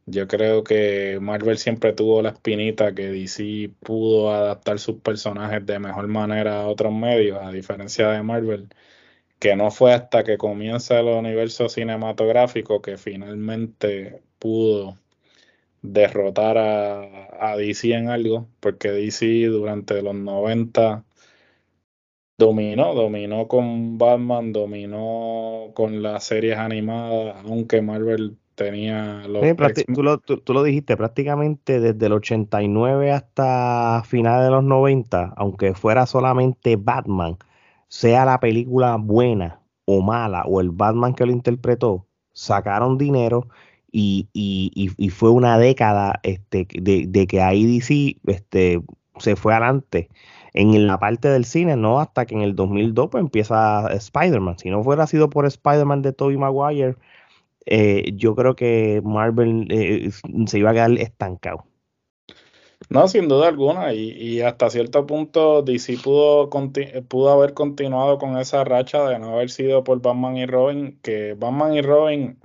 Yo 0.05 0.27
creo 0.27 0.63
que 0.63 1.19
Marvel 1.21 1.57
siempre 1.57 1.93
tuvo 1.93 2.21
la 2.21 2.29
espinita 2.31 2.93
que 2.93 3.07
DC 3.09 3.71
pudo 3.79 4.33
adaptar 4.33 4.79
sus 4.79 4.97
personajes 5.01 5.65
de 5.65 5.79
mejor 5.79 6.07
manera 6.07 6.61
a 6.61 6.67
otros 6.67 6.93
medios, 6.93 7.39
a 7.41 7.51
diferencia 7.51 8.09
de 8.09 8.21
Marvel, 8.23 8.69
que 9.39 9.55
no 9.55 9.71
fue 9.71 9.93
hasta 9.93 10.23
que 10.23 10.37
comienza 10.37 10.99
el 10.99 11.07
universo 11.07 11.69
cinematográfico 11.69 12.81
que 12.81 12.97
finalmente 12.97 14.21
pudo 14.39 14.97
derrotar 15.81 16.57
a, 16.57 17.51
a 17.53 17.57
DC 17.57 17.93
en 17.93 18.09
algo, 18.09 18.47
porque 18.59 18.91
DC 18.91 19.45
durante 19.47 20.01
los 20.01 20.15
90 20.15 21.05
dominó, 22.43 22.93
dominó 22.93 23.47
con 23.47 23.97
Batman, 23.97 24.51
dominó 24.51 25.71
con 25.73 26.01
las 26.01 26.25
series 26.25 26.57
animadas, 26.57 27.37
aunque 27.45 27.81
Marvel 27.81 28.37
tenía 28.55 29.23
los... 29.27 29.41
tú, 29.95 30.03
lo, 30.03 30.17
tú, 30.19 30.53
lo, 30.53 30.63
dijiste, 30.63 30.97
prácticamente 30.97 31.79
desde 31.79 32.05
el 32.05 32.13
89 32.13 33.11
hasta 33.11 34.03
finales 34.05 34.45
de 34.45 34.51
los 34.51 34.63
90, 34.63 35.33
aunque 35.37 35.73
fuera 35.73 36.05
solamente 36.05 36.75
Batman, 36.75 37.37
sea 37.87 38.25
la 38.25 38.39
película 38.39 38.97
buena 38.97 39.61
o 39.85 40.01
mala, 40.01 40.43
o 40.45 40.59
el 40.59 40.71
Batman 40.71 41.13
que 41.13 41.25
lo 41.25 41.31
interpretó, 41.31 42.05
sacaron 42.33 42.97
dinero 42.97 43.47
y, 43.91 44.27
y, 44.33 44.91
y, 44.97 45.09
fue 45.09 45.29
una 45.29 45.57
década 45.57 46.19
este, 46.23 46.67
de, 46.73 47.05
de 47.07 47.27
que 47.27 47.41
ahí 47.41 47.65
DC 47.65 48.17
este, 48.25 48.81
se 49.17 49.35
fue 49.35 49.53
adelante 49.53 50.09
en 50.53 50.87
la 50.87 50.99
parte 50.99 51.29
del 51.29 51.45
cine, 51.45 51.75
no 51.75 51.99
hasta 51.99 52.25
que 52.25 52.35
en 52.35 52.41
el 52.41 52.55
2002 52.55 53.09
pues, 53.09 53.21
empieza 53.21 53.87
Spider-Man. 53.91 54.59
Si 54.59 54.69
no 54.69 54.83
fuera 54.83 55.07
sido 55.07 55.29
por 55.29 55.45
Spider-Man 55.45 56.01
de 56.01 56.13
Tobey 56.13 56.37
Maguire, 56.37 56.95
eh, 57.65 58.11
yo 58.15 58.35
creo 58.35 58.55
que 58.55 59.01
Marvel 59.03 59.67
eh, 59.71 60.11
se 60.47 60.59
iba 60.59 60.71
a 60.71 60.73
quedar 60.73 60.91
estancado. 60.93 61.65
No, 62.89 63.07
sin 63.07 63.29
duda 63.29 63.47
alguna, 63.47 63.93
y, 63.93 64.41
hasta 64.41 64.69
cierto 64.69 65.07
punto 65.07 65.61
DC 65.61 65.97
pudo, 66.03 66.49
pudo 67.07 67.31
haber 67.31 67.53
continuado 67.53 68.17
con 68.17 68.37
esa 68.37 68.65
racha 68.65 69.07
de 69.07 69.19
no 69.19 69.33
haber 69.35 69.49
sido 69.49 69.85
por 69.85 70.01
Batman 70.01 70.35
y 70.35 70.45
Robin, 70.45 70.99
que 71.01 71.33
Batman 71.33 71.75
y 71.75 71.81
Robin 71.81 72.39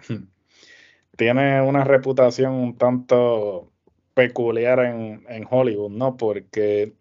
tiene 1.17 1.61
una 1.61 1.83
reputación 1.83 2.55
un 2.55 2.77
tanto 2.79 3.73
peculiar 4.15 4.79
en 4.81 5.47
Hollywood, 5.51 5.91
¿no? 5.91 6.17
Porque 6.17 6.95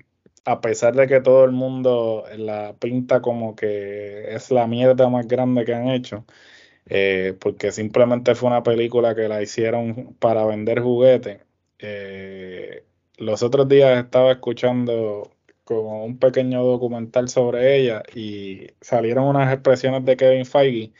a 0.48 0.62
pesar 0.62 0.96
de 0.96 1.08
que 1.08 1.20
todo 1.22 1.44
el 1.46 1.52
mundo 1.52 2.24
la 2.38 2.74
pinta 2.80 3.22
como 3.22 3.56
que 3.56 4.34
es 4.34 4.50
la 4.52 4.66
mierda 4.68 5.10
más 5.10 5.28
grande 5.28 5.66
que 5.66 5.74
han 5.76 5.90
hecho, 5.90 6.26
eh, 6.88 7.36
porque 7.40 7.72
simplemente 7.74 8.36
fue 8.36 8.50
una 8.50 8.64
película 8.64 9.16
que 9.16 9.28
la 9.30 9.42
hicieron 9.42 10.16
para 10.20 10.46
vender 10.46 10.82
juguetes. 10.82 11.42
Eh, 11.80 12.86
los 13.18 13.44
otros 13.44 13.68
días 13.68 14.04
estaba 14.06 14.32
escuchando 14.34 15.32
como 15.66 16.06
un 16.06 16.18
pequeño 16.20 16.64
documental 16.64 17.30
sobre 17.30 17.78
ella 17.78 18.04
y 18.16 18.68
salieron 18.82 19.26
unas 19.26 19.54
expresiones 19.54 20.06
de 20.06 20.18
Kevin 20.18 20.46
Feige 20.46 20.94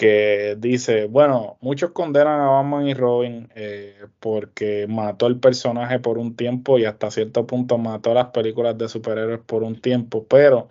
que 0.00 0.56
dice, 0.58 1.04
bueno, 1.06 1.58
muchos 1.60 1.90
condenan 1.92 2.40
a 2.40 2.48
Batman 2.48 2.86
y 2.88 2.94
Robin 2.94 3.50
eh, 3.54 4.06
porque 4.18 4.86
mató 4.88 5.26
el 5.26 5.38
personaje 5.38 5.98
por 6.00 6.16
un 6.16 6.36
tiempo 6.36 6.78
y 6.78 6.86
hasta 6.86 7.10
cierto 7.10 7.46
punto 7.46 7.76
mató 7.76 8.14
las 8.14 8.28
películas 8.28 8.78
de 8.78 8.88
superhéroes 8.88 9.40
por 9.40 9.62
un 9.62 9.78
tiempo, 9.78 10.26
pero 10.26 10.68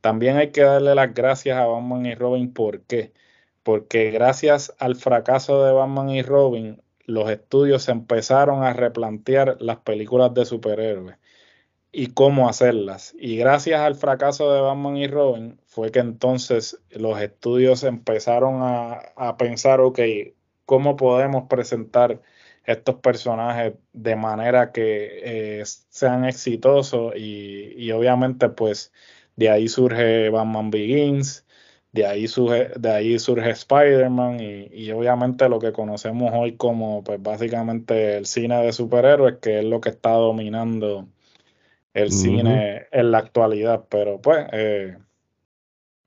también 0.00 0.36
hay 0.36 0.50
que 0.50 0.62
darle 0.62 0.96
las 0.96 1.14
gracias 1.14 1.58
a 1.58 1.66
Batman 1.66 2.06
y 2.06 2.14
Robin, 2.16 2.52
¿por 2.52 2.82
qué? 2.82 3.12
Porque 3.62 4.10
gracias 4.10 4.74
al 4.80 4.96
fracaso 4.96 5.64
de 5.64 5.72
Batman 5.72 6.10
y 6.10 6.22
Robin, 6.22 6.82
los 7.06 7.30
estudios 7.30 7.88
empezaron 7.88 8.64
a 8.64 8.72
replantear 8.72 9.58
las 9.60 9.78
películas 9.78 10.34
de 10.34 10.44
superhéroes 10.44 11.16
y 11.92 12.08
cómo 12.08 12.48
hacerlas. 12.48 13.14
Y 13.18 13.36
gracias 13.36 13.80
al 13.80 13.94
fracaso 13.96 14.52
de 14.52 14.60
Batman 14.62 14.96
y 14.96 15.06
Robin 15.06 15.60
fue 15.66 15.90
que 15.92 16.00
entonces 16.00 16.78
los 16.90 17.20
estudios 17.20 17.84
empezaron 17.84 18.60
a, 18.62 19.36
pensar, 19.38 19.80
ok, 19.80 20.00
¿cómo 20.64 20.96
podemos 20.96 21.44
presentar 21.48 22.20
estos 22.64 22.96
personajes 22.96 23.74
de 23.92 24.16
manera 24.16 24.72
que 24.72 25.60
eh, 25.60 25.64
sean 25.90 26.24
exitosos? 26.24 27.14
Y, 27.16 27.74
y, 27.76 27.92
obviamente 27.92 28.48
pues 28.48 28.92
de 29.36 29.50
ahí 29.50 29.68
surge 29.68 30.30
Batman 30.30 30.70
Begins. 30.70 31.46
De 31.92 32.06
ahí 32.06 32.26
surge, 32.28 32.70
de 32.78 32.90
ahí 32.90 33.18
surge 33.18 33.50
Spider-Man 33.50 34.40
y, 34.40 34.68
y, 34.72 34.92
obviamente 34.92 35.48
lo 35.48 35.58
que 35.58 35.72
conocemos 35.72 36.32
hoy 36.34 36.56
como 36.56 37.04
pues 37.04 37.22
básicamente 37.22 38.16
el 38.16 38.26
cine 38.26 38.62
de 38.64 38.72
superhéroes, 38.72 39.38
que 39.40 39.58
es 39.58 39.64
lo 39.64 39.80
que 39.80 39.90
está 39.90 40.12
dominando 40.12 41.08
el 41.94 42.10
cine 42.10 42.86
en 42.90 43.10
la 43.10 43.18
actualidad, 43.18 43.84
pero 43.88 44.20
pues 44.20 44.46
eh, 44.52 44.96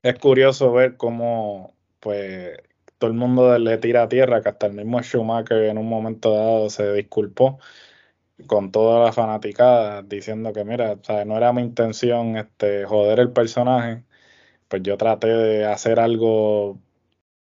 es 0.02 0.18
curioso 0.18 0.72
ver 0.72 0.96
cómo 0.96 1.74
pues 2.00 2.58
todo 2.98 3.10
el 3.10 3.16
mundo 3.16 3.58
le 3.58 3.78
tira 3.78 4.04
a 4.04 4.08
tierra, 4.08 4.42
que 4.42 4.48
hasta 4.48 4.66
el 4.66 4.72
mismo 4.74 5.00
Schumacher 5.02 5.64
en 5.64 5.78
un 5.78 5.88
momento 5.88 6.32
dado 6.32 6.70
se 6.70 6.92
disculpó 6.92 7.58
con 8.46 8.70
toda 8.72 9.04
la 9.04 9.12
fanaticada 9.12 10.02
diciendo 10.02 10.52
que 10.52 10.64
mira, 10.64 10.98
no 11.26 11.36
era 11.36 11.52
mi 11.52 11.62
intención 11.62 12.36
este 12.36 12.84
joder 12.84 13.20
el 13.20 13.32
personaje, 13.32 14.04
pues 14.68 14.82
yo 14.82 14.96
traté 14.98 15.28
de 15.28 15.64
hacer 15.66 16.00
algo 16.00 16.80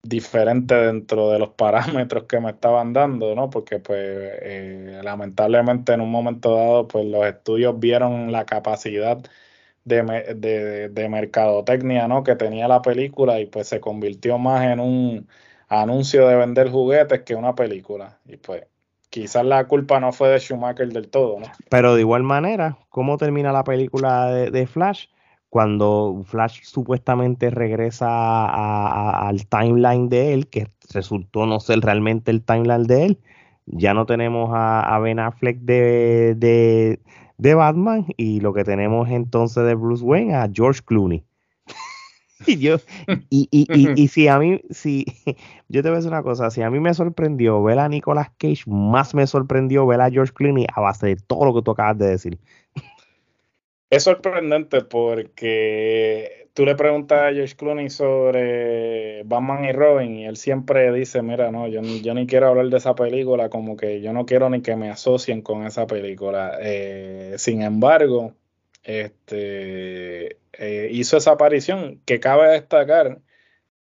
diferente 0.08 0.74
dentro 0.74 1.30
de 1.30 1.38
los 1.38 1.50
parámetros 1.50 2.24
que 2.24 2.40
me 2.40 2.50
estaban 2.50 2.92
dando, 2.92 3.34
¿no? 3.34 3.50
Porque 3.50 3.78
pues 3.78 3.98
eh, 4.00 5.00
lamentablemente 5.02 5.92
en 5.92 6.00
un 6.00 6.10
momento 6.10 6.54
dado 6.54 6.88
pues 6.88 7.06
los 7.06 7.24
estudios 7.26 7.78
vieron 7.78 8.32
la 8.32 8.44
capacidad 8.44 9.18
de, 9.84 10.88
de, 10.90 11.08
mercadotecnia, 11.08 12.08
¿no? 12.08 12.24
Que 12.24 12.34
tenía 12.34 12.66
la 12.68 12.82
película 12.82 13.40
y 13.40 13.46
pues 13.46 13.68
se 13.68 13.80
convirtió 13.80 14.36
más 14.38 14.64
en 14.64 14.80
un 14.80 15.28
anuncio 15.68 16.26
de 16.26 16.36
vender 16.36 16.70
juguetes 16.70 17.22
que 17.22 17.34
una 17.36 17.54
película. 17.54 18.18
Y 18.26 18.36
pues 18.36 18.64
quizás 19.10 19.44
la 19.44 19.66
culpa 19.68 20.00
no 20.00 20.12
fue 20.12 20.30
de 20.30 20.40
Schumacher 20.40 20.88
del 20.88 21.08
todo, 21.08 21.38
¿no? 21.38 21.46
Pero 21.70 21.94
de 21.94 22.00
igual 22.00 22.24
manera, 22.24 22.78
¿cómo 22.88 23.16
termina 23.16 23.52
la 23.52 23.62
película 23.62 24.30
de 24.32 24.66
Flash? 24.66 25.06
Cuando 25.56 26.22
Flash 26.26 26.64
supuestamente 26.64 27.48
regresa 27.48 29.26
al 29.26 29.46
timeline 29.46 30.10
de 30.10 30.34
él, 30.34 30.48
que 30.48 30.68
resultó 30.92 31.46
no 31.46 31.60
ser 31.60 31.80
realmente 31.80 32.30
el 32.30 32.42
timeline 32.42 32.82
de 32.82 33.06
él, 33.06 33.18
ya 33.64 33.94
no 33.94 34.04
tenemos 34.04 34.50
a, 34.52 34.98
Ben 34.98 35.18
Affleck 35.18 35.60
de, 35.60 36.98
de, 37.38 37.54
Batman 37.54 38.04
y 38.18 38.40
lo 38.40 38.52
que 38.52 38.64
tenemos 38.64 39.08
entonces 39.08 39.64
de 39.64 39.74
Bruce 39.74 40.04
Wayne 40.04 40.34
a 40.34 40.46
George 40.52 40.82
Clooney. 40.84 41.24
y 42.46 42.58
yo, 42.58 42.76
y, 43.30 43.48
y, 43.50 43.66
y, 43.98 44.08
si 44.08 44.28
a 44.28 44.38
mí, 44.38 44.60
si, 44.68 45.06
yo 45.70 45.82
te 45.82 45.88
voy 45.88 45.94
a 45.94 45.96
decir 46.00 46.12
una 46.12 46.22
cosa, 46.22 46.50
si 46.50 46.60
a 46.60 46.68
mí 46.68 46.80
me 46.80 46.92
sorprendió 46.92 47.62
ver 47.62 47.78
a 47.78 47.88
Nicolas 47.88 48.28
Cage, 48.36 48.64
más 48.66 49.14
me 49.14 49.26
sorprendió 49.26 49.86
ver 49.86 50.02
a 50.02 50.10
George 50.10 50.34
Clooney 50.34 50.66
a 50.70 50.82
base 50.82 51.06
de 51.06 51.16
todo 51.16 51.46
lo 51.46 51.54
que 51.54 51.62
tú 51.62 51.70
acabas 51.70 51.96
de 51.96 52.08
decir. 52.08 52.38
Es 53.88 54.02
sorprendente 54.02 54.82
porque 54.82 56.48
tú 56.54 56.64
le 56.64 56.74
preguntas 56.74 57.22
a 57.22 57.32
George 57.32 57.54
Clooney 57.54 57.90
sobre 57.90 59.22
Batman 59.24 59.64
y 59.64 59.72
Robin 59.72 60.16
y 60.16 60.26
él 60.26 60.36
siempre 60.36 60.90
dice, 60.92 61.22
mira, 61.22 61.52
no, 61.52 61.68
yo, 61.68 61.82
yo 61.82 62.14
ni 62.14 62.26
quiero 62.26 62.48
hablar 62.48 62.66
de 62.66 62.78
esa 62.78 62.94
película, 62.94 63.48
como 63.48 63.76
que 63.76 64.00
yo 64.00 64.12
no 64.12 64.26
quiero 64.26 64.50
ni 64.50 64.62
que 64.62 64.74
me 64.74 64.90
asocien 64.90 65.42
con 65.42 65.64
esa 65.66 65.86
película. 65.86 66.58
Eh, 66.60 67.34
sin 67.38 67.62
embargo, 67.62 68.32
este, 68.82 70.38
eh, 70.52 70.88
hizo 70.90 71.18
esa 71.18 71.32
aparición 71.32 72.00
que 72.06 72.20
cabe 72.20 72.48
destacar 72.48 73.20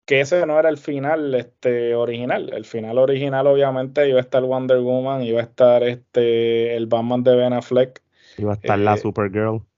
que 0.04 0.20
ese 0.20 0.46
no 0.46 0.58
era 0.58 0.68
el 0.68 0.78
final 0.78 1.34
este, 1.34 1.94
original. 1.94 2.50
El 2.52 2.64
final 2.64 2.98
original, 2.98 3.46
obviamente, 3.46 4.08
iba 4.08 4.18
a 4.18 4.22
estar 4.22 4.42
Wonder 4.42 4.80
Woman, 4.80 5.22
iba 5.22 5.40
a 5.40 5.44
estar 5.44 5.82
este, 5.84 6.74
el 6.74 6.86
Batman 6.86 7.22
de 7.22 7.36
Ben 7.36 7.52
Affleck. 7.52 8.02
Iba 8.38 8.52
a 8.52 8.54
estar 8.56 8.78
la 8.78 8.94
eh, 8.94 8.98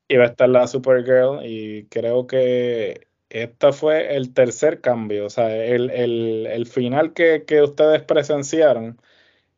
Iba 0.08 0.24
a 0.24 0.26
estar 0.28 0.48
la 0.48 0.66
Supergirl 0.66 1.44
y 1.44 1.86
creo 1.88 2.26
que 2.26 3.08
este 3.30 3.72
fue 3.72 4.16
el 4.16 4.32
tercer 4.34 4.80
cambio. 4.80 5.26
O 5.26 5.30
sea, 5.30 5.54
el, 5.56 5.90
el, 5.90 6.66
final 6.66 7.12
que, 7.14 7.44
que 7.46 7.62
ustedes 7.62 8.02
presenciaron 8.02 9.00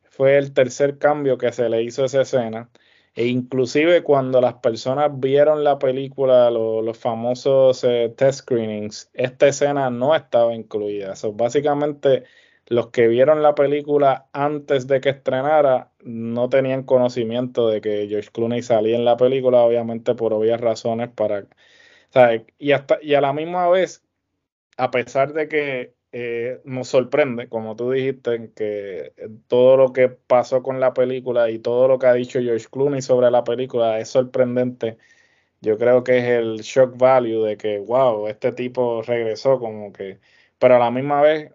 fue 0.04 0.38
el 0.38 0.52
tercer 0.54 0.98
cambio 0.98 1.38
que 1.38 1.52
se 1.52 1.68
le 1.68 1.82
hizo 1.82 2.02
a 2.02 2.06
esa 2.06 2.22
escena. 2.22 2.70
E 3.14 3.26
inclusive 3.26 4.02
cuando 4.02 4.40
las 4.40 4.54
personas 4.54 5.10
vieron 5.20 5.64
la 5.64 5.78
película, 5.78 6.50
los 6.50 6.98
famosos 6.98 7.82
eh, 7.84 8.12
test 8.16 8.40
screenings, 8.40 9.10
esta 9.14 9.48
escena 9.48 9.90
no 9.90 10.14
estaba 10.14 10.54
incluida. 10.54 11.14
básicamente 11.34 12.24
los 12.66 12.88
que 12.90 13.08
vieron 13.08 13.42
la 13.42 13.54
película 13.54 14.28
antes 14.32 14.86
de 14.86 15.00
que 15.00 15.10
estrenara 15.10 15.92
no 16.06 16.48
tenían 16.48 16.84
conocimiento 16.84 17.68
de 17.68 17.80
que 17.80 18.06
George 18.08 18.30
Clooney 18.32 18.62
salía 18.62 18.96
en 18.96 19.04
la 19.04 19.16
película, 19.16 19.62
obviamente 19.62 20.14
por 20.14 20.32
obvias 20.32 20.60
razones 20.60 21.10
para... 21.10 21.46
Y, 22.58 22.72
hasta, 22.72 22.98
y 23.02 23.14
a 23.14 23.20
la 23.20 23.32
misma 23.32 23.68
vez, 23.68 24.04
a 24.76 24.90
pesar 24.90 25.32
de 25.32 25.48
que 25.48 25.94
eh, 26.12 26.60
nos 26.64 26.88
sorprende, 26.88 27.48
como 27.48 27.76
tú 27.76 27.90
dijiste, 27.92 28.52
que 28.54 29.12
todo 29.48 29.76
lo 29.76 29.92
que 29.92 30.08
pasó 30.08 30.62
con 30.62 30.80
la 30.80 30.94
película 30.94 31.50
y 31.50 31.58
todo 31.58 31.88
lo 31.88 31.98
que 31.98 32.06
ha 32.06 32.14
dicho 32.14 32.40
George 32.40 32.66
Clooney 32.70 33.02
sobre 33.02 33.30
la 33.30 33.44
película 33.44 34.00
es 34.00 34.08
sorprendente. 34.10 34.98
Yo 35.60 35.78
creo 35.78 36.04
que 36.04 36.18
es 36.18 36.24
el 36.24 36.58
shock 36.62 36.96
value 36.98 37.44
de 37.44 37.56
que, 37.58 37.78
wow, 37.80 38.28
este 38.28 38.52
tipo 38.52 39.02
regresó 39.02 39.58
como 39.58 39.92
que, 39.92 40.20
pero 40.58 40.76
a 40.76 40.78
la 40.78 40.90
misma 40.90 41.22
vez, 41.22 41.52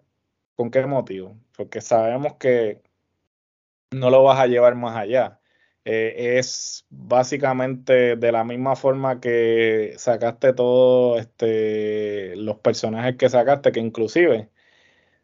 ¿con 0.56 0.70
qué 0.70 0.86
motivo? 0.86 1.36
Porque 1.56 1.80
sabemos 1.80 2.34
que 2.36 2.81
no 3.92 4.10
lo 4.10 4.22
vas 4.24 4.40
a 4.40 4.46
llevar 4.46 4.74
más 4.74 4.96
allá. 4.96 5.40
Eh, 5.84 6.38
es 6.38 6.86
básicamente 6.90 8.16
de 8.16 8.32
la 8.32 8.44
misma 8.44 8.76
forma 8.76 9.20
que 9.20 9.94
sacaste 9.98 10.52
todos 10.52 11.20
este, 11.20 12.36
los 12.36 12.58
personajes 12.58 13.16
que 13.16 13.28
sacaste, 13.28 13.72
que 13.72 13.80
inclusive 13.80 14.50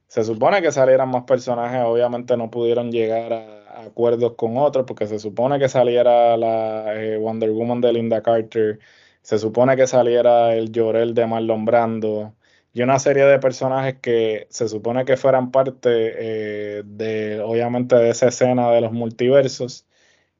se 0.08 0.24
supone 0.24 0.62
que 0.62 0.72
salieran 0.72 1.10
más 1.10 1.24
personajes, 1.24 1.82
obviamente 1.84 2.36
no 2.36 2.50
pudieron 2.50 2.90
llegar 2.92 3.32
a, 3.32 3.82
acuerdos 3.86 4.34
con 4.36 4.56
otros, 4.58 4.86
porque 4.86 5.06
se 5.06 5.18
supone 5.18 5.58
que 5.58 5.68
saliera 5.68 6.36
la 6.36 6.94
eh, 6.96 7.18
Wonder 7.18 7.50
Woman 7.50 7.80
de 7.80 7.92
Linda 7.92 8.22
Carter, 8.22 8.80
se 9.22 9.38
supone 9.38 9.76
que 9.76 9.86
saliera 9.86 10.54
el 10.54 10.72
Llorel 10.72 11.14
de 11.14 11.26
Marlon 11.26 11.64
Brando, 11.64 12.34
y 12.72 12.82
una 12.82 12.98
serie 12.98 13.24
de 13.24 13.38
personajes 13.38 13.96
que 14.00 14.46
se 14.50 14.68
supone 14.68 15.04
que 15.04 15.16
fueran 15.16 15.50
parte 15.50 15.90
eh, 15.92 16.82
de, 16.84 17.40
obviamente, 17.40 17.96
de 17.96 18.10
esa 18.10 18.28
escena 18.28 18.70
de 18.70 18.80
los 18.80 18.92
multiversos 18.92 19.86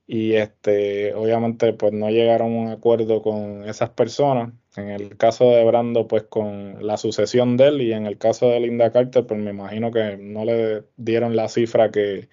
y 0.07 0.35
este, 0.35 1.15
obviamente 1.15 1.75
pues 1.75 1.93
no 1.93 2.09
llegaron 2.11 2.55
a 2.57 2.61
un 2.61 2.69
acuerdo 2.69 3.23
con 3.23 3.65
esas 3.69 3.91
personas. 3.91 4.53
En 4.77 4.89
el 4.89 5.17
caso 5.19 5.51
de 5.51 5.65
Brando, 5.65 6.09
pues 6.09 6.25
con 6.25 6.87
la 6.87 6.97
sucesión 6.97 7.57
de 7.59 7.69
él 7.69 7.83
y 7.83 7.93
en 7.93 8.07
el 8.07 8.19
caso 8.19 8.49
de 8.49 8.61
Linda 8.61 8.91
Carter, 8.93 9.27
pues 9.27 9.39
me 9.41 9.51
imagino 9.51 9.93
que 9.93 10.17
no 10.17 10.45
le 10.45 10.85
dieron 10.97 11.37
la 11.37 11.49
cifra 11.49 11.91
que 11.91 12.29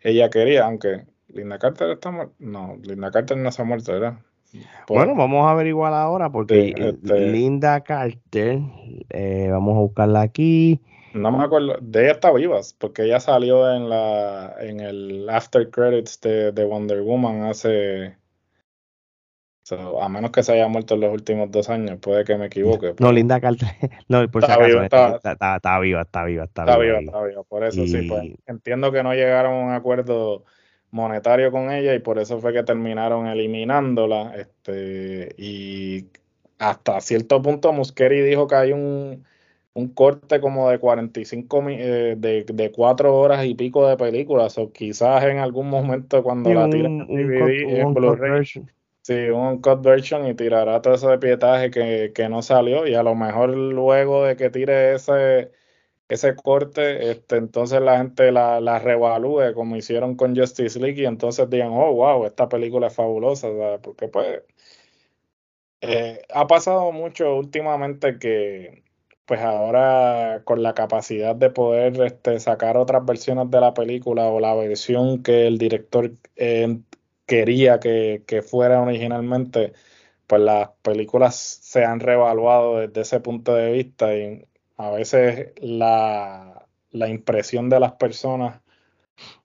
ella 0.00 0.30
quería, 0.30 0.64
aunque 0.66 1.06
Linda 1.28 1.58
Carter 1.58 1.90
está 1.92 2.10
muerta. 2.12 2.34
No, 2.38 2.78
Linda 2.82 3.10
Carter 3.10 3.36
no 3.38 3.52
se 3.52 3.62
ha 3.62 3.64
muerto, 3.64 3.92
¿verdad? 3.92 4.18
Bueno, 4.88 5.14
vamos 5.14 5.46
a 5.46 5.50
averiguar 5.50 5.92
ahora 5.94 6.30
porque 6.30 6.74
este 6.76 7.30
Linda 7.30 7.80
Carter, 7.82 8.60
eh, 9.10 9.48
vamos 9.50 9.76
a 9.76 9.80
buscarla 9.80 10.20
aquí. 10.20 10.80
No 11.14 11.30
me 11.30 11.44
acuerdo. 11.44 11.76
De 11.80 12.04
ella 12.04 12.12
está 12.12 12.32
viva, 12.32 12.60
porque 12.78 13.04
ella 13.04 13.20
salió 13.20 13.72
en 13.74 13.88
la 13.88 14.54
en 14.60 14.80
el 14.80 15.28
after 15.28 15.70
credits 15.70 16.20
de, 16.20 16.64
Wonder 16.64 17.02
Woman 17.02 17.44
hace. 17.44 18.16
a 20.00 20.08
menos 20.08 20.30
que 20.30 20.42
se 20.42 20.52
haya 20.52 20.68
muerto 20.68 20.94
en 20.94 21.00
los 21.00 21.12
últimos 21.12 21.50
dos 21.50 21.68
años, 21.68 21.98
puede 22.00 22.24
que 22.24 22.36
me 22.36 22.46
equivoque. 22.46 22.94
No, 22.98 23.12
Linda 23.12 23.40
Carter. 23.40 23.68
No, 24.08 24.26
por 24.30 24.42
está 24.42 24.56
si 24.56 24.62
acaso. 24.62 25.18
está, 25.22 25.56
está, 25.56 25.78
viva, 25.80 26.02
está 26.02 26.24
viva, 26.24 26.44
está, 26.44 26.76
viva. 26.78 27.00
Está 27.00 27.22
viva, 27.22 27.42
por 27.44 27.64
eso 27.64 27.86
sí. 27.86 28.02
Pues, 28.08 28.32
entiendo 28.46 28.90
que 28.90 29.02
no 29.02 29.14
llegaron 29.14 29.54
a 29.54 29.64
un 29.66 29.72
acuerdo 29.72 30.44
monetario 30.92 31.50
con 31.50 31.72
ella 31.72 31.94
y 31.94 31.98
por 31.98 32.18
eso 32.18 32.38
fue 32.40 32.52
que 32.52 32.62
terminaron 32.62 33.26
eliminándola. 33.26 34.34
Este, 34.36 35.34
y 35.36 36.06
hasta 36.58 37.00
cierto 37.00 37.42
punto 37.42 37.72
Muskeri 37.72 38.20
dijo 38.22 38.46
que 38.46 38.54
hay 38.54 38.72
un 38.72 39.24
un 39.74 39.88
corte 39.88 40.40
como 40.40 40.68
de 40.68 40.78
45 40.78 41.64
eh, 41.70 42.14
de, 42.18 42.44
de 42.44 42.72
4 42.72 43.16
horas 43.16 43.44
y 43.44 43.54
pico 43.54 43.88
de 43.88 43.96
películas 43.96 44.58
o 44.58 44.70
quizás 44.70 45.24
en 45.24 45.38
algún 45.38 45.68
momento 45.70 46.22
cuando 46.22 46.52
la 46.52 46.68
tiren 46.68 47.06
en 47.08 47.94
Blu-ray 47.94 48.44
sí, 48.44 49.14
un 49.30 49.62
cut 49.62 49.82
version 49.82 50.26
y 50.26 50.34
tirará 50.34 50.82
todo 50.82 50.94
ese 50.94 51.18
pietaje 51.18 51.70
que, 51.70 52.12
que, 52.14 52.28
no 52.28 52.42
salió 52.42 52.86
y 52.86 52.94
a 52.94 53.02
lo 53.02 53.14
mejor 53.14 53.56
luego 53.56 54.24
de 54.24 54.36
que 54.36 54.50
tire 54.50 54.94
ese 54.94 55.50
ese 56.12 56.34
corte, 56.36 57.10
este, 57.10 57.36
entonces 57.36 57.80
la 57.80 57.98
gente 57.98 58.32
la, 58.32 58.60
la 58.60 58.78
revalúe 58.78 59.54
como 59.54 59.76
hicieron 59.76 60.16
con 60.16 60.36
Justice 60.36 60.78
League 60.80 61.02
y 61.02 61.06
entonces 61.06 61.48
digan, 61.50 61.70
oh, 61.72 61.92
wow, 61.94 62.26
esta 62.26 62.48
película 62.48 62.88
es 62.88 62.94
fabulosa, 62.94 63.48
porque 63.82 64.08
pues 64.08 64.42
eh, 65.80 66.22
ha 66.32 66.46
pasado 66.46 66.92
mucho 66.92 67.36
últimamente 67.36 68.18
que 68.18 68.84
pues 69.26 69.40
ahora 69.40 70.42
con 70.44 70.62
la 70.62 70.74
capacidad 70.74 71.34
de 71.36 71.50
poder 71.50 72.00
este, 72.02 72.38
sacar 72.40 72.76
otras 72.76 73.04
versiones 73.04 73.50
de 73.50 73.60
la 73.60 73.74
película 73.74 74.26
o 74.28 74.40
la 74.40 74.54
versión 74.54 75.22
que 75.22 75.46
el 75.46 75.58
director 75.58 76.12
eh, 76.36 76.78
quería 77.26 77.80
que, 77.80 78.44
fuera 78.48 78.82
originalmente, 78.82 79.72
pues 80.26 80.42
las 80.42 80.70
películas 80.82 81.36
se 81.36 81.84
han 81.84 82.00
revaluado 82.00 82.78
desde 82.78 83.02
ese 83.02 83.20
punto 83.20 83.54
de 83.54 83.72
vista 83.72 84.14
y 84.16 84.46
a 84.76 84.90
veces 84.90 85.52
la, 85.60 86.66
impresión 86.92 87.68
de 87.68 87.80
las 87.80 87.92
personas 87.92 88.60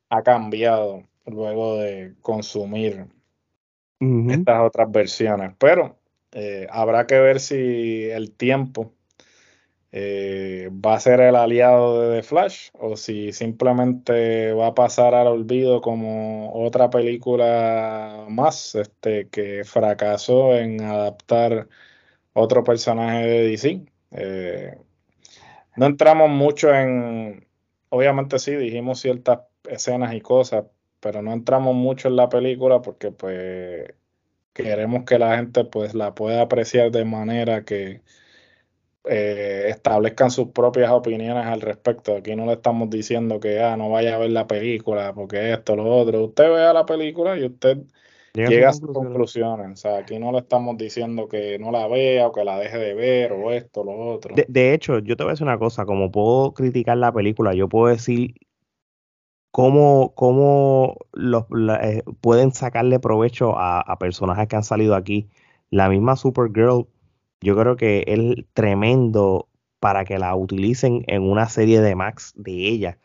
ha 0.09 0.23
cambiado 0.23 1.03
luego 1.25 1.77
de 1.77 2.15
consumir 2.21 3.07
estas 3.99 4.61
otras 4.61 4.91
versiones. 4.91 5.53
Pero 5.57 5.97
eh, 6.31 6.67
habrá 6.69 7.07
que 7.07 7.19
ver 7.19 7.39
si 7.39 8.09
el 8.09 8.31
tiempo 8.31 8.93
eh, 9.91 10.69
va 10.73 10.95
a 10.95 10.99
ser 10.99 11.21
el 11.21 11.35
aliado 11.35 12.01
de 12.01 12.17
The 12.17 12.23
Flash 12.23 12.69
o 12.73 12.97
si 12.97 13.31
simplemente 13.31 14.51
va 14.53 14.67
a 14.67 14.73
pasar 14.75 15.15
al 15.15 15.27
olvido 15.27 15.81
como 15.81 16.53
otra 16.53 16.89
película 16.89 18.25
más 18.29 18.75
este, 18.75 19.29
que 19.29 19.63
fracasó 19.63 20.55
en 20.55 20.81
adaptar 20.81 21.69
otro 22.33 22.63
personaje 22.63 23.25
de 23.25 23.47
DC. 23.49 23.85
Eh, 24.11 24.77
no 25.77 25.85
entramos 25.85 26.29
mucho 26.29 26.73
en, 26.73 27.47
obviamente 27.89 28.39
sí, 28.39 28.55
dijimos 28.55 28.99
ciertas 28.99 29.41
escenas 29.69 30.13
y 30.15 30.21
cosas, 30.21 30.65
pero 30.99 31.21
no 31.21 31.33
entramos 31.33 31.75
mucho 31.75 32.07
en 32.09 32.15
la 32.17 32.29
película 32.29 32.81
porque 32.81 33.11
pues 33.11 33.93
queremos 34.53 35.05
que 35.05 35.19
la 35.19 35.37
gente 35.37 35.65
pues 35.65 35.93
la 35.95 36.15
pueda 36.15 36.41
apreciar 36.43 36.91
de 36.91 37.05
manera 37.05 37.63
que 37.65 38.01
eh, 39.05 39.67
establezcan 39.69 40.31
sus 40.31 40.49
propias 40.49 40.91
opiniones 40.91 41.45
al 41.45 41.61
respecto. 41.61 42.15
Aquí 42.17 42.35
no 42.35 42.45
le 42.45 42.53
estamos 42.53 42.89
diciendo 42.89 43.39
que 43.39 43.61
ah, 43.61 43.77
no 43.77 43.89
vaya 43.89 44.15
a 44.15 44.17
ver 44.19 44.31
la 44.31 44.47
película 44.47 45.13
porque 45.13 45.53
esto, 45.53 45.75
lo 45.75 45.85
otro. 45.95 46.25
Usted 46.25 46.49
vea 46.49 46.73
la 46.73 46.85
película 46.85 47.37
y 47.37 47.45
usted 47.45 47.77
llega, 48.45 48.69
a 48.69 48.73
sus 48.73 48.91
conclusiones. 48.91 49.71
O 49.71 49.75
sea, 49.75 49.97
aquí 49.97 50.19
no 50.19 50.31
le 50.31 50.39
estamos 50.39 50.77
diciendo 50.77 51.27
que 51.27 51.57
no 51.59 51.71
la 51.71 51.87
vea 51.87 52.27
o 52.27 52.31
que 52.31 52.43
la 52.43 52.57
deje 52.57 52.77
de 52.77 52.93
ver 52.93 53.31
o 53.31 53.51
esto, 53.51 53.83
lo 53.83 54.13
otro. 54.13 54.35
De, 54.35 54.73
hecho, 54.73 54.99
yo 54.99 55.17
te 55.17 55.23
voy 55.23 55.31
a 55.31 55.33
decir 55.33 55.45
una 55.45 55.59
cosa, 55.59 55.85
como 55.85 56.11
puedo 56.11 56.53
criticar 56.53 56.97
la 56.97 57.11
película, 57.11 57.53
yo 57.53 57.67
puedo 57.67 57.87
decir 57.87 58.35
cómo, 59.51 60.13
cómo 60.15 60.97
los, 61.13 61.45
eh, 61.81 62.03
pueden 62.21 62.51
sacarle 62.51 62.99
provecho 62.99 63.57
a, 63.57 63.81
a 63.81 63.97
personajes 63.97 64.47
que 64.47 64.55
han 64.55 64.63
salido 64.63 64.95
aquí. 64.95 65.27
La 65.69 65.89
misma 65.89 66.15
Supergirl 66.15 66.87
yo 67.41 67.55
creo 67.55 67.75
que 67.75 68.03
es 68.07 68.45
tremendo 68.53 69.47
para 69.79 70.05
que 70.05 70.17
la 70.17 70.35
utilicen 70.35 71.03
en 71.07 71.23
una 71.23 71.47
serie 71.49 71.81
de 71.81 71.95
Max 71.95 72.33
de 72.35 72.51
ella. 72.51 72.97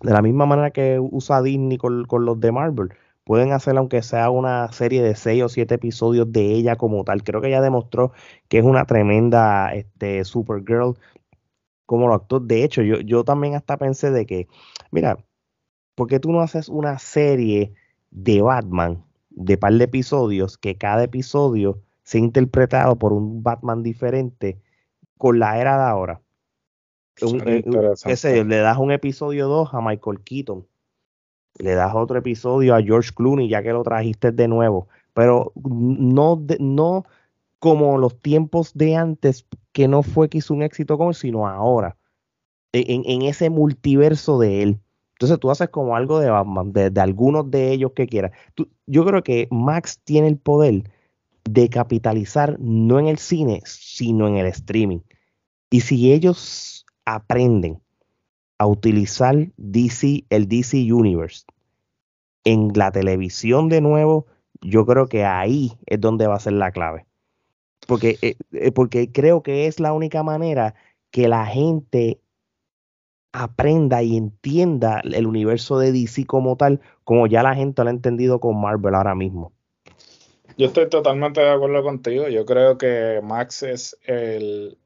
De 0.00 0.12
la 0.12 0.22
misma 0.22 0.46
manera 0.46 0.70
que 0.70 0.98
usa 0.98 1.42
Disney 1.42 1.78
con, 1.78 2.06
los 2.08 2.40
de 2.40 2.52
Marvel, 2.52 2.90
pueden 3.30 3.52
hacer 3.52 3.78
aunque 3.78 4.02
sea 4.02 4.28
una 4.28 4.72
serie 4.72 5.04
de 5.04 5.14
seis 5.14 5.40
o 5.44 5.48
siete 5.48 5.76
episodios 5.76 6.32
de 6.32 6.52
ella 6.52 6.74
como 6.74 7.04
tal. 7.04 7.22
Creo 7.22 7.40
que 7.40 7.46
ella 7.46 7.60
demostró 7.60 8.10
que 8.48 8.58
es 8.58 8.64
una 8.64 8.86
tremenda 8.86 9.72
este, 9.72 10.24
Supergirl 10.24 10.96
como 11.86 12.08
lo 12.08 12.14
actor. 12.14 12.42
De 12.42 12.64
hecho, 12.64 12.82
yo, 12.82 12.98
yo 12.98 13.22
también 13.22 13.54
hasta 13.54 13.76
pensé 13.76 14.10
de 14.10 14.26
que, 14.26 14.48
mira, 14.90 15.24
¿por 15.94 16.08
qué 16.08 16.18
tú 16.18 16.32
no 16.32 16.40
haces 16.40 16.68
una 16.68 16.98
serie 16.98 17.72
de 18.10 18.42
Batman 18.42 19.04
de 19.28 19.56
par 19.56 19.74
de 19.74 19.84
episodios 19.84 20.58
que 20.58 20.76
cada 20.76 21.04
episodio 21.04 21.80
ha 22.12 22.18
interpretado 22.18 22.98
por 22.98 23.12
un 23.12 23.44
Batman 23.44 23.84
diferente 23.84 24.60
con 25.18 25.38
la 25.38 25.56
era 25.60 25.76
de 25.76 25.88
ahora. 25.88 26.20
ese, 28.06 28.44
le 28.44 28.56
das 28.56 28.78
un 28.78 28.90
episodio 28.90 29.46
2 29.46 29.72
a 29.72 29.80
Michael 29.80 30.18
Keaton, 30.24 30.66
le 31.62 31.74
das 31.74 31.94
otro 31.94 32.18
episodio 32.18 32.74
a 32.74 32.82
George 32.82 33.10
Clooney, 33.14 33.48
ya 33.48 33.62
que 33.62 33.72
lo 33.72 33.82
trajiste 33.82 34.32
de 34.32 34.48
nuevo, 34.48 34.88
pero 35.14 35.52
no, 35.54 36.42
no 36.58 37.04
como 37.58 37.98
los 37.98 38.20
tiempos 38.20 38.72
de 38.74 38.96
antes, 38.96 39.46
que 39.72 39.86
no 39.86 40.02
fue 40.02 40.28
que 40.28 40.38
hizo 40.38 40.54
un 40.54 40.62
éxito 40.62 40.98
con 40.98 41.08
él, 41.08 41.14
sino 41.14 41.46
ahora, 41.46 41.96
en, 42.72 43.02
en 43.06 43.22
ese 43.22 43.50
multiverso 43.50 44.38
de 44.38 44.62
él. 44.62 44.80
Entonces 45.12 45.38
tú 45.38 45.50
haces 45.50 45.68
como 45.68 45.96
algo 45.96 46.18
de 46.18 46.90
de, 46.90 47.00
algunos 47.00 47.50
de 47.50 47.72
ellos 47.72 47.92
que 47.94 48.06
quieras. 48.06 48.32
yo 48.86 49.04
creo 49.04 49.22
que 49.22 49.48
Max 49.50 50.00
tiene 50.02 50.28
el 50.28 50.38
poder 50.38 50.84
de 51.44 51.68
capitalizar 51.68 52.58
no 52.58 52.98
en 52.98 53.06
el 53.06 53.18
cine, 53.18 53.60
sino 53.66 54.26
en 54.28 54.36
el 54.36 54.46
streaming. 54.46 55.00
Y 55.70 55.82
si 55.82 56.12
ellos 56.12 56.86
aprenden 57.04 57.82
a 58.60 58.66
utilizar 58.66 59.48
DC, 59.56 60.26
el 60.28 60.46
DC 60.46 60.92
Universe 60.92 61.46
en 62.44 62.68
la 62.74 62.92
televisión 62.92 63.70
de 63.70 63.80
nuevo, 63.80 64.26
yo 64.60 64.84
creo 64.84 65.06
que 65.06 65.24
ahí 65.24 65.72
es 65.86 65.98
donde 65.98 66.26
va 66.26 66.34
a 66.34 66.40
ser 66.40 66.52
la 66.52 66.70
clave. 66.70 67.06
Porque, 67.86 68.18
eh, 68.20 68.36
eh, 68.52 68.70
porque 68.70 69.10
creo 69.10 69.42
que 69.42 69.66
es 69.66 69.80
la 69.80 69.94
única 69.94 70.22
manera 70.22 70.74
que 71.10 71.26
la 71.26 71.46
gente 71.46 72.20
aprenda 73.32 74.02
y 74.02 74.18
entienda 74.18 75.00
el 75.04 75.26
universo 75.26 75.78
de 75.78 75.92
DC 75.92 76.26
como 76.26 76.56
tal, 76.56 76.82
como 77.04 77.26
ya 77.26 77.42
la 77.42 77.54
gente 77.54 77.82
lo 77.82 77.88
ha 77.88 77.92
entendido 77.92 78.40
con 78.40 78.60
Marvel 78.60 78.94
ahora 78.94 79.14
mismo. 79.14 79.54
Yo 80.56 80.66
estoy 80.66 80.88
totalmente 80.88 81.40
de 81.40 81.50
acuerdo 81.50 81.82
contigo. 81.82 82.28
Yo 82.28 82.44
creo 82.44 82.76
que 82.78 83.20
Max 83.22 83.62
es 83.62 83.96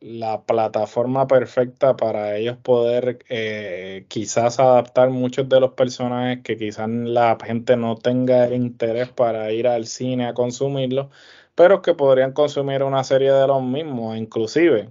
la 0.01 0.43
plataforma 0.43 1.27
perfecta 1.27 1.97
para 1.97 2.37
ellos 2.37 2.57
poder 2.59 3.19
eh, 3.29 4.05
quizás 4.09 4.61
adaptar 4.61 5.11
muchos 5.11 5.49
de 5.49 5.61
los 5.61 5.73
personajes 5.73 6.43
que 6.43 6.57
quizás 6.57 6.89
la 6.89 7.37
gente 7.45 7.77
no 7.77 7.97
tenga 7.97 8.55
interés 8.55 9.09
para 9.09 9.53
ir 9.53 9.67
al 9.67 9.87
cine 9.87 10.27
a 10.27 10.35
consumirlos, 10.35 11.09
pero 11.55 11.83
que 11.83 11.95
podrían 11.95 12.33
consumir 12.33 12.83
una 12.83 13.05
serie 13.05 13.33
de 13.33 13.47
los 13.47 13.63
mismos, 13.63 14.17
inclusive 14.17 14.91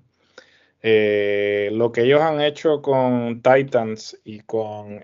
eh, 0.82 1.70
lo 1.74 1.92
que 1.92 2.02
ellos 2.02 2.22
han 2.22 2.42
hecho 2.42 2.82
con 2.82 3.42
Titans 3.42 4.20
y 4.26 4.42
con 4.42 5.02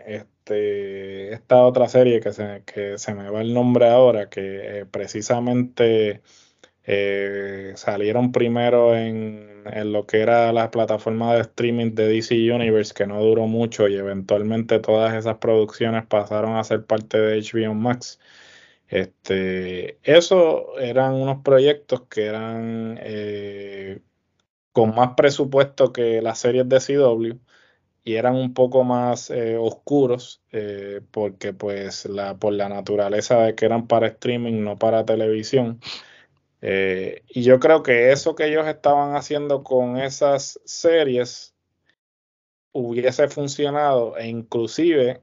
esta 0.52 1.64
otra 1.66 1.88
serie 1.89 2.20
que 2.20 2.34
se, 2.34 2.64
que 2.66 2.97
se 2.97 3.14
me 3.14 3.30
va 3.30 3.41
el 3.41 3.54
nombre 3.54 3.89
ahora, 3.89 4.30
que 4.30 4.80
eh, 4.82 4.86
precisamente 4.86 6.22
eh, 6.84 7.74
salieron 7.76 8.32
primero 8.32 8.95
en, 8.95 9.64
en, 9.66 9.93
lo 9.93 10.06
que 10.06 10.22
era 10.22 10.52
la 10.54 10.72
plataforma 10.72 11.36
de 11.36 11.41
streaming 11.41 11.95
de 11.95 12.08
DC 12.08 12.52
Universe, 12.52 12.93
que 12.93 13.08
no 13.08 13.22
duró 13.22 13.47
mucho 13.47 13.88
y 13.88 13.95
eventualmente 13.95 14.80
todas 14.80 15.14
esas 15.16 15.38
producciones 15.38 16.06
pasaron 16.08 16.56
a 16.58 16.64
ser 16.64 16.86
parte 16.86 17.20
de 17.20 17.41
HBO 17.41 17.74
Max. 17.74 18.20
Este, 18.88 20.00
eso 20.04 20.80
eran 20.80 21.14
unos 21.14 21.43
proyectos 21.43 22.04
que 22.10 22.26
eran 22.26 23.00
con 24.72 24.95
más 24.95 25.12
presupuesto 25.16 25.93
que 25.93 26.22
las 26.22 26.39
series 26.39 26.68
de 26.70 26.80
CW 26.80 27.49
y 28.04 28.16
eran 28.16 28.36
un 28.36 28.54
poco 28.54 28.84
más 28.84 29.30
eh, 29.30 29.58
oscuros 29.58 30.41
eh, 30.52 31.02
porque 31.12 31.54
pues 31.54 32.06
la, 32.06 32.38
por 32.38 32.54
la 32.54 32.70
naturaleza 32.70 33.38
de 33.43 33.56
que 33.56 33.66
eran 33.66 33.88
para 33.88 34.08
streaming, 34.08 34.64
no 34.64 34.78
para 34.80 35.06
televisión. 35.06 35.80
Eh, 36.62 37.24
y 37.30 37.43
yo 37.43 37.60
creo 37.60 37.84
que 37.84 38.12
eso 38.12 38.36
que 38.36 38.47
ellos 38.47 38.68
estaban 38.68 39.16
haciendo 39.16 39.64
con 39.64 39.97
esas 39.97 40.60
series 40.66 41.56
hubiese 42.72 43.28
funcionado 43.28 44.18
e 44.18 44.28
inclusive 44.28 45.22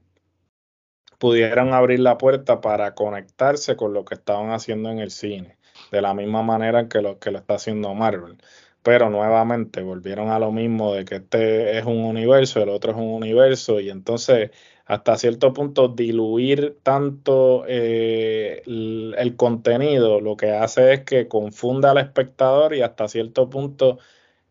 pudieran 1.19 1.73
abrir 1.73 2.01
la 2.01 2.19
puerta 2.19 2.61
para 2.61 2.95
conectarse 2.95 3.77
con 3.77 3.93
lo 3.95 4.05
que 4.05 4.15
estaban 4.15 4.51
haciendo 4.51 4.91
en 4.91 4.99
el 4.99 5.11
cine, 5.11 5.59
de 5.93 6.03
la 6.03 6.15
misma 6.15 6.43
manera 6.43 6.89
que 6.89 7.01
lo 7.01 7.19
que 7.19 7.31
lo 7.31 7.39
está 7.39 7.55
haciendo 7.55 7.95
Marvel 7.95 8.39
pero 8.87 9.11
nuevamente 9.11 9.83
volvieron 9.83 10.31
a 10.31 10.39
lo 10.39 10.53
mismo 10.53 10.95
de 10.95 11.05
que 11.05 11.17
este 11.17 11.77
es 11.77 11.85
un 11.87 12.05
universo, 12.05 12.63
el 12.63 12.69
otro 12.69 12.93
es 12.93 12.99
un 12.99 13.15
universo, 13.15 13.81
y 13.81 13.91
entonces 13.91 14.53
hasta 14.85 15.17
cierto 15.19 15.53
punto 15.53 15.89
diluir 15.89 16.79
tanto 16.85 17.65
eh, 17.67 18.63
el, 18.65 19.35
contenido 19.37 20.21
lo 20.21 20.37
que 20.37 20.53
hace 20.53 20.93
es 20.95 21.01
que 21.05 21.27
confunda 21.27 21.91
al 21.91 21.99
espectador 21.99 22.75
y 22.77 22.83
hasta 22.83 23.09
cierto 23.09 23.51
punto 23.51 23.99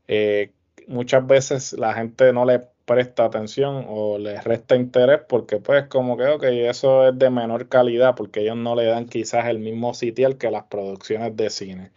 eh, 0.08 0.52
muchas 0.88 1.26
veces 1.28 1.74
la 1.74 1.94
gente 1.94 2.34
no 2.34 2.44
le 2.46 2.60
presta 2.86 3.26
atención 3.26 3.86
o 3.88 4.18
le 4.18 4.42
resta 4.42 4.76
interés 4.76 5.22
porque 5.30 5.58
pues 5.60 5.88
como 5.88 6.18
que 6.18 6.26
ok, 6.28 6.44
eso 6.44 7.08
es 7.08 7.18
de 7.18 7.30
menor 7.30 7.70
calidad 7.70 8.16
porque 8.16 8.42
ellos 8.42 8.58
no 8.58 8.76
le 8.76 8.86
dan 8.86 9.06
quizás 9.08 9.46
el 9.48 9.60
mismo 9.60 9.94
sitial 9.94 10.38
que 10.38 10.52
las 10.52 10.66
producciones 10.66 11.36
de 11.38 11.50
cine 11.50 11.92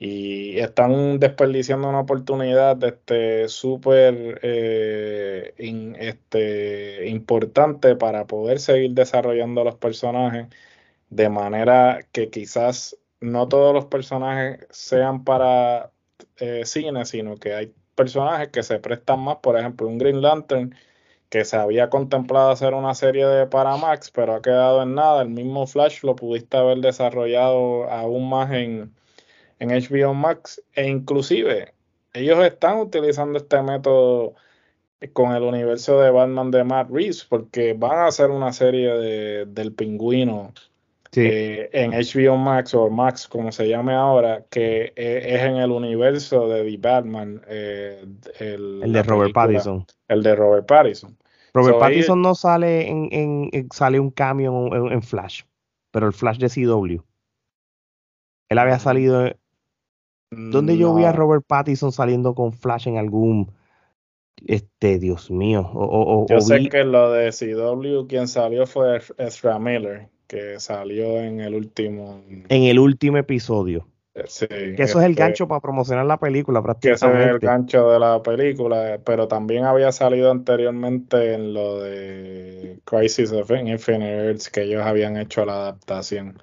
y 0.00 0.58
están 0.58 1.20
desperdiciando 1.20 1.88
una 1.88 2.00
oportunidad 2.00 2.82
este 2.84 3.48
súper 3.48 4.40
eh, 4.42 5.54
este, 5.98 7.08
importante 7.08 7.96
para 7.96 8.26
poder 8.26 8.60
seguir 8.60 8.92
desarrollando 8.94 9.62
los 9.64 9.76
personajes 9.76 10.48
de 11.10 11.28
manera 11.28 12.00
que 12.12 12.30
quizás 12.30 12.98
no 13.20 13.48
todos 13.48 13.74
los 13.74 13.86
personajes 13.86 14.66
sean 14.70 15.24
para 15.24 15.92
eh, 16.38 16.62
cine, 16.64 17.04
sino 17.06 17.36
que 17.36 17.54
hay 17.54 17.74
personajes 17.94 18.48
que 18.48 18.62
se 18.62 18.78
prestan 18.80 19.20
más, 19.20 19.38
por 19.38 19.58
ejemplo, 19.58 19.86
un 19.88 19.98
Green 19.98 20.22
Lantern 20.22 20.74
que 21.30 21.44
se 21.44 21.56
había 21.56 21.90
contemplado 21.90 22.50
hacer 22.50 22.74
una 22.74 22.94
serie 22.94 23.26
de 23.26 23.46
Paramax, 23.46 24.10
pero 24.12 24.34
ha 24.36 24.42
quedado 24.42 24.82
en 24.82 24.94
nada. 24.94 25.22
El 25.22 25.30
mismo 25.30 25.66
Flash 25.66 26.02
lo 26.04 26.16
pudiste 26.16 26.56
haber 26.56 26.78
desarrollado 26.78 27.84
aún 27.90 28.28
más 28.30 28.50
en, 28.52 28.94
en 29.60 29.68
HBO 29.70 30.14
Max 30.14 30.60
e 30.74 30.88
inclusive 30.88 31.72
ellos 32.12 32.44
están 32.44 32.78
utilizando 32.78 33.38
este 33.38 33.62
método 33.62 34.34
con 35.12 35.32
el 35.32 35.42
universo 35.42 36.00
de 36.00 36.10
Batman 36.10 36.50
de 36.50 36.64
Matt 36.64 36.90
Reeves 36.90 37.24
porque 37.24 37.74
van 37.74 37.98
a 37.98 38.06
hacer 38.06 38.30
una 38.30 38.52
serie 38.52 38.90
de, 38.90 39.46
del 39.46 39.72
pingüino 39.72 40.52
eh, 41.12 41.70
en 41.72 41.92
HBO 41.92 42.36
Max 42.36 42.74
o 42.74 42.88
Max 42.90 43.26
como 43.26 43.50
se 43.50 43.68
llame 43.68 43.94
ahora 43.94 44.44
que 44.50 44.92
e, 44.96 45.34
es 45.34 45.42
en 45.42 45.56
el 45.56 45.70
universo 45.70 46.48
de 46.48 46.64
The 46.64 46.76
Batman 46.76 47.42
eh, 47.48 48.04
el, 48.38 48.92
de 48.92 49.02
Robert 49.02 49.32
Pattinson. 49.32 49.86
el 50.08 50.22
de 50.22 50.36
Robert 50.36 50.66
Pattinson. 50.66 51.16
Robert 51.52 51.78
Pattinson 51.80 52.22
no 52.22 52.34
sale 52.34 52.88
en, 52.88 53.50
sale 53.72 53.98
un 53.98 54.10
cambio 54.10 54.68
en, 54.72 54.92
en, 54.92 55.02
Flash 55.02 55.42
pero 55.90 56.06
el 56.06 56.12
Flash 56.12 56.38
de 56.38 56.48
CW 56.48 57.02
él 58.50 58.58
había 58.58 58.78
salido 58.78 59.32
¿Dónde 60.30 60.76
yo 60.76 60.94
vi 60.94 61.04
a 61.04 61.12
Robert 61.12 61.44
Pattinson 61.46 61.92
saliendo 61.92 62.34
con 62.34 62.52
Flash 62.52 62.88
en 62.88 62.98
algún 62.98 63.52
este, 64.46 64.98
Dios 64.98 65.30
mío. 65.30 65.68
O, 65.72 66.26
Yo 66.28 66.40
sé 66.40 66.68
que 66.68 66.84
lo 66.84 67.12
de 67.12 67.30
CW, 67.30 68.06
quien 68.06 68.28
salió 68.28 68.66
fue 68.66 69.00
Ezra 69.18 69.58
Miller, 69.58 70.08
que 70.26 70.58
salió 70.58 71.20
en 71.20 71.40
el 71.40 71.54
último. 71.54 72.22
En 72.48 72.62
el 72.64 72.78
último 72.78 73.18
episodio. 73.18 73.86
Eh, 74.14 74.24
sí, 74.26 74.46
que 74.48 74.82
eso 74.82 74.98
es 74.98 75.04
el 75.04 75.12
este, 75.12 75.22
gancho 75.22 75.46
para 75.46 75.60
promocionar 75.60 76.04
la 76.04 76.18
película, 76.18 76.62
prácticamente. 76.62 77.06
Que 77.06 77.12
ese 77.12 77.28
es 77.28 77.30
el 77.30 77.38
gancho 77.38 77.90
de 77.90 77.98
la 78.00 78.22
película, 78.22 79.00
pero 79.04 79.28
también 79.28 79.64
había 79.64 79.92
salido 79.92 80.30
anteriormente 80.30 81.34
en 81.34 81.54
lo 81.54 81.80
de 81.80 82.80
Crisis 82.84 83.30
of 83.32 83.50
Infinite 83.50 84.26
Earths, 84.26 84.50
que 84.50 84.62
ellos 84.62 84.82
habían 84.82 85.16
hecho 85.16 85.44
la 85.44 85.54
adaptación. 85.54 86.40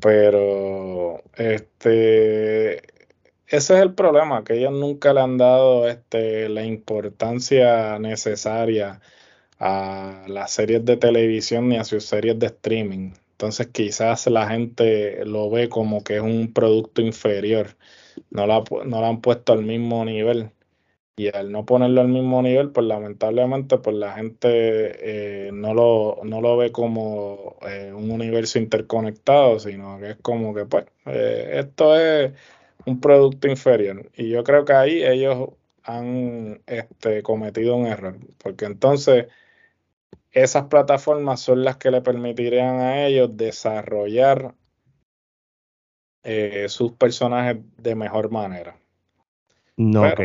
Pero, 0.00 1.22
este 1.36 2.82
ese 3.48 3.74
es 3.76 3.82
el 3.82 3.94
problema, 3.94 4.44
que 4.44 4.54
ellos 4.54 4.72
nunca 4.72 5.12
le 5.12 5.20
han 5.20 5.38
dado 5.38 5.88
este, 5.88 6.48
la 6.48 6.64
importancia 6.64 7.98
necesaria 7.98 9.00
a 9.58 10.24
las 10.28 10.52
series 10.52 10.84
de 10.84 10.96
televisión 10.96 11.68
ni 11.68 11.76
a 11.78 11.84
sus 11.84 12.04
series 12.04 12.38
de 12.38 12.46
streaming. 12.46 13.12
Entonces 13.32 13.68
quizás 13.68 14.26
la 14.28 14.48
gente 14.48 15.24
lo 15.26 15.50
ve 15.50 15.68
como 15.68 16.02
que 16.02 16.16
es 16.16 16.22
un 16.22 16.52
producto 16.52 17.02
inferior, 17.02 17.76
no 18.30 18.46
lo, 18.46 18.64
no 18.84 19.00
lo 19.00 19.06
han 19.06 19.20
puesto 19.20 19.52
al 19.52 19.62
mismo 19.64 20.04
nivel. 20.04 20.50
Y 21.18 21.34
al 21.34 21.50
no 21.50 21.64
ponerlo 21.64 22.02
al 22.02 22.08
mismo 22.08 22.42
nivel, 22.42 22.72
pues 22.72 22.86
lamentablemente 22.86 23.78
pues 23.78 23.96
la 23.96 24.12
gente 24.14 24.48
eh, 25.48 25.50
no, 25.52 25.72
lo, 25.74 26.20
no 26.24 26.42
lo 26.42 26.58
ve 26.58 26.72
como 26.72 27.56
eh, 27.66 27.92
un 27.94 28.10
universo 28.10 28.58
interconectado, 28.58 29.58
sino 29.58 29.98
que 29.98 30.10
es 30.10 30.16
como 30.22 30.54
que 30.54 30.66
pues 30.66 30.84
eh, 31.06 31.52
esto 31.60 31.98
es 31.98 32.32
un 32.86 33.00
producto 33.00 33.48
inferior. 33.48 34.10
Y 34.14 34.28
yo 34.30 34.44
creo 34.44 34.64
que 34.64 34.72
ahí 34.72 35.04
ellos 35.04 35.50
han 35.82 36.62
este, 36.66 37.22
cometido 37.22 37.76
un 37.76 37.86
error, 37.86 38.16
porque 38.38 38.64
entonces 38.64 39.26
esas 40.32 40.64
plataformas 40.64 41.40
son 41.40 41.64
las 41.64 41.76
que 41.76 41.90
le 41.90 42.02
permitirían 42.02 42.80
a 42.80 43.06
ellos 43.06 43.36
desarrollar 43.36 44.54
eh, 46.22 46.66
sus 46.68 46.92
personajes 46.92 47.58
de 47.78 47.94
mejor 47.94 48.30
manera. 48.30 48.76
No, 49.76 50.08
ok. 50.08 50.20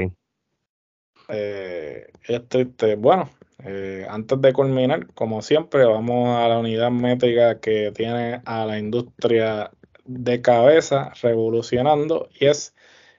eh, 1.29 2.07
es 2.27 2.47
triste. 2.47 2.95
Bueno, 2.95 3.29
eh, 3.63 4.05
antes 4.09 4.41
de 4.41 4.53
culminar, 4.53 5.07
como 5.13 5.41
siempre, 5.41 5.85
vamos 5.85 6.29
a 6.29 6.47
la 6.47 6.57
unidad 6.57 6.91
métrica 6.91 7.59
que 7.59 7.91
tiene 7.91 8.41
a 8.45 8.65
la 8.65 8.79
industria 8.79 9.71
de 10.13 10.41
cabeza 10.41 11.13
revolucionando 11.21 12.29
y 12.39 12.45
es 12.45 12.75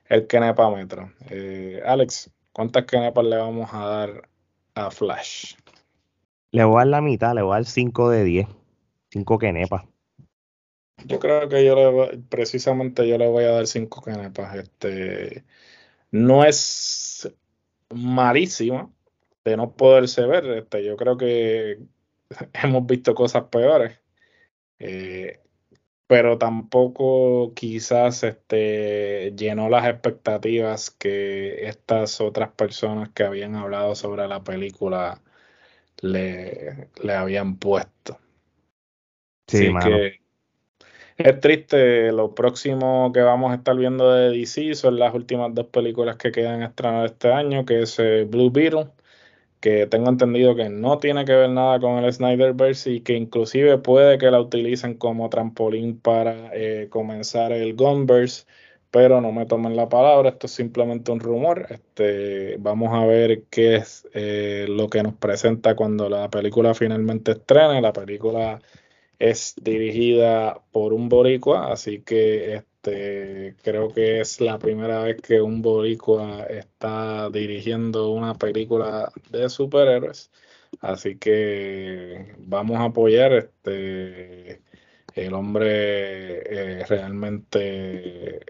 el 0.06 0.26
Kenepa 0.26 0.70
Metro. 0.70 1.10
Eh, 1.30 1.82
Alex, 1.84 2.30
¿cuántas 2.52 2.84
Kenepas 2.84 3.24
le 3.24 3.36
vamos 3.36 3.70
a 3.72 3.86
dar 3.86 4.28
a 4.74 4.90
Flash? 4.90 5.54
Le 6.50 6.64
voy 6.64 6.76
a 6.76 6.78
dar 6.78 6.86
la 6.88 7.00
mitad, 7.00 7.34
le 7.34 7.42
voy 7.42 7.52
a 7.52 7.56
dar 7.56 7.64
5 7.64 8.10
de 8.10 8.24
10. 8.24 8.48
5 9.10 9.38
Kenepas. 9.38 9.84
Yo 11.06 11.18
creo 11.18 11.48
que 11.48 11.64
yo 11.64 11.74
le, 11.74 12.18
precisamente 12.28 13.08
yo 13.08 13.18
le 13.18 13.28
voy 13.28 13.44
a 13.44 13.52
dar 13.52 13.66
5 13.66 14.02
Kenepas. 14.02 14.56
Este, 14.56 15.44
no 16.10 16.44
es 16.44 17.32
malísima, 17.90 18.90
de 19.44 19.56
no 19.56 19.72
poderse 19.72 20.26
ver. 20.26 20.44
Este, 20.46 20.84
yo 20.84 20.96
creo 20.96 21.16
que 21.16 21.78
hemos 22.62 22.86
visto 22.86 23.14
cosas 23.14 23.44
peores. 23.44 23.98
Eh, 24.78 25.40
pero 26.12 26.36
tampoco 26.36 27.54
quizás 27.54 28.22
este, 28.22 29.32
llenó 29.34 29.70
las 29.70 29.86
expectativas 29.86 30.90
que 30.90 31.66
estas 31.66 32.20
otras 32.20 32.50
personas 32.50 33.08
que 33.14 33.22
habían 33.22 33.56
hablado 33.56 33.94
sobre 33.94 34.28
la 34.28 34.44
película 34.44 35.22
le, 36.02 36.90
le 37.02 37.14
habían 37.14 37.56
puesto. 37.56 38.18
Sí, 39.46 39.72
Así 39.74 39.88
que 39.88 40.20
es 41.16 41.40
triste. 41.40 42.12
Lo 42.12 42.34
próximo 42.34 43.10
que 43.14 43.22
vamos 43.22 43.50
a 43.50 43.54
estar 43.54 43.74
viendo 43.74 44.12
de 44.12 44.36
DC 44.36 44.74
son 44.74 44.98
las 44.98 45.14
últimas 45.14 45.54
dos 45.54 45.68
películas 45.68 46.16
que 46.16 46.30
quedan 46.30 46.62
estrenar 46.62 47.06
este 47.06 47.32
año, 47.32 47.64
que 47.64 47.80
es 47.80 47.98
eh, 47.98 48.26
Blue 48.28 48.50
Beetle 48.50 48.90
que 49.62 49.86
tengo 49.86 50.10
entendido 50.10 50.56
que 50.56 50.68
no 50.68 50.98
tiene 50.98 51.24
que 51.24 51.34
ver 51.34 51.50
nada 51.50 51.80
con 51.80 52.04
el 52.04 52.12
Snyderverse 52.12 52.90
y 52.90 53.00
que 53.00 53.14
inclusive 53.14 53.78
puede 53.78 54.18
que 54.18 54.30
la 54.30 54.40
utilicen 54.40 54.94
como 54.98 55.30
trampolín 55.30 56.00
para 56.00 56.50
eh, 56.52 56.88
comenzar 56.90 57.52
el 57.52 57.74
Gunverse, 57.76 58.44
pero 58.90 59.20
no 59.20 59.32
me 59.32 59.46
tomen 59.46 59.76
la 59.76 59.88
palabra, 59.88 60.30
esto 60.30 60.48
es 60.48 60.52
simplemente 60.52 61.12
un 61.12 61.20
rumor. 61.20 61.66
Este, 61.70 62.56
vamos 62.58 62.90
a 62.92 63.06
ver 63.06 63.44
qué 63.50 63.76
es 63.76 64.08
eh, 64.14 64.66
lo 64.68 64.88
que 64.90 65.02
nos 65.04 65.14
presenta 65.14 65.76
cuando 65.76 66.08
la 66.08 66.28
película 66.30 66.74
finalmente 66.74 67.32
estrene. 67.32 67.80
La 67.80 67.92
película 67.92 68.60
es 69.20 69.54
dirigida 69.62 70.60
por 70.72 70.92
un 70.92 71.08
boricua, 71.08 71.72
así 71.72 72.02
que 72.02 72.64
este, 72.82 73.54
creo 73.62 73.88
que 73.92 74.20
es 74.20 74.40
la 74.40 74.58
primera 74.58 75.04
vez 75.04 75.20
que 75.22 75.40
un 75.40 75.62
boricua 75.62 76.44
está 76.44 77.30
dirigiendo 77.30 78.10
una 78.10 78.34
película 78.34 79.12
de 79.30 79.48
superhéroes. 79.48 80.30
Así 80.80 81.16
que 81.16 82.34
vamos 82.38 82.78
a 82.80 82.86
apoyar. 82.86 83.32
Este, 83.34 84.62
el 85.14 85.34
hombre 85.34 86.80
eh, 86.80 86.84
realmente 86.88 88.40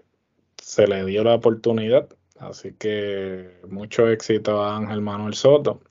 se 0.57 0.87
le 0.87 1.05
dio 1.05 1.23
la 1.23 1.35
oportunidad. 1.35 2.09
Así 2.39 2.73
que 2.73 3.61
mucho 3.69 4.09
éxito 4.09 4.63
a 4.63 4.75
Ángel 4.77 5.01
Manuel 5.01 5.35
Soto, 5.35 5.81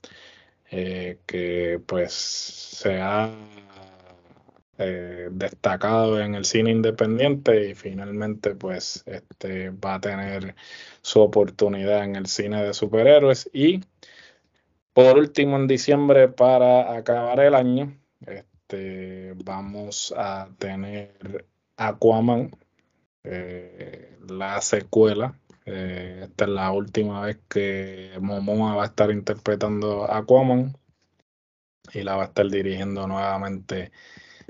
eh, 0.71 1.19
que 1.25 1.81
pues 1.85 2.13
se 2.13 2.99
ha 3.01 3.31
eh, 4.77 5.29
destacado 5.31 6.19
en 6.19 6.35
el 6.35 6.45
cine 6.45 6.71
independiente 6.71 7.69
y 7.69 7.75
finalmente 7.75 8.55
pues 8.55 9.03
este, 9.05 9.69
va 9.69 9.95
a 9.95 10.01
tener 10.01 10.55
su 11.01 11.21
oportunidad 11.21 12.03
en 12.03 12.15
el 12.15 12.25
cine 12.27 12.63
de 12.63 12.73
superhéroes. 12.73 13.49
Y 13.53 13.81
por 14.93 15.17
último 15.17 15.57
en 15.57 15.67
diciembre 15.67 16.27
para 16.29 16.95
acabar 16.95 17.39
el 17.39 17.55
año 17.55 17.95
este, 18.21 19.33
vamos 19.43 20.13
a 20.17 20.49
tener 20.57 21.45
Aquaman 21.77 22.51
eh, 23.23 24.17
la 24.27 24.61
secuela. 24.61 25.39
Eh, 25.65 26.21
esta 26.23 26.45
es 26.45 26.49
la 26.51 26.71
última 26.71 27.21
vez 27.21 27.39
que 27.49 28.11
Momoa 28.19 28.75
va 28.75 28.83
a 28.83 28.87
estar 28.87 29.11
interpretando 29.11 30.11
Aquaman 30.11 30.75
y 31.93 32.01
la 32.01 32.15
va 32.15 32.23
a 32.23 32.25
estar 32.27 32.49
dirigiendo 32.49 33.07
nuevamente 33.07 33.91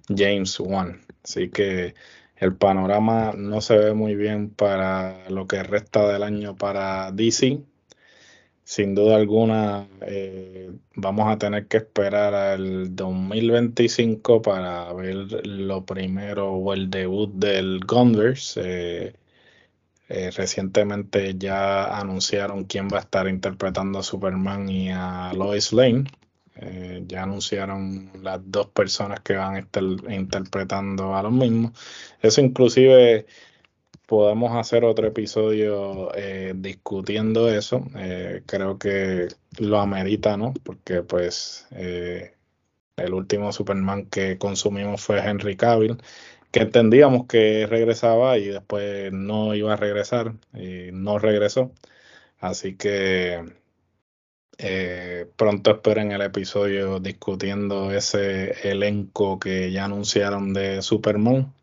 James 0.09 0.59
Wan. 0.59 1.01
Así 1.23 1.49
que 1.49 1.95
el 2.37 2.55
panorama 2.55 3.33
no 3.37 3.61
se 3.61 3.77
ve 3.77 3.93
muy 3.93 4.15
bien 4.15 4.49
para 4.49 5.29
lo 5.29 5.47
que 5.47 5.63
resta 5.63 6.07
del 6.11 6.23
año 6.23 6.55
para 6.55 7.11
DC. 7.11 7.61
Sin 8.65 8.95
duda 8.95 9.15
alguna, 9.17 9.87
eh, 10.01 10.71
vamos 10.95 11.27
a 11.29 11.37
tener 11.37 11.67
que 11.67 11.77
esperar 11.77 12.33
al 12.33 12.95
2025 12.95 14.41
para 14.41 14.91
ver 14.93 15.45
lo 15.45 15.85
primero 15.85 16.53
o 16.53 16.73
el 16.73 16.89
debut 16.89 17.31
del 17.33 17.81
Gunverse. 17.85 18.61
Eh, 18.63 19.13
eh, 20.09 20.31
recientemente 20.31 21.35
ya 21.37 21.97
anunciaron 21.99 22.65
quién 22.65 22.87
va 22.87 22.97
a 22.97 23.01
estar 23.01 23.27
interpretando 23.27 23.99
a 23.99 24.03
Superman 24.03 24.69
y 24.69 24.91
a 24.91 25.33
Lois 25.33 25.73
Lane. 25.73 26.05
Eh, 26.55 27.03
ya 27.07 27.23
anunciaron 27.23 28.11
las 28.21 28.39
dos 28.45 28.67
personas 28.67 29.21
que 29.21 29.35
van 29.35 29.55
a 29.55 29.59
estar 29.59 29.83
interpretando 30.09 31.15
a 31.15 31.23
los 31.23 31.31
mismos. 31.31 31.71
Eso 32.21 32.41
inclusive 32.41 33.25
podemos 34.07 34.55
hacer 34.55 34.85
otro 34.85 35.07
episodio 35.07 36.13
eh, 36.15 36.53
discutiendo 36.55 37.49
eso. 37.49 37.85
Eh, 37.95 38.43
creo 38.45 38.77
que 38.77 39.29
lo 39.59 39.79
amerita, 39.79 40.37
¿no? 40.37 40.53
Porque 40.63 41.01
pues 41.03 41.67
el 42.97 43.13
último 43.13 43.51
Superman 43.51 44.05
que 44.07 44.37
consumimos 44.37 45.01
fue 45.01 45.19
Henry 45.19 45.55
Cavill, 45.55 45.97
que 46.51 46.61
entendíamos 46.61 47.27
que 47.27 47.65
regresaba 47.67 48.37
y 48.37 48.47
después 48.47 49.11
no 49.11 49.55
iba 49.55 49.73
a 49.73 49.77
regresar 49.77 50.33
y 50.53 50.91
no 50.91 51.19
regresó. 51.19 51.71
Así 52.39 52.75
que 52.77 53.62
eh, 54.57 55.27
pronto 55.35 55.71
esperen 55.71 56.11
el 56.11 56.21
episodio 56.21 56.99
discutiendo 56.99 57.91
ese 57.91 58.69
elenco 58.69 59.39
que 59.39 59.71
ya 59.71 59.85
anunciaron 59.85 60.53
de 60.53 60.81
Superman. 60.81 61.53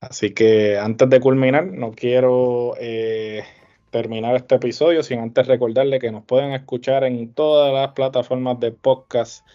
Así 0.00 0.32
que 0.32 0.78
antes 0.78 1.10
de 1.10 1.20
culminar, 1.20 1.66
no 1.66 1.92
quiero 1.92 2.74
eh, 2.78 3.44
terminar 3.90 4.36
este 4.36 4.54
episodio 4.56 5.02
sin 5.02 5.20
antes 5.20 5.46
recordarle 5.46 5.98
que 5.98 6.10
nos 6.10 6.24
pueden 6.24 6.52
escuchar 6.52 7.04
en 7.04 7.34
todas 7.34 7.72
las 7.72 7.92
plataformas 7.92 8.58
de 8.60 8.72
podcast 8.72 9.46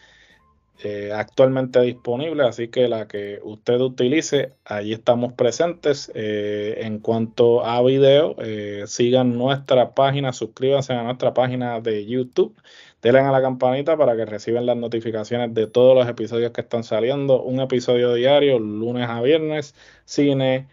eh, 0.83 1.11
actualmente 1.13 1.79
disponible, 1.81 2.43
así 2.43 2.67
que 2.67 2.87
la 2.89 3.07
que 3.07 3.39
usted 3.43 3.79
utilice, 3.79 4.53
allí 4.65 4.93
estamos 4.93 5.33
presentes. 5.33 6.11
Eh, 6.13 6.79
en 6.81 6.99
cuanto 6.99 7.65
a 7.65 7.81
video, 7.81 8.35
eh, 8.39 8.83
sigan 8.87 9.37
nuestra 9.37 9.93
página, 9.93 10.33
suscríbanse 10.33 10.93
a 10.93 11.03
nuestra 11.03 11.33
página 11.33 11.79
de 11.79 12.05
YouTube, 12.05 12.55
denle 13.01 13.21
a 13.21 13.31
la 13.31 13.41
campanita 13.41 13.95
para 13.97 14.15
que 14.17 14.25
reciban 14.25 14.65
las 14.65 14.75
notificaciones 14.77 15.53
de 15.53 15.67
todos 15.67 15.95
los 15.95 16.07
episodios 16.09 16.51
que 16.51 16.61
están 16.61 16.83
saliendo. 16.83 17.41
Un 17.41 17.61
episodio 17.61 18.13
diario, 18.13 18.59
lunes 18.59 19.07
a 19.07 19.21
viernes, 19.21 19.75
cine, 20.03 20.67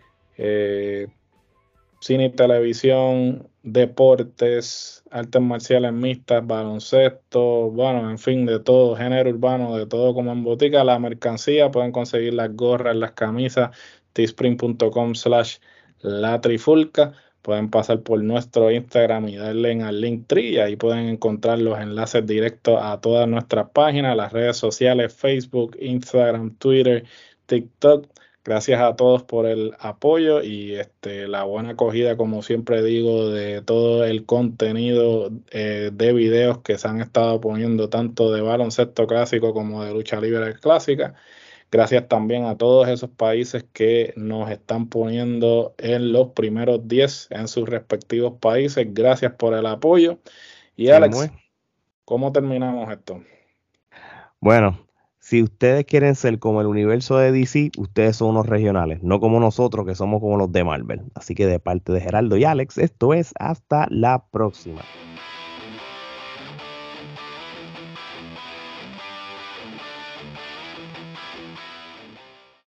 cine 2.03 2.27
y 2.27 2.31
televisión, 2.31 3.49
deportes, 3.63 5.05
artes 5.11 5.41
marciales 5.41 5.93
mixtas, 5.93 6.45
baloncesto, 6.47 7.71
bueno, 7.71 8.11
en 8.11 8.19
fin, 8.19 8.45
de 8.45 8.59
todo, 8.61 8.97
género 8.97 9.31
urbano, 9.31 9.77
de 9.77 9.87
todo 9.87 10.13
como 10.15 10.33
en 10.33 10.43
botica. 10.43 10.83
La 10.85 10.99
mercancía, 10.99 11.71
pueden 11.71 11.93
conseguir 11.93 12.35
las 12.35 12.55
gorras, 12.57 12.97
las 12.97 13.13
camisas, 13.13 13.71
teespring.com 14.15 15.15
slash 15.15 15.59
la 16.01 16.41
trifulca. 16.41 17.13
Pueden 17.43 17.71
pasar 17.71 18.03
por 18.03 18.23
nuestro 18.23 18.71
Instagram 18.71 19.29
y 19.29 19.37
darle 19.37 19.81
al 19.83 20.01
link 20.01 20.27
tree 20.27 20.51
y 20.55 20.59
ahí 20.59 20.77
pueden 20.77 21.09
encontrar 21.09 21.59
los 21.61 21.79
enlaces 21.79 22.27
directos 22.27 22.79
a 22.83 23.01
todas 23.01 23.29
nuestras 23.29 23.71
páginas, 23.71 24.17
las 24.17 24.33
redes 24.33 24.57
sociales, 24.57 25.15
Facebook, 25.15 25.77
Instagram, 25.81 26.57
Twitter, 26.57 27.05
TikTok 27.47 28.07
Gracias 28.45 28.81
a 28.81 28.97
todos 28.97 29.23
por 29.23 29.47
el 29.47 29.73
apoyo 29.79 30.43
y 30.43 30.75
este, 30.75 31.29
la 31.29 31.45
buena 31.45 31.71
acogida, 31.71 32.17
como 32.17 32.43
siempre 32.43 32.83
digo, 32.83 33.29
de 33.29 33.63
todo 33.63 34.05
el 34.05 34.27
contenido 34.27 35.31
eh, 35.53 35.91
de 35.93 36.13
videos 36.13 36.59
que 36.59 36.77
se 36.77 36.89
han 36.89 37.01
estado 37.01 37.41
poniendo 37.41 37.89
tanto 37.89 38.33
de 38.33 38.41
baloncesto 38.41 39.07
clásico 39.07 39.55
como 39.55 39.85
de 39.85 39.93
lucha 39.93 40.21
libre 40.21 40.55
clásica. 40.55 41.15
Gracias 41.71 42.09
también 42.09 42.45
a 42.45 42.59
todos 42.59 42.89
esos 42.89 43.11
países 43.11 43.65
que 43.73 44.13
nos 44.17 44.51
están 44.51 44.89
poniendo 44.89 45.75
en 45.79 46.13
los 46.13 46.33
primeros 46.33 46.87
10 46.89 47.29
en 47.31 47.47
sus 47.47 47.69
respectivos 47.69 48.35
países. 48.41 48.87
Gracias 48.91 49.35
por 49.35 49.55
el 49.55 49.67
apoyo. 49.67 50.19
Y 50.77 50.89
Alex, 50.91 51.31
¿cómo 52.05 52.33
terminamos 52.33 52.91
esto? 52.91 53.23
Bueno, 54.41 54.85
si 55.23 55.41
ustedes 55.41 55.85
quieren 55.85 56.17
ser 56.17 56.41
como 56.41 56.61
el 56.61 56.67
universo 56.67 57.17
de 57.17 57.31
DC, 57.31 57.71
ustedes 57.79 58.17
son 58.17 58.31
unos 58.31 58.47
regionales, 58.47 59.05
no 59.05 59.21
como 59.21 59.39
nosotros 59.39 59.87
que 59.87 59.95
somos 59.95 60.21
como 60.21 60.37
los 60.37 60.51
de 60.51 60.65
Marvel. 60.65 61.03
Así 61.15 61.37
que 61.37 61.47
de 61.47 61.61
parte 61.61 61.93
de 61.93 62.01
Geraldo 62.01 62.37
y 62.37 62.45
Alex, 62.45 62.77
esto 62.77 63.15
es 63.15 63.33
hasta 63.39 63.87
la 63.89 64.25
próxima. 64.33 64.83